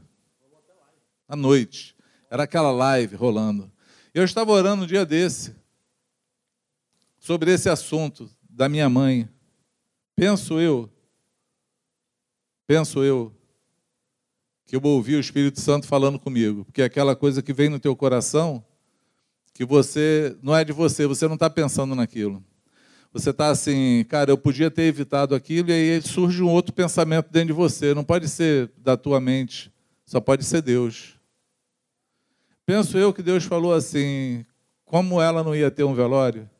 A 1.28 1.36
noite. 1.36 1.94
Era 2.30 2.44
aquela 2.44 2.72
live 2.72 3.14
rolando. 3.14 3.70
Eu 4.14 4.24
estava 4.24 4.50
orando 4.50 4.84
um 4.84 4.86
dia 4.86 5.04
desse, 5.04 5.54
sobre 7.18 7.52
esse 7.52 7.68
assunto 7.68 8.30
da 8.48 8.68
minha 8.68 8.88
mãe. 8.88 9.28
Penso 10.16 10.58
eu, 10.58 10.90
penso 12.66 13.04
eu, 13.04 13.32
que 14.66 14.74
eu 14.74 14.80
ouvi 14.82 15.14
o 15.14 15.20
Espírito 15.20 15.60
Santo 15.60 15.86
falando 15.86 16.18
comigo, 16.18 16.64
porque 16.64 16.82
é 16.82 16.84
aquela 16.84 17.14
coisa 17.14 17.42
que 17.42 17.52
vem 17.52 17.68
no 17.68 17.78
teu 17.78 17.94
coração, 17.94 18.64
que 19.54 19.64
você 19.64 20.36
não 20.42 20.56
é 20.56 20.64
de 20.64 20.72
você, 20.72 21.06
você 21.06 21.26
não 21.26 21.34
está 21.34 21.48
pensando 21.48 21.94
naquilo. 21.94 22.42
Você 23.12 23.30
está 23.30 23.48
assim, 23.48 24.04
cara, 24.08 24.30
eu 24.30 24.38
podia 24.38 24.70
ter 24.70 24.82
evitado 24.82 25.34
aquilo, 25.34 25.70
e 25.70 25.72
aí 25.72 26.02
surge 26.02 26.42
um 26.42 26.50
outro 26.50 26.74
pensamento 26.74 27.30
dentro 27.30 27.48
de 27.48 27.52
você. 27.54 27.94
Não 27.94 28.04
pode 28.04 28.28
ser 28.28 28.70
da 28.76 28.96
tua 28.96 29.20
mente, 29.20 29.72
só 30.04 30.20
pode 30.20 30.44
ser 30.44 30.62
Deus. 30.62 31.17
Penso 32.68 32.98
eu 32.98 33.14
que 33.14 33.22
Deus 33.22 33.44
falou 33.44 33.72
assim: 33.72 34.44
como 34.84 35.22
ela 35.22 35.42
não 35.42 35.56
ia 35.56 35.70
ter 35.70 35.84
um 35.84 35.94
velório? 35.94 36.50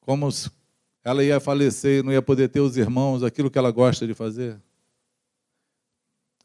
Como 0.00 0.30
ela 1.04 1.22
ia 1.22 1.38
falecer 1.38 2.00
e 2.00 2.02
não 2.02 2.10
ia 2.10 2.22
poder 2.22 2.48
ter 2.48 2.60
os 2.60 2.78
irmãos, 2.78 3.22
aquilo 3.22 3.50
que 3.50 3.58
ela 3.58 3.70
gosta 3.70 4.06
de 4.06 4.14
fazer? 4.14 4.58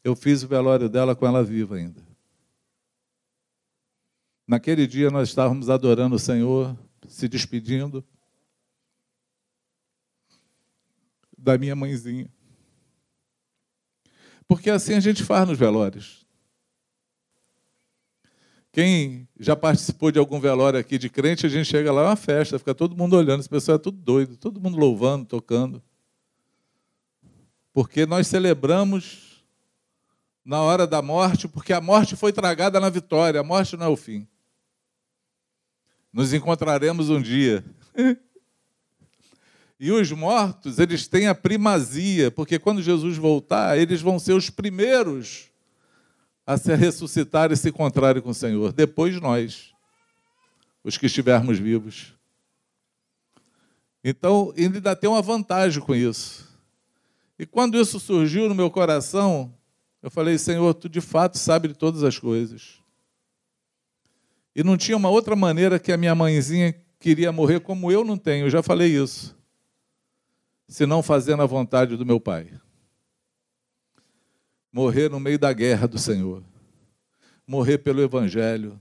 Eu 0.04 0.14
fiz 0.14 0.42
o 0.42 0.46
velório 0.46 0.90
dela 0.90 1.16
com 1.16 1.26
ela 1.26 1.42
viva 1.42 1.76
ainda. 1.76 2.02
Naquele 4.46 4.86
dia 4.86 5.10
nós 5.10 5.30
estávamos 5.30 5.70
adorando 5.70 6.16
o 6.16 6.18
Senhor, 6.18 6.76
se 7.08 7.26
despedindo 7.26 8.04
da 11.38 11.56
minha 11.56 11.74
mãezinha. 11.74 12.28
Porque 14.46 14.68
assim 14.68 14.92
a 14.92 15.00
gente 15.00 15.24
faz 15.24 15.48
nos 15.48 15.58
velórios. 15.58 16.25
Quem 18.76 19.26
já 19.40 19.56
participou 19.56 20.12
de 20.12 20.18
algum 20.18 20.38
velório 20.38 20.78
aqui 20.78 20.98
de 20.98 21.08
crente, 21.08 21.46
a 21.46 21.48
gente 21.48 21.64
chega 21.64 21.90
lá, 21.90 22.02
é 22.02 22.04
uma 22.08 22.14
festa, 22.14 22.58
fica 22.58 22.74
todo 22.74 22.94
mundo 22.94 23.16
olhando, 23.16 23.40
esse 23.40 23.48
pessoal 23.48 23.76
é 23.76 23.78
tudo 23.78 23.96
doido, 23.96 24.36
todo 24.36 24.60
mundo 24.60 24.76
louvando, 24.76 25.24
tocando. 25.24 25.82
Porque 27.72 28.04
nós 28.04 28.26
celebramos 28.26 29.42
na 30.44 30.60
hora 30.60 30.86
da 30.86 31.00
morte, 31.00 31.48
porque 31.48 31.72
a 31.72 31.80
morte 31.80 32.16
foi 32.16 32.34
tragada 32.34 32.78
na 32.78 32.90
vitória, 32.90 33.40
a 33.40 33.42
morte 33.42 33.78
não 33.78 33.86
é 33.86 33.88
o 33.88 33.96
fim. 33.96 34.28
Nos 36.12 36.34
encontraremos 36.34 37.08
um 37.08 37.22
dia. 37.22 37.64
E 39.78 39.92
os 39.92 40.10
mortos, 40.10 40.78
eles 40.78 41.06
têm 41.06 41.26
a 41.26 41.34
primazia, 41.34 42.30
porque 42.30 42.58
quando 42.58 42.80
Jesus 42.80 43.18
voltar, 43.18 43.76
eles 43.76 44.00
vão 44.00 44.18
ser 44.18 44.32
os 44.32 44.48
primeiros 44.48 45.50
a 46.46 46.56
se 46.56 46.72
ressuscitar 46.74 47.50
e 47.50 47.56
se 47.56 47.70
encontrarem 47.70 48.22
com 48.22 48.30
o 48.30 48.34
Senhor. 48.34 48.72
Depois 48.72 49.20
nós, 49.20 49.72
os 50.84 50.96
que 50.96 51.06
estivermos 51.06 51.58
vivos. 51.58 52.14
Então, 54.04 54.54
ainda 54.56 54.94
tem 54.94 55.10
uma 55.10 55.20
vantagem 55.20 55.82
com 55.82 55.92
isso. 55.92 56.46
E 57.36 57.44
quando 57.44 57.76
isso 57.76 57.98
surgiu 57.98 58.48
no 58.48 58.54
meu 58.54 58.70
coração, 58.70 59.52
eu 60.00 60.10
falei, 60.10 60.38
Senhor, 60.38 60.72
tu 60.74 60.88
de 60.88 61.00
fato 61.00 61.36
sabe 61.36 61.68
de 61.68 61.74
todas 61.74 62.04
as 62.04 62.16
coisas. 62.16 62.80
E 64.54 64.62
não 64.62 64.76
tinha 64.76 64.96
uma 64.96 65.10
outra 65.10 65.34
maneira 65.34 65.80
que 65.80 65.90
a 65.90 65.96
minha 65.96 66.14
mãezinha 66.14 66.72
queria 67.00 67.32
morrer 67.32 67.60
como 67.60 67.90
eu 67.90 68.04
não 68.04 68.16
tenho, 68.16 68.46
eu 68.46 68.50
já 68.50 68.62
falei 68.62 68.96
isso. 68.96 69.36
Se 70.68 70.86
não 70.86 71.02
fazendo 71.02 71.42
a 71.42 71.46
vontade 71.46 71.96
do 71.96 72.06
meu 72.06 72.20
pai. 72.20 72.52
Morrer 74.72 75.08
no 75.08 75.20
meio 75.20 75.38
da 75.38 75.52
guerra 75.52 75.86
do 75.86 75.98
Senhor. 75.98 76.42
Morrer 77.46 77.78
pelo 77.78 78.02
Evangelho. 78.02 78.80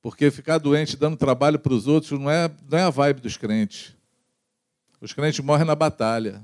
Porque 0.00 0.30
ficar 0.30 0.58
doente 0.58 0.96
dando 0.96 1.16
trabalho 1.16 1.58
para 1.58 1.72
os 1.72 1.86
outros 1.86 2.18
não 2.18 2.30
é, 2.30 2.50
não 2.68 2.78
é 2.78 2.82
a 2.82 2.90
vibe 2.90 3.20
dos 3.20 3.36
crentes. 3.36 3.94
Os 5.00 5.12
crentes 5.12 5.40
morrem 5.40 5.66
na 5.66 5.74
batalha 5.74 6.42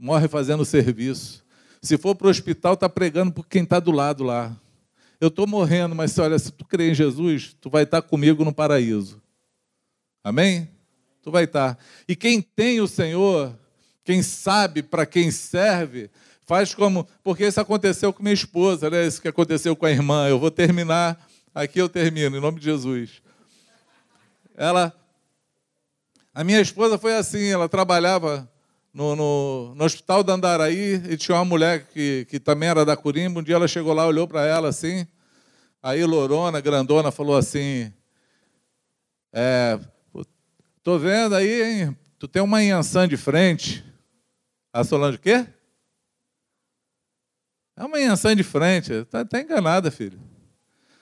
morre 0.00 0.26
fazendo 0.26 0.64
serviço. 0.64 1.44
Se 1.82 1.98
for 1.98 2.14
para 2.14 2.26
o 2.26 2.30
hospital, 2.30 2.72
está 2.72 2.88
pregando 2.88 3.32
por 3.32 3.46
quem 3.46 3.62
está 3.62 3.78
do 3.78 3.90
lado 3.90 4.24
lá. 4.24 4.56
Eu 5.20 5.28
estou 5.28 5.46
morrendo, 5.46 5.94
mas 5.94 6.18
olha, 6.18 6.38
se 6.38 6.50
tu 6.50 6.64
crê 6.64 6.90
em 6.90 6.94
Jesus, 6.94 7.54
tu 7.60 7.68
vai 7.68 7.82
estar 7.82 8.00
tá 8.00 8.08
comigo 8.08 8.42
no 8.42 8.52
paraíso. 8.52 9.20
Amém? 10.24 10.68
Tu 11.22 11.30
vai 11.30 11.44
estar. 11.44 11.74
Tá. 11.74 11.82
E 12.08 12.16
quem 12.16 12.40
tem 12.40 12.80
o 12.80 12.88
Senhor, 12.88 13.54
quem 14.02 14.22
sabe 14.22 14.82
para 14.82 15.04
quem 15.04 15.30
serve, 15.30 16.10
faz 16.50 16.74
como. 16.74 17.06
Porque 17.22 17.46
isso 17.46 17.60
aconteceu 17.60 18.12
com 18.12 18.24
minha 18.24 18.34
esposa, 18.34 18.90
né? 18.90 19.06
Isso 19.06 19.22
que 19.22 19.28
aconteceu 19.28 19.76
com 19.76 19.86
a 19.86 19.90
irmã. 19.92 20.28
Eu 20.28 20.36
vou 20.36 20.50
terminar. 20.50 21.24
Aqui 21.54 21.80
eu 21.80 21.88
termino, 21.88 22.36
em 22.36 22.40
nome 22.40 22.58
de 22.58 22.64
Jesus. 22.64 23.22
Ela. 24.56 24.92
A 26.34 26.42
minha 26.42 26.60
esposa 26.60 26.98
foi 26.98 27.16
assim, 27.16 27.50
ela 27.50 27.68
trabalhava 27.68 28.50
no, 28.92 29.14
no, 29.14 29.74
no, 29.76 29.84
hospital 29.84 30.24
da 30.24 30.32
Andaraí 30.32 30.94
e 31.08 31.16
tinha 31.16 31.36
uma 31.36 31.44
mulher 31.44 31.86
que, 31.86 32.24
que 32.28 32.40
também 32.40 32.68
era 32.68 32.84
da 32.84 32.96
Curimba. 32.96 33.38
Um 33.38 33.42
dia 33.44 33.54
ela 33.54 33.68
chegou 33.68 33.92
lá, 33.92 34.04
olhou 34.06 34.26
para 34.26 34.44
ela 34.44 34.68
assim. 34.68 35.06
Aí 35.80 36.04
Lorona, 36.04 36.60
grandona, 36.60 37.12
falou 37.12 37.36
assim: 37.36 37.92
é, 39.32 39.78
Tô 40.82 40.98
vendo 40.98 41.36
aí, 41.36 41.62
hein? 41.62 41.96
Tu 42.18 42.26
tem 42.26 42.42
uma 42.42 42.60
Inhansã 42.60 43.06
de 43.06 43.16
frente. 43.16 43.84
A 44.72 44.82
Solange, 44.82 45.16
o 45.16 45.20
quê? 45.20 45.46
É 47.76 47.84
uma 47.84 48.00
Inhansã 48.00 48.34
de 48.34 48.42
frente. 48.42 48.92
Está 48.92 49.24
tá 49.24 49.40
enganada, 49.40 49.90
filho. 49.90 50.18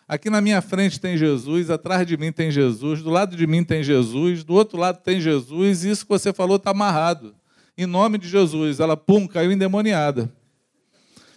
Aqui 0.08 0.30
na 0.30 0.40
minha 0.40 0.62
frente 0.62 0.98
tem 0.98 1.18
Jesus, 1.18 1.68
atrás 1.68 2.06
de 2.06 2.16
mim 2.16 2.32
tem 2.32 2.50
Jesus, 2.50 3.02
do 3.02 3.10
lado 3.10 3.36
de 3.36 3.46
mim 3.46 3.62
tem 3.62 3.82
Jesus, 3.82 4.42
do 4.42 4.54
outro 4.54 4.78
lado 4.78 5.02
tem 5.02 5.20
Jesus, 5.20 5.84
e 5.84 5.90
isso 5.90 6.06
que 6.06 6.08
você 6.08 6.32
falou 6.32 6.56
está 6.56 6.70
amarrado 6.70 7.34
em 7.76 7.84
nome 7.84 8.16
de 8.16 8.26
Jesus. 8.26 8.80
Ela, 8.80 8.96
pum, 8.96 9.28
caiu 9.28 9.52
endemoniada. 9.52 10.32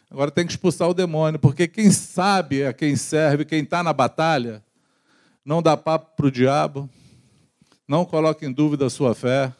Agora 0.10 0.32
tem 0.32 0.46
que 0.46 0.54
expulsar 0.54 0.90
o 0.90 0.94
demônio, 0.94 1.38
porque 1.38 1.68
quem 1.68 1.92
sabe 1.92 2.66
a 2.66 2.74
quem 2.74 2.96
serve, 2.96 3.46
quem 3.46 3.62
está 3.62 3.84
na 3.84 3.94
batalha, 3.94 4.64
não 5.44 5.62
dá 5.62 5.76
papo 5.76 6.16
para 6.16 6.26
o 6.26 6.32
diabo, 6.32 6.90
não 7.88 8.06
coloca 8.06 8.46
em 8.46 8.52
dúvida 8.52 8.86
a 8.86 8.90
sua 8.90 9.14
fé 9.14 9.54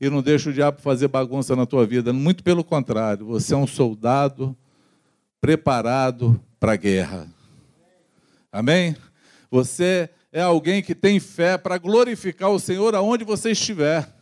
e 0.00 0.08
não 0.08 0.22
deixa 0.22 0.50
o 0.50 0.52
diabo 0.52 0.80
fazer 0.80 1.08
bagunça 1.08 1.56
na 1.56 1.66
tua 1.66 1.84
vida. 1.84 2.12
Muito 2.12 2.44
pelo 2.44 2.62
contrário, 2.62 3.26
você 3.26 3.52
é 3.52 3.56
um 3.56 3.66
soldado 3.66 4.56
preparado 5.40 6.40
para 6.58 6.72
a 6.72 6.76
guerra. 6.76 7.28
Amém? 8.50 8.96
Você 9.50 10.10
é 10.32 10.42
alguém 10.42 10.82
que 10.82 10.94
tem 10.94 11.20
fé 11.20 11.56
para 11.56 11.78
glorificar 11.78 12.50
o 12.50 12.58
Senhor 12.58 12.94
aonde 12.94 13.24
você 13.24 13.52
estiver 13.52 14.18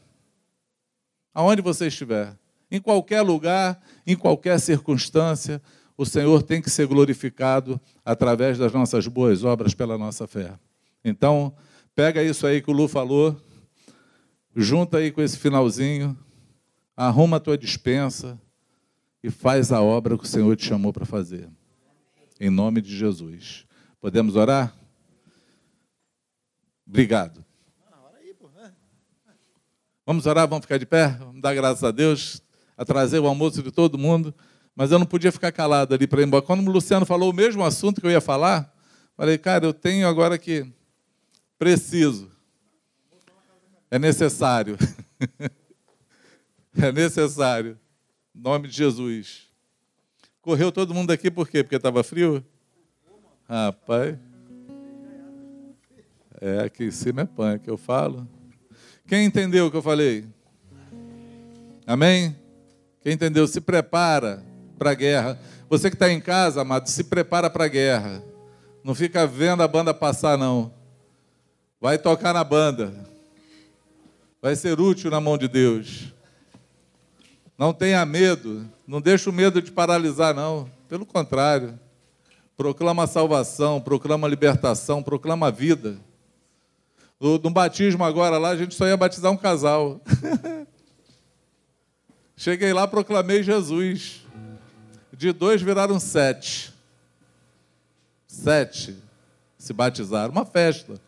aonde 1.36 1.60
você 1.60 1.88
estiver, 1.88 2.34
em 2.70 2.80
qualquer 2.80 3.20
lugar, 3.20 3.78
em 4.06 4.16
qualquer 4.16 4.58
circunstância, 4.58 5.60
o 5.94 6.06
Senhor 6.06 6.42
tem 6.42 6.62
que 6.62 6.70
ser 6.70 6.86
glorificado 6.86 7.78
através 8.02 8.56
das 8.56 8.72
nossas 8.72 9.06
boas 9.06 9.44
obras 9.44 9.74
pela 9.74 9.98
nossa 9.98 10.26
fé. 10.26 10.54
Então, 11.04 11.54
pega 11.94 12.22
isso 12.22 12.46
aí 12.46 12.62
que 12.62 12.70
o 12.70 12.72
Lu 12.72 12.88
falou, 12.88 13.38
junta 14.54 14.96
aí 14.96 15.12
com 15.12 15.20
esse 15.20 15.36
finalzinho, 15.36 16.16
arruma 16.96 17.36
a 17.36 17.40
tua 17.40 17.58
dispensa 17.58 18.40
e 19.26 19.30
faz 19.30 19.72
a 19.72 19.82
obra 19.82 20.16
que 20.16 20.22
o 20.22 20.28
Senhor 20.28 20.54
te 20.54 20.64
chamou 20.64 20.92
para 20.92 21.04
fazer. 21.04 21.50
Em 22.38 22.48
nome 22.48 22.80
de 22.80 22.96
Jesus. 22.96 23.66
Podemos 24.00 24.36
orar? 24.36 24.72
Obrigado. 26.86 27.44
Vamos 30.06 30.26
orar, 30.26 30.46
vamos 30.46 30.64
ficar 30.64 30.78
de 30.78 30.86
pé? 30.86 31.08
Vamos 31.18 31.42
dar 31.42 31.52
graças 31.56 31.82
a 31.82 31.90
Deus, 31.90 32.40
a 32.76 32.84
trazer 32.84 33.18
o 33.18 33.26
almoço 33.26 33.64
de 33.64 33.72
todo 33.72 33.98
mundo. 33.98 34.32
Mas 34.76 34.92
eu 34.92 34.98
não 35.00 35.06
podia 35.06 35.32
ficar 35.32 35.50
calado 35.50 35.92
ali 35.92 36.06
para 36.06 36.20
ir 36.20 36.26
embora. 36.28 36.42
Quando 36.42 36.64
o 36.64 36.70
Luciano 36.70 37.04
falou 37.04 37.32
o 37.32 37.34
mesmo 37.34 37.64
assunto 37.64 38.00
que 38.00 38.06
eu 38.06 38.12
ia 38.12 38.20
falar, 38.20 38.72
falei, 39.16 39.36
cara, 39.38 39.66
eu 39.66 39.74
tenho 39.74 40.06
agora 40.06 40.38
que 40.38 40.72
preciso. 41.58 42.30
É 43.90 43.98
necessário. 43.98 44.78
é 46.80 46.92
necessário. 46.92 47.76
Nome 48.38 48.68
de 48.68 48.76
Jesus. 48.76 49.46
Correu 50.42 50.70
todo 50.70 50.92
mundo 50.92 51.10
aqui 51.10 51.30
por 51.30 51.48
quê? 51.48 51.62
Porque 51.62 51.76
estava 51.76 52.04
frio? 52.04 52.44
Rapaz. 53.48 54.18
É, 56.38 56.64
aqui 56.64 56.84
em 56.84 56.90
cima 56.90 57.22
é 57.22 57.24
pão, 57.24 57.58
que 57.58 57.70
eu 57.70 57.78
falo. 57.78 58.28
Quem 59.08 59.24
entendeu 59.24 59.66
o 59.66 59.70
que 59.70 59.76
eu 59.78 59.82
falei? 59.82 60.26
Amém? 61.86 62.36
Quem 63.00 63.14
entendeu? 63.14 63.48
Se 63.48 63.58
prepara 63.58 64.44
para 64.78 64.90
a 64.90 64.94
guerra. 64.94 65.40
Você 65.70 65.88
que 65.88 65.96
está 65.96 66.12
em 66.12 66.20
casa, 66.20 66.60
amado, 66.60 66.88
se 66.88 67.04
prepara 67.04 67.48
para 67.48 67.64
a 67.64 67.68
guerra. 67.68 68.22
Não 68.84 68.94
fica 68.94 69.26
vendo 69.26 69.62
a 69.62 69.68
banda 69.68 69.94
passar, 69.94 70.36
não. 70.36 70.74
Vai 71.80 71.96
tocar 71.96 72.34
na 72.34 72.44
banda. 72.44 72.92
Vai 74.42 74.54
ser 74.54 74.78
útil 74.78 75.10
na 75.10 75.22
mão 75.22 75.38
de 75.38 75.48
Deus. 75.48 76.14
Não 77.58 77.72
tenha 77.72 78.04
medo. 78.04 78.68
Não 78.86 79.00
deixe 79.00 79.28
o 79.28 79.32
medo 79.32 79.62
de 79.62 79.72
paralisar, 79.72 80.34
não. 80.34 80.70
Pelo 80.88 81.06
contrário. 81.06 81.78
Proclama 82.56 83.06
salvação, 83.06 83.80
proclama 83.80 84.26
libertação, 84.26 85.02
proclama 85.02 85.50
vida. 85.50 85.98
No, 87.20 87.38
no 87.38 87.50
batismo 87.50 88.04
agora 88.04 88.38
lá, 88.38 88.50
a 88.50 88.56
gente 88.56 88.74
só 88.74 88.86
ia 88.86 88.96
batizar 88.96 89.30
um 89.30 89.36
casal. 89.36 90.00
Cheguei 92.36 92.72
lá, 92.72 92.86
proclamei 92.86 93.42
Jesus. 93.42 94.26
De 95.12 95.32
dois 95.32 95.62
viraram 95.62 95.98
sete. 95.98 96.72
Sete 98.26 98.96
se 99.58 99.72
batizaram. 99.72 100.30
Uma 100.30 100.44
festa. 100.44 101.00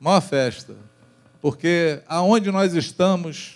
Uma 0.00 0.20
festa. 0.20 0.76
Porque 1.40 2.00
aonde 2.06 2.50
nós 2.50 2.74
estamos, 2.74 3.55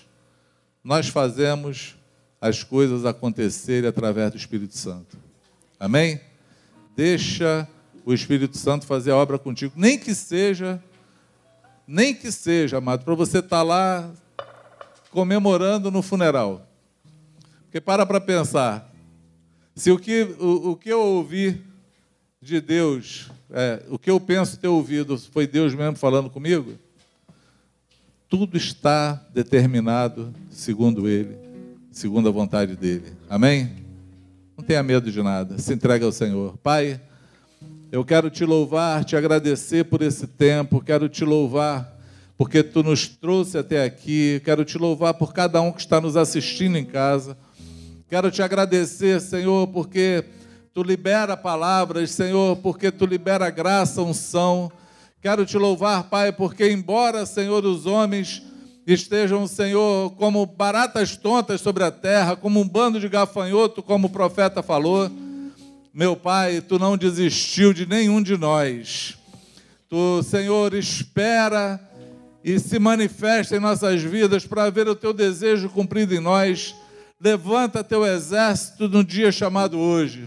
nós 0.82 1.08
fazemos 1.08 1.96
as 2.40 2.62
coisas 2.62 3.04
acontecerem 3.04 3.88
através 3.88 4.30
do 4.30 4.36
Espírito 4.36 4.76
Santo. 4.76 5.18
Amém? 5.78 6.20
Deixa 6.96 7.68
o 8.04 8.12
Espírito 8.12 8.56
Santo 8.56 8.86
fazer 8.86 9.10
a 9.10 9.16
obra 9.16 9.38
contigo, 9.38 9.72
nem 9.76 9.98
que 9.98 10.14
seja 10.14 10.82
nem 11.92 12.14
que 12.14 12.30
seja, 12.30 12.78
amado, 12.78 13.04
para 13.04 13.16
você 13.16 13.38
estar 13.38 13.48
tá 13.48 13.62
lá 13.64 14.08
comemorando 15.10 15.90
no 15.90 16.02
funeral. 16.02 16.64
Porque 17.62 17.80
para 17.80 18.06
para 18.06 18.20
pensar, 18.20 18.88
se 19.74 19.90
o 19.90 19.98
que, 19.98 20.22
o, 20.38 20.70
o 20.70 20.76
que 20.76 20.88
eu 20.88 21.00
ouvi 21.00 21.60
de 22.40 22.60
Deus, 22.60 23.28
é, 23.50 23.82
o 23.88 23.98
que 23.98 24.08
eu 24.08 24.20
penso 24.20 24.56
ter 24.56 24.68
ouvido, 24.68 25.18
foi 25.18 25.48
Deus 25.48 25.74
mesmo 25.74 25.96
falando 25.96 26.30
comigo, 26.30 26.78
tudo 28.30 28.56
está 28.56 29.20
determinado 29.34 30.32
segundo 30.48 31.08
Ele, 31.08 31.36
segundo 31.90 32.28
a 32.28 32.32
vontade 32.32 32.76
dEle. 32.76 33.12
Amém? 33.28 33.70
Não 34.56 34.64
tenha 34.64 34.82
medo 34.82 35.10
de 35.10 35.22
nada, 35.22 35.58
se 35.58 35.74
entregue 35.74 36.04
ao 36.04 36.12
Senhor. 36.12 36.56
Pai, 36.58 37.00
eu 37.90 38.04
quero 38.04 38.30
te 38.30 38.44
louvar, 38.44 39.04
te 39.04 39.16
agradecer 39.16 39.84
por 39.84 40.00
esse 40.00 40.28
tempo, 40.28 40.80
quero 40.80 41.08
te 41.08 41.24
louvar 41.24 41.98
porque 42.40 42.62
tu 42.62 42.82
nos 42.82 43.06
trouxe 43.06 43.58
até 43.58 43.84
aqui, 43.84 44.40
quero 44.42 44.64
te 44.64 44.78
louvar 44.78 45.12
por 45.12 45.34
cada 45.34 45.60
um 45.60 45.70
que 45.70 45.80
está 45.80 46.00
nos 46.00 46.16
assistindo 46.16 46.78
em 46.78 46.86
casa. 46.86 47.36
Quero 48.08 48.30
te 48.30 48.42
agradecer, 48.42 49.20
Senhor, 49.20 49.66
porque 49.66 50.24
tu 50.72 50.82
libera 50.82 51.36
palavras, 51.36 52.12
Senhor, 52.12 52.56
porque 52.56 52.90
tu 52.90 53.04
libera 53.04 53.50
graça, 53.50 54.00
unção. 54.00 54.72
Quero 55.22 55.44
te 55.44 55.58
louvar, 55.58 56.04
Pai, 56.04 56.32
porque 56.32 56.70
embora, 56.70 57.26
Senhor, 57.26 57.62
os 57.66 57.84
homens 57.84 58.42
estejam, 58.86 59.46
Senhor, 59.46 60.12
como 60.12 60.46
baratas 60.46 61.14
tontas 61.14 61.60
sobre 61.60 61.84
a 61.84 61.90
terra, 61.90 62.36
como 62.36 62.58
um 62.58 62.66
bando 62.66 62.98
de 62.98 63.06
gafanhoto, 63.06 63.82
como 63.82 64.06
o 64.06 64.10
profeta 64.10 64.62
falou, 64.62 65.10
meu 65.92 66.16
Pai, 66.16 66.62
tu 66.62 66.78
não 66.78 66.96
desistiu 66.96 67.74
de 67.74 67.84
nenhum 67.84 68.22
de 68.22 68.38
nós. 68.38 69.18
Tu, 69.90 70.22
Senhor, 70.22 70.72
espera 70.72 71.78
e 72.42 72.58
se 72.58 72.78
manifesta 72.78 73.54
em 73.54 73.60
nossas 73.60 74.02
vidas 74.02 74.46
para 74.46 74.70
ver 74.70 74.88
o 74.88 74.96
teu 74.96 75.12
desejo 75.12 75.68
cumprido 75.68 76.14
em 76.14 76.20
nós. 76.20 76.74
Levanta 77.20 77.84
teu 77.84 78.06
exército 78.06 78.88
no 78.88 79.04
dia 79.04 79.30
chamado 79.30 79.78
hoje. 79.78 80.26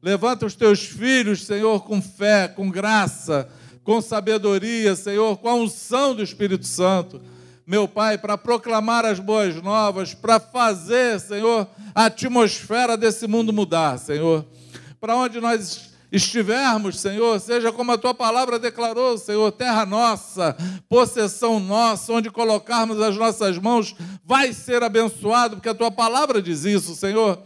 Levanta 0.00 0.46
os 0.46 0.54
teus 0.54 0.86
filhos, 0.86 1.44
Senhor, 1.44 1.84
com 1.84 2.00
fé, 2.00 2.48
com 2.48 2.70
graça, 2.70 3.46
com 3.86 4.02
sabedoria, 4.02 4.96
Senhor, 4.96 5.36
com 5.36 5.48
a 5.48 5.54
unção 5.54 6.12
do 6.12 6.20
Espírito 6.20 6.66
Santo. 6.66 7.20
Meu 7.64 7.86
Pai, 7.86 8.18
para 8.18 8.36
proclamar 8.36 9.04
as 9.04 9.20
boas 9.20 9.54
novas, 9.62 10.12
para 10.12 10.40
fazer, 10.40 11.20
Senhor, 11.20 11.68
a 11.94 12.06
atmosfera 12.06 12.96
desse 12.96 13.28
mundo 13.28 13.52
mudar, 13.52 13.96
Senhor. 14.00 14.44
Para 15.00 15.14
onde 15.14 15.40
nós 15.40 15.90
estivermos, 16.10 16.98
Senhor, 16.98 17.38
seja 17.38 17.70
como 17.70 17.92
a 17.92 17.98
tua 17.98 18.12
palavra 18.12 18.58
declarou, 18.58 19.16
Senhor, 19.18 19.52
terra 19.52 19.86
nossa, 19.86 20.56
possessão 20.88 21.60
nossa, 21.60 22.12
onde 22.12 22.28
colocarmos 22.28 23.00
as 23.00 23.16
nossas 23.16 23.56
mãos, 23.56 23.94
vai 24.24 24.52
ser 24.52 24.82
abençoado, 24.82 25.56
porque 25.56 25.68
a 25.68 25.74
tua 25.74 25.92
palavra 25.92 26.42
diz 26.42 26.64
isso, 26.64 26.96
Senhor. 26.96 27.40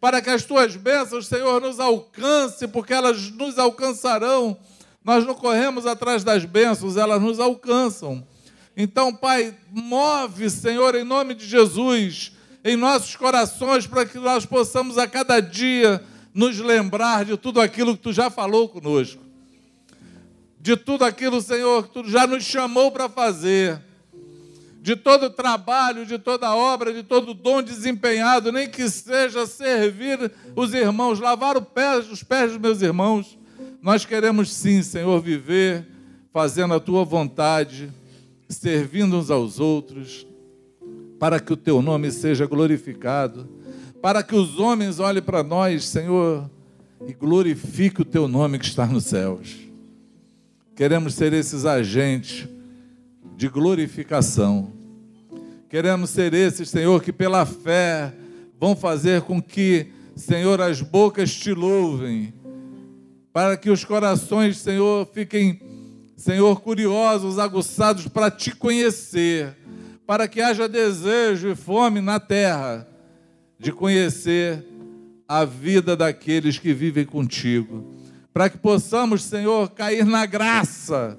Para 0.00 0.20
que 0.20 0.30
as 0.30 0.42
tuas 0.42 0.74
bênçãos, 0.74 1.28
Senhor, 1.28 1.60
nos 1.60 1.78
alcance, 1.78 2.66
porque 2.66 2.92
elas 2.92 3.30
nos 3.30 3.60
alcançarão. 3.60 4.58
Nós 5.04 5.26
não 5.26 5.34
corremos 5.34 5.84
atrás 5.86 6.24
das 6.24 6.46
bênçãos, 6.46 6.96
elas 6.96 7.20
nos 7.20 7.38
alcançam. 7.38 8.26
Então, 8.74 9.14
Pai, 9.14 9.54
move, 9.70 10.48
Senhor, 10.48 10.94
em 10.94 11.04
nome 11.04 11.34
de 11.34 11.46
Jesus, 11.46 12.32
em 12.64 12.74
nossos 12.74 13.14
corações, 13.14 13.86
para 13.86 14.06
que 14.06 14.18
nós 14.18 14.46
possamos 14.46 14.96
a 14.96 15.06
cada 15.06 15.38
dia 15.40 16.02
nos 16.32 16.58
lembrar 16.58 17.26
de 17.26 17.36
tudo 17.36 17.60
aquilo 17.60 17.96
que 17.96 18.02
tu 18.02 18.12
já 18.12 18.30
falou 18.30 18.68
conosco, 18.68 19.22
de 20.58 20.74
tudo 20.74 21.04
aquilo, 21.04 21.40
Senhor, 21.42 21.86
que 21.86 21.92
tu 21.92 22.08
já 22.08 22.26
nos 22.26 22.42
chamou 22.42 22.90
para 22.90 23.08
fazer, 23.08 23.80
de 24.80 24.96
todo 24.96 25.30
trabalho, 25.30 26.04
de 26.04 26.18
toda 26.18 26.54
obra, 26.54 26.92
de 26.92 27.02
todo 27.02 27.32
dom 27.34 27.62
desempenhado, 27.62 28.50
nem 28.50 28.68
que 28.68 28.88
seja 28.88 29.46
servir 29.46 30.32
os 30.56 30.74
irmãos, 30.74 31.20
lavar 31.20 31.56
os 31.56 32.22
pés 32.22 32.48
dos 32.48 32.58
meus 32.58 32.82
irmãos. 32.82 33.38
Nós 33.84 34.04
queremos 34.04 34.52
sim, 34.52 34.82
Senhor, 34.82 35.20
viver 35.20 35.86
fazendo 36.32 36.74
a 36.74 36.80
tua 36.80 37.04
vontade, 37.04 37.92
servindo 38.48 39.16
uns 39.16 39.30
aos 39.30 39.60
outros, 39.60 40.26
para 41.20 41.38
que 41.38 41.52
o 41.52 41.56
teu 41.56 41.80
nome 41.80 42.10
seja 42.10 42.46
glorificado 42.46 43.48
para 44.04 44.22
que 44.22 44.34
os 44.34 44.60
homens 44.60 45.00
olhem 45.00 45.22
para 45.22 45.42
nós, 45.42 45.86
Senhor, 45.86 46.50
e 47.06 47.14
glorifique 47.14 48.02
o 48.02 48.04
teu 48.04 48.28
nome 48.28 48.58
que 48.58 48.66
está 48.66 48.84
nos 48.84 49.04
céus. 49.04 49.56
Queremos 50.76 51.14
ser 51.14 51.32
esses 51.32 51.64
agentes 51.64 52.46
de 53.34 53.48
glorificação. 53.48 54.70
Queremos 55.70 56.10
ser 56.10 56.34
esses, 56.34 56.68
Senhor, 56.68 57.02
que 57.02 57.14
pela 57.14 57.46
fé 57.46 58.12
vão 58.60 58.76
fazer 58.76 59.22
com 59.22 59.40
que, 59.40 59.86
Senhor, 60.14 60.60
as 60.60 60.82
bocas 60.82 61.34
te 61.34 61.54
louvem, 61.54 62.34
para 63.34 63.56
que 63.56 63.68
os 63.68 63.84
corações, 63.84 64.58
Senhor, 64.58 65.08
fiquem, 65.12 65.60
Senhor, 66.16 66.60
curiosos, 66.60 67.36
aguçados 67.36 68.06
para 68.06 68.30
te 68.30 68.54
conhecer, 68.54 69.56
para 70.06 70.28
que 70.28 70.40
haja 70.40 70.68
desejo 70.68 71.48
e 71.48 71.56
fome 71.56 72.00
na 72.00 72.20
terra 72.20 72.86
de 73.58 73.72
conhecer 73.72 74.64
a 75.26 75.44
vida 75.44 75.96
daqueles 75.96 76.60
que 76.60 76.72
vivem 76.72 77.04
contigo, 77.04 77.92
para 78.32 78.48
que 78.48 78.56
possamos, 78.56 79.24
Senhor, 79.24 79.68
cair 79.72 80.06
na 80.06 80.24
graça 80.26 81.18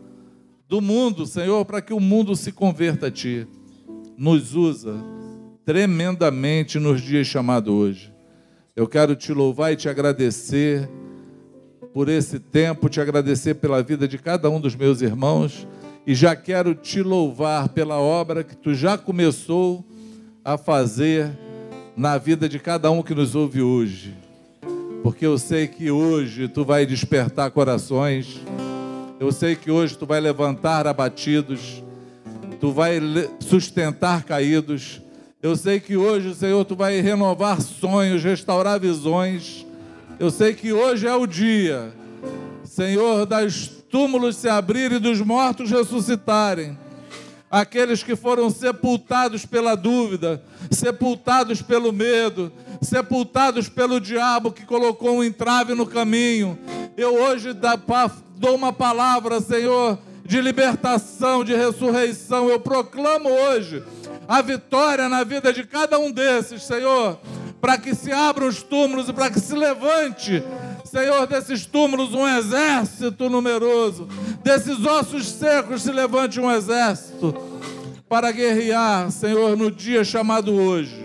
do 0.70 0.80
mundo, 0.80 1.26
Senhor, 1.26 1.66
para 1.66 1.82
que 1.82 1.94
o 1.94 2.00
mundo 2.00 2.34
se 2.34 2.54
converta 2.54 3.08
a 3.08 3.12
Ti. 3.12 3.46
Nos 4.18 4.56
usa 4.56 4.96
tremendamente 5.66 6.80
nos 6.80 7.02
dias 7.02 7.28
chamados 7.28 7.74
hoje. 7.74 8.14
Eu 8.74 8.88
quero 8.88 9.18
te 9.18 9.34
louvar 9.34 9.74
e 9.74 9.76
te 9.76 9.90
agradecer 9.90 10.90
por 11.96 12.10
esse 12.10 12.40
tempo, 12.40 12.90
te 12.90 13.00
agradecer 13.00 13.54
pela 13.54 13.82
vida 13.82 14.06
de 14.06 14.18
cada 14.18 14.50
um 14.50 14.60
dos 14.60 14.76
meus 14.76 15.02
irmãos 15.02 15.66
e 16.06 16.14
já 16.14 16.36
quero 16.36 16.76
te 16.76 17.02
louvar 17.02 17.70
pela 17.70 17.98
obra 17.98 18.44
que 18.44 18.54
tu 18.54 18.76
já 18.76 18.98
começou 18.98 19.82
a 20.44 20.58
fazer 20.58 21.32
na 21.96 22.18
vida 22.18 22.50
de 22.50 22.60
cada 22.60 22.92
um 22.92 23.02
que 23.02 23.16
nos 23.16 23.34
ouve 23.34 23.62
hoje, 23.62 24.14
porque 25.04 25.26
eu 25.26 25.38
sei 25.38 25.70
que 25.70 25.90
hoje 25.90 26.50
tu 26.50 26.66
vai 26.66 26.86
despertar 26.86 27.50
corações, 27.52 28.42
eu 29.18 29.32
sei 29.32 29.56
que 29.56 29.72
hoje 29.72 29.98
tu 29.98 30.06
vai 30.06 30.20
levantar 30.20 30.86
abatidos, 30.88 31.82
tu 32.60 32.74
vai 32.74 33.00
sustentar 33.40 34.26
caídos, 34.26 35.02
eu 35.42 35.56
sei 35.56 35.80
que 35.80 35.96
hoje, 35.96 36.36
Senhor, 36.36 36.66
tu 36.66 36.76
vai 36.76 37.00
renovar 37.00 37.62
sonhos, 37.62 38.22
restaurar 38.22 38.82
visões, 38.82 39.66
eu 40.20 40.32
sei 40.32 40.54
que 40.54 40.72
hoje 40.72 41.08
é 41.08 41.16
o 41.16 41.28
dia, 41.28 41.94
Senhor, 42.64 43.26
das 43.26 43.68
túmulos 43.90 44.36
se 44.36 44.50
abrirem 44.50 44.98
e 44.98 45.02
dos 45.02 45.22
mortos 45.22 45.70
ressuscitarem 45.70 46.78
aqueles 47.50 48.04
que 48.04 48.16
foram 48.16 48.50
sepultados 48.50 49.46
pela 49.46 49.76
dúvida, 49.76 50.44
sepultados 50.72 51.62
pelo 51.62 51.94
medo, 51.94 52.52
sepultados 52.82 53.70
pelo 53.70 54.02
diabo 54.02 54.52
que 54.52 54.66
colocou 54.66 55.18
um 55.18 55.24
entrave 55.24 55.74
no 55.74 55.86
caminho. 55.86 56.58
Eu 56.98 57.16
hoje 57.16 57.52
dou 58.36 58.56
uma 58.56 58.74
palavra, 58.74 59.40
Senhor, 59.40 59.98
de 60.26 60.42
libertação, 60.42 61.44
de 61.44 61.56
ressurreição. 61.56 62.50
Eu 62.50 62.60
proclamo 62.60 63.30
hoje 63.30 63.84
a 64.28 64.42
vitória 64.42 65.08
na 65.08 65.24
vida 65.24 65.54
de 65.54 65.64
cada 65.64 65.98
um 66.00 66.12
desses, 66.12 66.64
Senhor, 66.64 67.20
para 67.66 67.80
que 67.80 67.96
se 67.96 68.12
abram 68.12 68.48
os 68.48 68.62
túmulos 68.62 69.10
e 69.10 69.14
para 69.14 69.28
que 69.32 69.40
se 69.40 69.56
levante 69.56 70.44
Senhor, 70.84 71.26
desses 71.26 71.66
túmulos 71.66 72.14
um 72.14 72.28
exército 72.28 73.28
numeroso, 73.28 74.08
desses 74.44 74.86
ossos 74.86 75.26
secos 75.26 75.82
se 75.82 75.92
levante 75.92 76.40
um 76.40 76.52
exército 76.52 77.34
para 78.08 78.32
guerrear, 78.32 79.10
Senhor, 79.10 79.58
no 79.58 79.72
dia 79.72 80.04
chamado 80.04 80.54
hoje. 80.54 80.96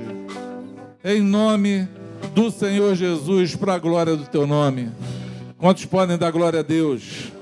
Em 1.02 1.22
nome 1.22 1.88
do 2.34 2.50
Senhor 2.50 2.94
Jesus, 2.94 3.56
para 3.56 3.72
a 3.72 3.78
glória 3.78 4.14
do 4.14 4.26
teu 4.26 4.46
nome. 4.46 4.90
Quantos 5.56 5.86
podem 5.86 6.18
dar 6.18 6.30
glória 6.30 6.60
a 6.60 6.62
Deus? 6.62 7.32